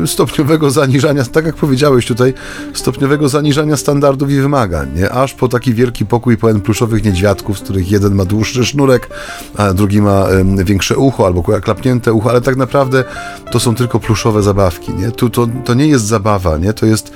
e, 0.03 0.07
stopniowego 0.07 0.71
zaniżania, 0.71 1.23
tak 1.23 1.45
jak 1.45 1.55
powiedziałeś 1.55 2.05
tutaj, 2.05 2.34
stopniowego 2.73 3.30
zaniżania 3.30 3.77
standardów 3.77 4.32
i 4.32 4.36
wymagań, 4.36 4.89
nie? 4.95 5.11
aż 5.11 5.34
po 5.34 5.47
taki 5.47 5.73
wielki 5.73 6.05
pokój 6.05 6.38
pełen 6.38 6.61
pluszowych 6.61 7.03
niedźwiadków, 7.03 7.59
z 7.59 7.61
których 7.61 7.91
jeden 7.91 8.15
ma 8.15 8.25
dłuższy 8.25 8.65
sznurek, 8.65 9.09
a 9.57 9.73
drugi 9.73 10.01
ma 10.01 10.27
e, 10.27 10.63
większe 10.63 10.97
ucho 10.97 11.25
albo 11.25 11.43
klapnięte 11.43 12.13
ucho, 12.13 12.30
ale 12.30 12.41
tak 12.41 12.55
naprawdę 12.55 13.03
to 13.51 13.59
są 13.59 13.75
tylko 13.75 13.99
pluszowe 13.99 14.43
zabawki. 14.43 14.93
Nie? 14.93 15.11
Tu, 15.11 15.30
to, 15.30 15.47
to 15.65 15.73
nie 15.73 15.88
jest 15.88 16.05
zabawa, 16.05 16.57
nie? 16.57 16.73
to 16.73 16.86
jest 16.86 17.11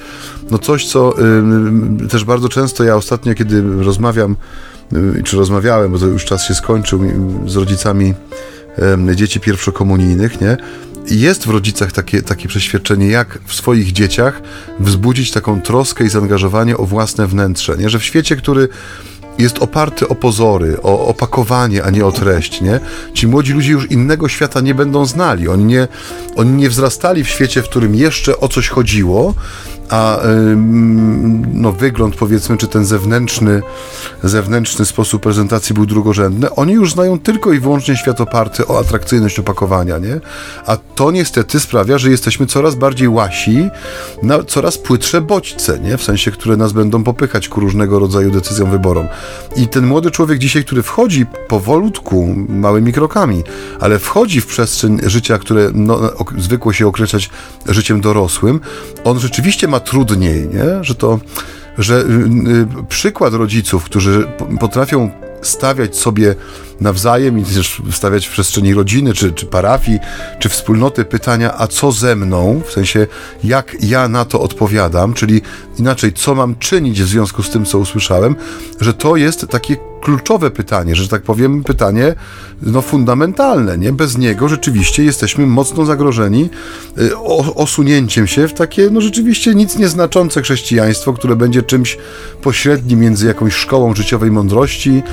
no 0.52 0.58
coś, 0.58 0.88
co 0.88 1.14
też 2.10 2.24
bardzo 2.26 2.50
często 2.50 2.84
ja 2.84 2.96
ostatnio, 2.96 3.36
kiedy 3.36 3.53
rozmawiam, 3.62 4.36
y, 4.94 5.24
czy 5.24 5.38
rozmawiałem, 5.38 5.92
bo 5.92 6.00
to 6.00 6.06
już 6.06 6.26
czas 6.26 6.44
się 6.44 6.56
skończył, 6.56 7.00
z 7.48 7.56
rodzicami 7.56 8.14
dzieci 9.16 9.40
pierwszokomunijnych, 9.40 10.42
nie? 10.42 10.58
jest 11.08 11.48
w 11.48 11.50
rodzicach 11.50 11.92
takie, 11.92 12.22
takie 12.22 12.48
przeświadczenie, 12.48 13.08
jak 13.08 13.40
w 13.46 13.54
swoich 13.54 13.92
dzieciach 13.92 14.42
wzbudzić 14.80 15.32
taką 15.32 15.62
troskę 15.62 16.04
i 16.04 16.10
zaangażowanie 16.10 16.78
o 16.78 16.86
własne 16.86 17.28
wnętrze, 17.28 17.78
nie? 17.78 17.90
że 17.90 18.00
w 18.00 18.04
świecie, 18.04 18.36
który 18.36 18.70
jest 19.38 19.60
oparty 19.60 20.08
o 20.08 20.16
pozory, 20.16 20.82
o 20.82 21.08
opakowanie, 21.08 21.84
a 21.84 21.90
nie 21.90 22.06
o 22.06 22.12
treść, 22.12 22.62
nie? 22.62 22.80
Ci 23.14 23.28
młodzi 23.28 23.54
ludzie 23.54 23.72
już 23.72 23.92
innego 23.92 24.30
świata 24.30 24.62
nie 24.62 24.76
będą 24.76 25.06
znali. 25.06 25.48
Oni 25.48 25.66
nie, 25.66 25.88
oni 26.36 26.52
nie 26.52 26.70
wzrastali 26.70 27.24
w 27.24 27.30
świecie, 27.30 27.62
w 27.62 27.70
którym 27.70 27.96
jeszcze 27.96 28.40
o 28.40 28.48
coś 28.48 28.70
chodziło, 28.70 29.34
a 29.90 30.20
no, 31.54 31.72
wygląd 31.72 32.16
powiedzmy, 32.16 32.58
czy 32.58 32.68
ten 32.68 32.86
zewnętrzny, 32.86 33.62
zewnętrzny 34.24 34.86
sposób 34.86 35.22
prezentacji 35.22 35.76
był 35.76 35.86
drugorzędny, 35.86 36.56
oni 36.56 36.74
już 36.74 36.94
znają 36.94 37.20
tylko 37.20 37.54
i 37.54 37.60
wyłącznie 37.60 37.98
świat 37.98 38.22
oparty 38.22 38.68
o 38.68 38.80
atrakcyjność 38.80 39.40
opakowania, 39.40 39.98
nie? 39.98 40.20
A 40.66 40.78
to 40.96 41.12
niestety 41.12 41.60
sprawia, 41.60 41.98
że 41.98 42.10
jesteśmy 42.10 42.46
coraz 42.46 42.76
bardziej 42.76 43.10
łasi 43.10 43.70
na 44.24 44.44
coraz 44.44 44.78
płytsze 44.78 45.22
bodźce, 45.22 45.80
nie? 45.80 45.98
W 45.98 46.04
sensie, 46.04 46.32
które 46.32 46.58
nas 46.58 46.72
będą 46.72 47.04
popychać 47.04 47.50
ku 47.50 47.60
różnego 47.60 48.00
rodzaju 48.00 48.32
decyzjom, 48.32 48.72
wyborom. 48.72 49.08
I 49.56 49.68
ten 49.68 49.88
młody 49.88 50.12
człowiek 50.12 50.40
dzisiaj, 50.40 50.66
który 50.66 50.84
wchodzi 50.84 51.26
powolutku, 51.48 52.36
małymi 52.50 52.94
krokami, 52.94 53.44
ale 53.80 54.00
wchodzi 54.00 54.42
w 54.42 54.46
przestrzeń 54.46 55.00
życia, 55.06 55.38
które 55.38 55.70
no, 55.74 56.00
zwykło 56.38 56.74
się 56.74 56.88
określać 56.88 57.30
życiem 57.68 58.02
dorosłym, 58.02 58.60
on 59.04 59.20
rzeczywiście 59.20 59.68
ma 59.68 59.73
trudniej, 59.80 60.50
nie? 60.54 60.84
że 60.84 60.96
to, 60.96 61.20
że 61.78 61.96
y, 61.96 62.02
y, 62.02 62.84
przykład 62.90 63.34
rodziców, 63.34 63.84
którzy 63.84 64.28
potrafią 64.60 65.12
stawiać 65.44 65.98
sobie 65.98 66.36
nawzajem 66.82 67.40
i 67.40 67.44
też 67.44 67.82
stawiać 67.92 68.28
w 68.28 68.32
przestrzeni 68.32 68.74
rodziny, 68.74 69.14
czy, 69.14 69.32
czy 69.32 69.46
parafii, 69.46 70.00
czy 70.40 70.50
wspólnoty 70.50 71.06
pytania, 71.06 71.54
a 71.58 71.68
co 71.68 71.92
ze 71.92 72.16
mną, 72.16 72.62
w 72.66 72.72
sensie 72.72 73.08
jak 73.44 73.76
ja 73.82 74.08
na 74.08 74.26
to 74.26 74.42
odpowiadam, 74.42 75.14
czyli 75.14 75.42
inaczej, 75.80 76.14
co 76.14 76.36
mam 76.36 76.56
czynić 76.56 77.04
w 77.04 77.08
związku 77.08 77.44
z 77.44 77.50
tym, 77.50 77.66
co 77.66 77.80
usłyszałem, 77.80 78.36
że 78.82 78.94
to 78.94 79.16
jest 79.16 79.48
takie 79.48 79.78
kluczowe 80.04 80.52
pytanie, 80.52 80.96
że 80.96 81.08
tak 81.08 81.22
powiem, 81.22 81.64
pytanie 81.64 82.16
no, 82.62 82.82
fundamentalne. 82.82 83.78
Nie? 83.78 83.94
Bez 83.94 84.18
niego 84.18 84.50
rzeczywiście 84.50 85.04
jesteśmy 85.04 85.48
mocno 85.48 85.86
zagrożeni 85.86 86.50
y, 86.98 87.18
osunięciem 87.56 88.28
się 88.28 88.48
w 88.48 88.54
takie 88.54 88.90
no, 88.92 89.02
rzeczywiście 89.02 89.56
nic 89.56 89.78
nieznaczące 89.78 90.42
chrześcijaństwo, 90.42 91.14
które 91.14 91.36
będzie 91.36 91.64
czymś 91.64 91.98
pośrednim 92.42 93.00
między 93.00 93.28
jakąś 93.28 93.54
szkołą 93.54 93.96
życiowej 93.96 94.32
mądrości, 94.32 95.04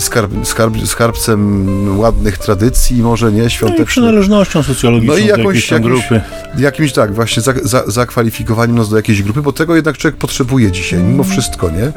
skarb, 0.00 0.32
skarb, 0.44 0.74
skarbcem 0.86 1.98
ładnych 1.98 2.38
tradycji, 2.38 3.02
może 3.02 3.32
nie, 3.32 3.50
świątecznych. 3.50 3.78
No 3.78 3.84
i 3.84 3.86
przynależnością 3.86 4.62
socjologiczną 4.62 5.14
no 5.14 5.18
i 5.18 5.26
jakąś, 5.26 5.68
do 5.68 5.74
jakimś, 5.74 5.92
grupy. 5.92 6.20
Jakimś, 6.58 6.92
tak, 6.92 7.14
właśnie 7.14 7.42
za, 7.42 7.52
za, 7.62 7.82
zakwalifikowaniem 7.86 8.76
nas 8.76 8.88
do 8.88 8.96
jakiejś 8.96 9.22
grupy, 9.22 9.42
bo 9.42 9.52
tego 9.52 9.76
jednak 9.76 9.98
człowiek 9.98 10.16
potrzebuje 10.16 10.72
dzisiaj, 10.72 11.02
mimo 11.02 11.24
wszystko, 11.24 11.70
nie? 11.70 11.92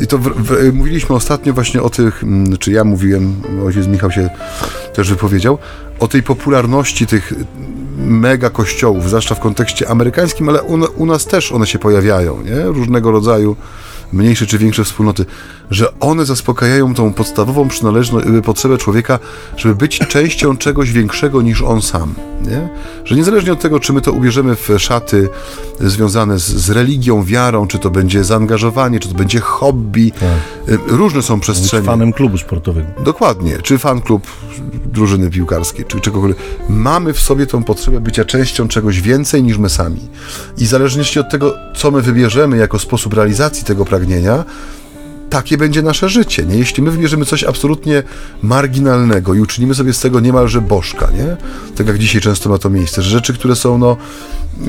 I 0.00 0.06
to 0.06 0.18
w, 0.18 0.22
w, 0.22 0.74
mówiliśmy 0.74 1.16
ostatnio 1.16 1.52
właśnie 1.52 1.82
o 1.82 1.88
o 1.88 1.90
tych, 1.90 2.22
mm, 2.22 2.56
czy 2.58 2.72
ja 2.72 2.84
mówiłem, 2.84 3.42
ojciec 3.66 3.86
Michał 3.86 4.10
się 4.10 4.30
też 4.94 5.10
wypowiedział, 5.10 5.58
o 5.98 6.08
tej 6.08 6.22
popularności 6.22 7.06
tych 7.06 7.32
mega 7.98 8.50
kościołów, 8.50 9.08
zwłaszcza 9.08 9.34
w 9.34 9.40
kontekście 9.40 9.88
amerykańskim, 9.88 10.48
ale 10.48 10.62
u, 10.62 10.78
u 10.96 11.06
nas 11.06 11.26
też 11.26 11.52
one 11.52 11.66
się 11.66 11.78
pojawiają, 11.78 12.42
nie? 12.42 12.62
Różnego 12.62 13.10
rodzaju 13.10 13.56
mniejsze 14.12 14.46
czy 14.46 14.58
większe 14.58 14.84
wspólnoty, 14.84 15.24
że 15.70 16.00
one 16.00 16.24
zaspokajają 16.24 16.94
tą 16.94 17.12
podstawową 17.12 17.68
przynależność, 17.68 18.26
y, 18.26 18.42
potrzebę 18.42 18.78
człowieka, 18.78 19.18
żeby 19.56 19.74
być 19.74 19.98
częścią 19.98 20.56
czegoś 20.56 20.92
większego 20.92 21.42
niż 21.42 21.62
on 21.62 21.82
sam. 21.82 22.14
Nie? 22.42 22.68
Że 23.04 23.16
niezależnie 23.16 23.52
od 23.52 23.60
tego, 23.60 23.80
czy 23.80 23.92
my 23.92 24.00
to 24.00 24.12
ubierzemy 24.12 24.56
w 24.56 24.68
szaty 24.78 25.28
związane 25.80 26.38
z, 26.38 26.42
z 26.42 26.70
religią, 26.70 27.24
wiarą, 27.24 27.66
czy 27.66 27.78
to 27.78 27.90
będzie 27.90 28.24
zaangażowanie, 28.24 29.00
czy 29.00 29.08
to 29.08 29.14
będzie 29.14 29.40
hobby, 29.40 30.12
tak. 30.12 30.74
Y, 30.74 30.78
różne 30.86 31.22
są 31.22 31.40
przestrzenie. 31.40 31.82
Być 31.82 31.90
fanem 31.90 32.12
klubu 32.12 32.38
sportowego. 32.38 32.88
Dokładnie, 33.04 33.58
czy 33.62 33.78
fan 33.78 34.00
klub 34.00 34.26
drużyny 34.92 35.30
piłkarskiej, 35.30 35.84
czy 35.84 36.00
czegokolwiek. 36.00 36.38
Mamy 36.68 37.12
w 37.12 37.20
sobie 37.20 37.46
tą 37.46 37.64
potrzebę 37.64 38.00
bycia 38.00 38.24
częścią 38.24 38.68
czegoś 38.68 39.00
więcej 39.00 39.42
niż 39.42 39.58
my 39.58 39.68
sami. 39.68 40.00
I 40.58 40.66
zależnie 40.66 41.20
od 41.20 41.30
tego, 41.30 41.54
co 41.76 41.90
my 41.90 42.02
wybierzemy 42.02 42.56
jako 42.56 42.78
sposób 42.78 43.14
realizacji 43.14 43.64
tego 43.64 43.84
pragnienia, 43.84 44.44
takie 45.30 45.58
będzie 45.58 45.82
nasze 45.82 46.08
życie, 46.08 46.44
nie? 46.46 46.58
Jeśli 46.58 46.82
my 46.82 46.90
wybierzemy 46.90 47.24
coś 47.24 47.44
absolutnie 47.44 48.02
marginalnego 48.42 49.34
i 49.34 49.40
uczynimy 49.40 49.74
sobie 49.74 49.92
z 49.92 50.00
tego 50.00 50.20
niemalże 50.20 50.60
bożka, 50.60 51.08
nie? 51.10 51.36
Tak 51.76 51.86
jak 51.86 51.98
dzisiaj 51.98 52.20
często 52.20 52.50
ma 52.50 52.58
to 52.58 52.70
miejsce, 52.70 53.02
że 53.02 53.10
rzeczy, 53.10 53.34
które 53.34 53.56
są, 53.56 53.78
no... 53.78 53.96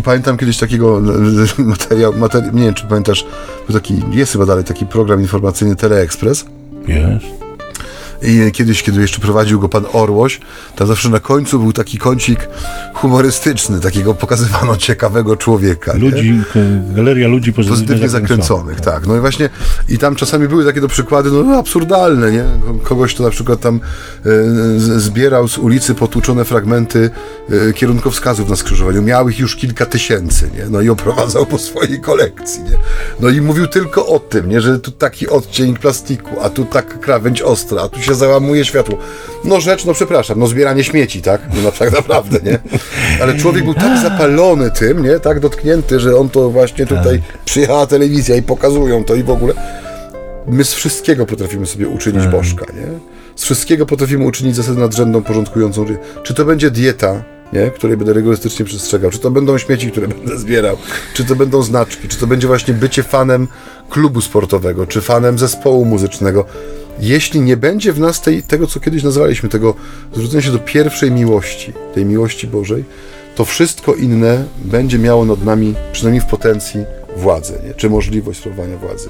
Pamiętam 0.03 0.37
kiedyś 0.37 0.57
takiego 0.57 1.01
materiał, 1.57 2.13
materiał 2.13 2.53
nie 2.53 2.63
wiem, 2.63 2.73
czy 2.73 2.85
pamiętasz, 2.87 3.25
był 3.67 3.79
taki, 3.79 4.01
jest 4.11 4.31
chyba 4.31 4.45
dalej 4.45 4.63
taki 4.63 4.85
program 4.85 5.21
informacyjny 5.21 5.75
Teleexpress. 5.75 6.45
Jest 6.87 7.48
I 8.21 8.51
kiedyś, 8.51 8.83
kiedy 8.83 9.01
jeszcze 9.01 9.19
prowadził 9.19 9.59
go 9.59 9.69
pan 9.69 9.85
Orłoś, 9.93 10.39
tam 10.75 10.87
zawsze 10.87 11.09
na 11.09 11.19
końcu 11.19 11.59
był 11.59 11.73
taki 11.73 11.97
kącik 11.97 12.47
humorystyczny, 12.93 13.79
takiego 13.79 14.13
pokazywano 14.13 14.77
ciekawego 14.87 15.35
człowieka. 15.37 15.93
Ludzi, 15.97 16.31
nie? 16.31 16.43
galeria 16.95 17.27
ludzi 17.27 17.53
pozytywnie, 17.53 17.85
pozytywnie 17.85 18.09
zakręconych. 18.09 18.81
tak. 18.81 19.07
No 19.07 19.17
i 19.17 19.19
właśnie, 19.19 19.49
i 19.89 19.97
tam 19.97 20.15
czasami 20.15 20.47
były 20.47 20.65
takie 20.65 20.81
do 20.81 20.87
przykłady, 20.87 21.31
no 21.31 21.57
absurdalne, 21.57 22.31
nie? 22.31 22.43
Kogoś, 22.83 23.13
kto 23.13 23.23
na 23.23 23.29
przykład 23.29 23.59
tam 23.59 23.79
e, 24.25 24.99
zbierał 24.99 25.47
z 25.47 25.57
ulicy 25.57 25.95
potłuczone 25.95 26.45
fragmenty 26.45 27.09
e, 27.69 27.73
kierunkowskazów 27.73 28.49
na 28.49 28.55
skrzyżowaniu. 28.55 29.01
Miał 29.01 29.29
ich 29.29 29.39
już 29.39 29.55
kilka 29.55 29.85
tysięcy, 29.85 30.49
nie? 30.57 30.65
No 30.69 30.81
i 30.81 30.89
oprowadzał 30.89 31.45
po 31.45 31.57
swojej 31.57 32.01
kolekcji, 32.01 32.63
nie? 32.63 32.77
No 33.19 33.29
i 33.29 33.41
mówił 33.41 33.67
tylko 33.67 34.05
o 34.07 34.19
tym, 34.19 34.49
nie? 34.49 34.61
Że 34.61 34.79
tu 34.79 34.91
taki 34.91 35.27
odcień 35.27 35.77
plastiku, 35.77 36.29
a 36.41 36.49
tu 36.49 36.65
taka 36.65 36.97
krawędź 36.97 37.41
ostra, 37.41 37.81
a 37.81 37.89
tu 37.89 38.01
się 38.01 38.08
załamuje 38.15 38.65
światło. 38.65 38.97
No 39.43 39.61
rzecz, 39.61 39.85
no 39.85 39.93
przepraszam, 39.93 40.39
no 40.39 40.47
zbieranie 40.47 40.83
śmieci, 40.83 41.21
tak? 41.21 41.41
No 41.63 41.71
tak 41.71 41.91
naprawdę, 41.91 42.39
nie? 42.43 42.59
Ale 43.21 43.35
człowiek 43.35 43.63
był 43.63 43.73
tak 43.73 44.01
zapalony 44.01 44.71
tym, 44.71 45.03
nie? 45.03 45.19
Tak 45.19 45.39
dotknięty, 45.39 45.99
że 45.99 46.17
on 46.17 46.29
to 46.29 46.49
właśnie 46.49 46.85
tutaj 46.85 47.19
tak. 47.19 47.43
przyjechała 47.45 47.87
telewizja 47.87 48.35
i 48.35 48.41
pokazują 48.41 49.03
to 49.03 49.15
i 49.15 49.23
w 49.23 49.29
ogóle. 49.29 49.53
My 50.47 50.63
z 50.63 50.73
wszystkiego 50.73 51.25
potrafimy 51.25 51.65
sobie 51.65 51.87
uczynić 51.87 52.21
tak. 52.21 52.31
bożka, 52.31 52.65
nie? 52.73 52.99
Z 53.35 53.43
wszystkiego 53.43 53.85
potrafimy 53.85 54.25
uczynić 54.25 54.55
zasadę 54.55 54.79
nadrzędną, 54.79 55.23
porządkującą. 55.23 55.85
Czy 56.23 56.33
to 56.33 56.45
będzie 56.45 56.71
dieta, 56.71 57.23
nie? 57.53 57.71
której 57.71 57.97
będę 57.97 58.13
rygorystycznie 58.13 58.65
przestrzegał, 58.65 59.11
czy 59.11 59.19
to 59.19 59.31
będą 59.31 59.57
śmieci, 59.57 59.91
które 59.91 60.07
będę 60.17 60.37
zbierał, 60.37 60.77
czy 61.13 61.25
to 61.25 61.35
będą 61.35 61.63
znaczki, 61.63 62.07
czy 62.07 62.17
to 62.17 62.27
będzie 62.27 62.47
właśnie 62.47 62.73
bycie 62.73 63.03
fanem 63.03 63.47
klubu 63.89 64.21
sportowego, 64.21 64.87
czy 64.87 65.01
fanem 65.01 65.37
zespołu 65.37 65.85
muzycznego. 65.85 66.45
Jeśli 67.01 67.41
nie 67.41 67.57
będzie 67.57 67.93
w 67.93 67.99
nas 67.99 68.21
tej, 68.21 68.43
tego, 68.43 68.67
co 68.67 68.79
kiedyś 68.79 69.03
nazwaliśmy, 69.03 69.49
tego 69.49 69.75
zwrócenia 70.13 70.41
się 70.41 70.51
do 70.51 70.59
pierwszej 70.59 71.11
miłości, 71.11 71.73
tej 71.93 72.05
miłości 72.05 72.47
Bożej, 72.47 72.83
to 73.35 73.45
wszystko 73.45 73.95
inne 73.95 74.45
będzie 74.65 74.99
miało 74.99 75.25
nad 75.25 75.43
nami, 75.45 75.75
przynajmniej 75.93 76.21
w 76.21 76.25
potencji, 76.25 76.85
władzę, 77.17 77.59
nie? 77.67 77.73
czy 77.73 77.89
możliwość 77.89 78.39
sprawowania 78.39 78.77
władzy. 78.77 79.09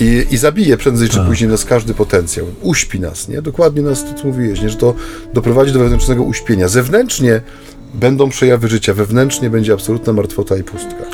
I, 0.00 0.26
I 0.30 0.36
zabije 0.36 0.76
prędzej 0.76 1.08
czy 1.08 1.16
tak. 1.16 1.26
później 1.26 1.50
nas 1.50 1.64
każdy 1.64 1.94
potencjał. 1.94 2.46
Uśpi 2.62 3.00
nas, 3.00 3.28
nie? 3.28 3.42
Dokładnie 3.42 3.82
nas 3.82 4.04
to, 4.04 4.14
co 4.14 4.28
mówiłeś, 4.28 4.60
nie? 4.60 4.70
że 4.70 4.76
to 4.76 4.94
doprowadzi 5.34 5.72
do 5.72 5.78
wewnętrznego 5.78 6.22
uśpienia. 6.22 6.68
Zewnętrznie 6.68 7.40
będą 7.94 8.28
przejawy 8.28 8.68
życia, 8.68 8.94
wewnętrznie 8.94 9.50
będzie 9.50 9.72
absolutna 9.72 10.12
martwota 10.12 10.56
i 10.56 10.62
pustka. 10.62 11.04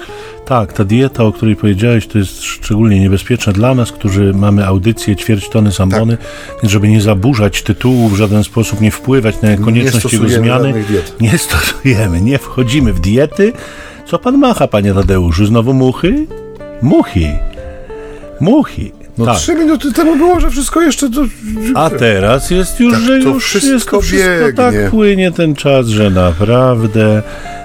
Tak, 0.49 0.73
ta 0.73 0.85
dieta, 0.85 1.25
o 1.25 1.33
której 1.33 1.57
powiedziałeś, 1.57 2.07
to 2.07 2.19
jest 2.19 2.43
szczególnie 2.43 3.01
niebezpieczna 3.01 3.53
dla 3.53 3.75
nas, 3.75 3.93
którzy 3.93 4.35
mamy 4.35 4.67
audycję 4.67 5.17
ćwierć 5.17 5.49
tony 5.49 5.73
sambony, 5.73 6.17
tak. 6.17 6.27
więc 6.63 6.73
żeby 6.73 6.89
nie 6.89 7.01
zaburzać 7.01 7.63
tytułu, 7.63 8.09
w 8.09 8.17
żaden 8.17 8.45
sposób 8.45 8.81
nie 8.81 8.91
wpływać 8.91 9.43
na 9.43 9.57
konieczność 9.57 10.13
jego 10.13 10.29
zmiany, 10.29 10.85
nie 11.21 11.39
stosujemy, 11.39 12.21
nie 12.21 12.39
wchodzimy 12.39 12.93
w 12.93 13.01
diety. 13.01 13.53
Co 14.07 14.19
pan 14.19 14.39
macha, 14.39 14.69
panie 14.69 14.95
Tadeuszu? 14.95 15.47
Znowu 15.47 15.75
muchy? 15.75 16.27
Muchy. 16.83 17.39
Muchy. 18.41 18.98
No 19.19 19.27
tak. 19.27 19.37
trzy 19.37 19.55
minuty 19.55 19.93
temu 19.93 20.17
było, 20.17 20.41
że 20.41 20.51
wszystko 20.51 20.81
jeszcze... 20.81 21.11
To... 21.11 21.25
A 21.75 21.91
teraz 21.91 22.51
jest 22.51 22.81
już, 22.81 22.93
tak, 22.93 23.03
że 23.03 23.19
już 23.19 23.45
wszystko 23.45 23.73
jest 23.73 23.91
to 23.91 24.01
wszystko 24.01 24.31
biegnie. 24.31 24.53
tak 24.53 24.91
płynie 24.91 25.33
ten 25.33 25.55
czas, 25.55 25.87
że 25.87 26.11
naprawdę... 26.11 27.23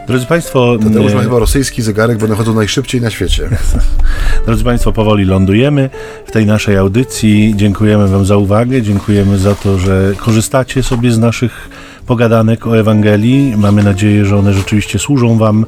Drodzy 0.07 0.25
Państwo... 0.25 0.77
Tadeusz 0.83 1.13
ma 1.13 1.21
chyba 1.21 1.39
rosyjski 1.39 1.81
zegarek, 1.81 2.17
bo 2.17 2.25
one 2.25 2.35
chodzą 2.35 2.53
najszybciej 2.53 3.01
na 3.01 3.09
świecie. 3.09 3.49
Drodzy 4.45 4.63
Państwo, 4.63 4.91
powoli 4.91 5.25
lądujemy 5.25 5.89
w 6.25 6.31
tej 6.31 6.45
naszej 6.45 6.77
audycji. 6.77 7.53
Dziękujemy 7.55 8.07
Wam 8.07 8.25
za 8.25 8.37
uwagę, 8.37 8.81
dziękujemy 8.81 9.37
za 9.37 9.55
to, 9.55 9.77
że 9.77 10.13
korzystacie 10.17 10.83
sobie 10.83 11.11
z 11.11 11.19
naszych 11.19 11.69
pogadanek 12.05 12.67
o 12.67 12.77
Ewangelii. 12.77 13.53
Mamy 13.57 13.83
nadzieję, 13.83 14.25
że 14.25 14.37
one 14.37 14.53
rzeczywiście 14.53 14.99
służą 14.99 15.37
Wam 15.37 15.65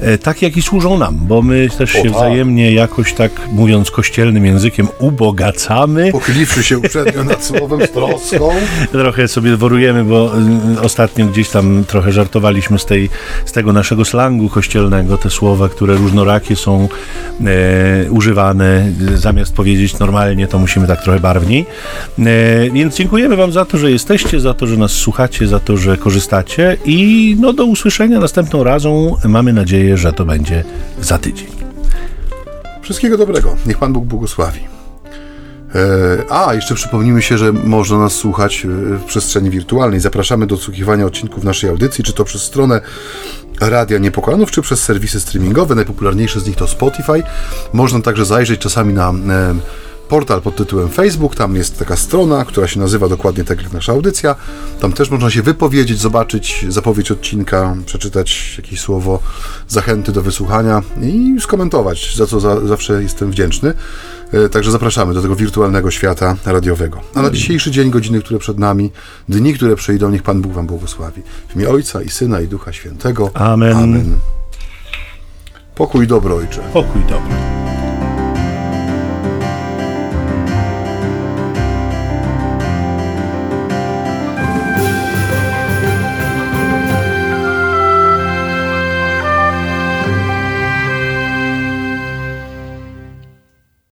e, 0.00 0.18
tak, 0.18 0.42
jak 0.42 0.56
i 0.56 0.62
służą 0.62 0.98
nam, 0.98 1.18
bo 1.20 1.42
my 1.42 1.68
też 1.78 1.92
się 1.92 2.10
wzajemnie 2.10 2.72
jakoś 2.72 3.14
tak, 3.14 3.32
mówiąc 3.52 3.90
kościelnym 3.90 4.46
językiem, 4.46 4.88
ubogacamy. 4.98 6.12
Pochyliwszy 6.12 6.62
się 6.62 6.78
uprzednio 6.78 7.24
nad 7.24 7.44
słowem 7.44 7.86
z 7.86 7.90
troską. 7.90 8.50
trochę 8.92 9.28
sobie 9.28 9.50
dworujemy, 9.50 10.04
bo 10.04 10.32
y, 10.76 10.80
ostatnio 10.80 11.26
gdzieś 11.26 11.48
tam 11.48 11.84
trochę 11.88 12.12
żartowaliśmy 12.12 12.78
z, 12.78 12.84
tej, 12.84 13.10
z 13.44 13.52
tego 13.52 13.72
naszego 13.72 14.04
slangu 14.04 14.48
kościelnego, 14.48 15.18
te 15.18 15.30
słowa, 15.30 15.68
które 15.68 15.94
różnorakie 15.94 16.56
są 16.56 16.88
e, 17.46 18.10
używane. 18.10 18.92
Zamiast 19.14 19.54
powiedzieć 19.54 19.98
normalnie, 19.98 20.48
to 20.48 20.58
musimy 20.58 20.86
tak 20.86 21.02
trochę 21.02 21.20
barwniej. 21.20 21.66
E, 22.18 22.70
więc 22.70 22.96
dziękujemy 22.96 23.36
Wam 23.36 23.52
za 23.52 23.64
to, 23.64 23.78
że 23.78 23.90
jesteście, 23.90 24.40
za 24.40 24.54
to, 24.54 24.66
że 24.66 24.76
nas 24.76 24.92
słuchacie, 24.92 25.46
za 25.46 25.60
to, 25.60 25.75
że 25.76 25.96
korzystacie 25.96 26.76
i 26.84 27.36
no 27.40 27.52
do 27.52 27.64
usłyszenia 27.64 28.20
następną 28.20 28.64
razą. 28.64 29.16
Mamy 29.24 29.52
nadzieję, 29.52 29.96
że 29.96 30.12
to 30.12 30.24
będzie 30.24 30.64
za 31.00 31.18
tydzień. 31.18 31.48
Wszystkiego 32.82 33.18
dobrego. 33.18 33.56
Niech 33.66 33.78
Pan 33.78 33.92
Bóg 33.92 34.04
błogosławi. 34.04 34.60
E, 35.74 36.32
a, 36.32 36.54
jeszcze 36.54 36.74
przypomnijmy 36.74 37.22
się, 37.22 37.38
że 37.38 37.52
można 37.52 37.98
nas 37.98 38.12
słuchać 38.12 38.64
e, 38.64 38.68
w 38.96 39.04
przestrzeni 39.04 39.50
wirtualnej. 39.50 40.00
Zapraszamy 40.00 40.46
do 40.46 40.54
odsłuchiwania 40.54 41.06
odcinków 41.06 41.44
naszej 41.44 41.70
audycji, 41.70 42.04
czy 42.04 42.12
to 42.12 42.24
przez 42.24 42.42
stronę 42.42 42.80
Radia 43.60 43.98
Niepokolanów, 43.98 44.50
czy 44.50 44.62
przez 44.62 44.82
serwisy 44.82 45.20
streamingowe. 45.20 45.74
Najpopularniejsze 45.74 46.40
z 46.40 46.46
nich 46.46 46.56
to 46.56 46.66
Spotify. 46.66 47.22
Można 47.72 48.00
także 48.00 48.24
zajrzeć 48.24 48.60
czasami 48.60 48.94
na 48.94 49.10
e, 49.10 49.54
portal 50.08 50.42
pod 50.42 50.56
tytułem 50.56 50.88
Facebook, 50.88 51.34
tam 51.34 51.56
jest 51.56 51.78
taka 51.78 51.96
strona, 51.96 52.44
która 52.44 52.66
się 52.66 52.80
nazywa 52.80 53.08
dokładnie 53.08 53.44
tak 53.44 53.62
jak 53.62 53.72
nasza 53.72 53.92
audycja. 53.92 54.34
Tam 54.80 54.92
też 54.92 55.10
można 55.10 55.30
się 55.30 55.42
wypowiedzieć, 55.42 55.98
zobaczyć 55.98 56.66
zapowiedź 56.68 57.10
odcinka, 57.10 57.76
przeczytać 57.86 58.54
jakieś 58.56 58.80
słowo 58.80 59.18
zachęty 59.68 60.12
do 60.12 60.22
wysłuchania 60.22 60.82
i 61.02 61.36
skomentować, 61.40 62.16
za 62.16 62.26
co 62.26 62.40
za, 62.40 62.66
zawsze 62.66 63.02
jestem 63.02 63.30
wdzięczny. 63.30 63.74
E, 64.32 64.48
także 64.48 64.70
zapraszamy 64.70 65.14
do 65.14 65.22
tego 65.22 65.36
wirtualnego 65.36 65.90
świata 65.90 66.36
radiowego. 66.46 67.00
A 67.14 67.22
na 67.22 67.30
dzisiejszy 67.30 67.70
dzień, 67.70 67.90
godziny, 67.90 68.20
które 68.20 68.38
przed 68.38 68.58
nami, 68.58 68.92
dni, 69.28 69.54
które 69.54 69.76
przejdą, 69.76 70.10
niech 70.10 70.22
Pan 70.22 70.42
Bóg 70.42 70.52
Wam 70.52 70.66
błogosławi. 70.66 71.22
W 71.48 71.56
imię 71.56 71.68
Ojca 71.68 72.02
i 72.02 72.08
Syna 72.08 72.40
i 72.40 72.48
Ducha 72.48 72.72
Świętego. 72.72 73.30
Amen. 73.34 73.76
Amen. 73.76 74.18
Pokój 75.74 76.06
dobro, 76.06 76.36
Ojcze. 76.36 76.60
Pokój 76.72 77.02
dobro. 77.02 77.75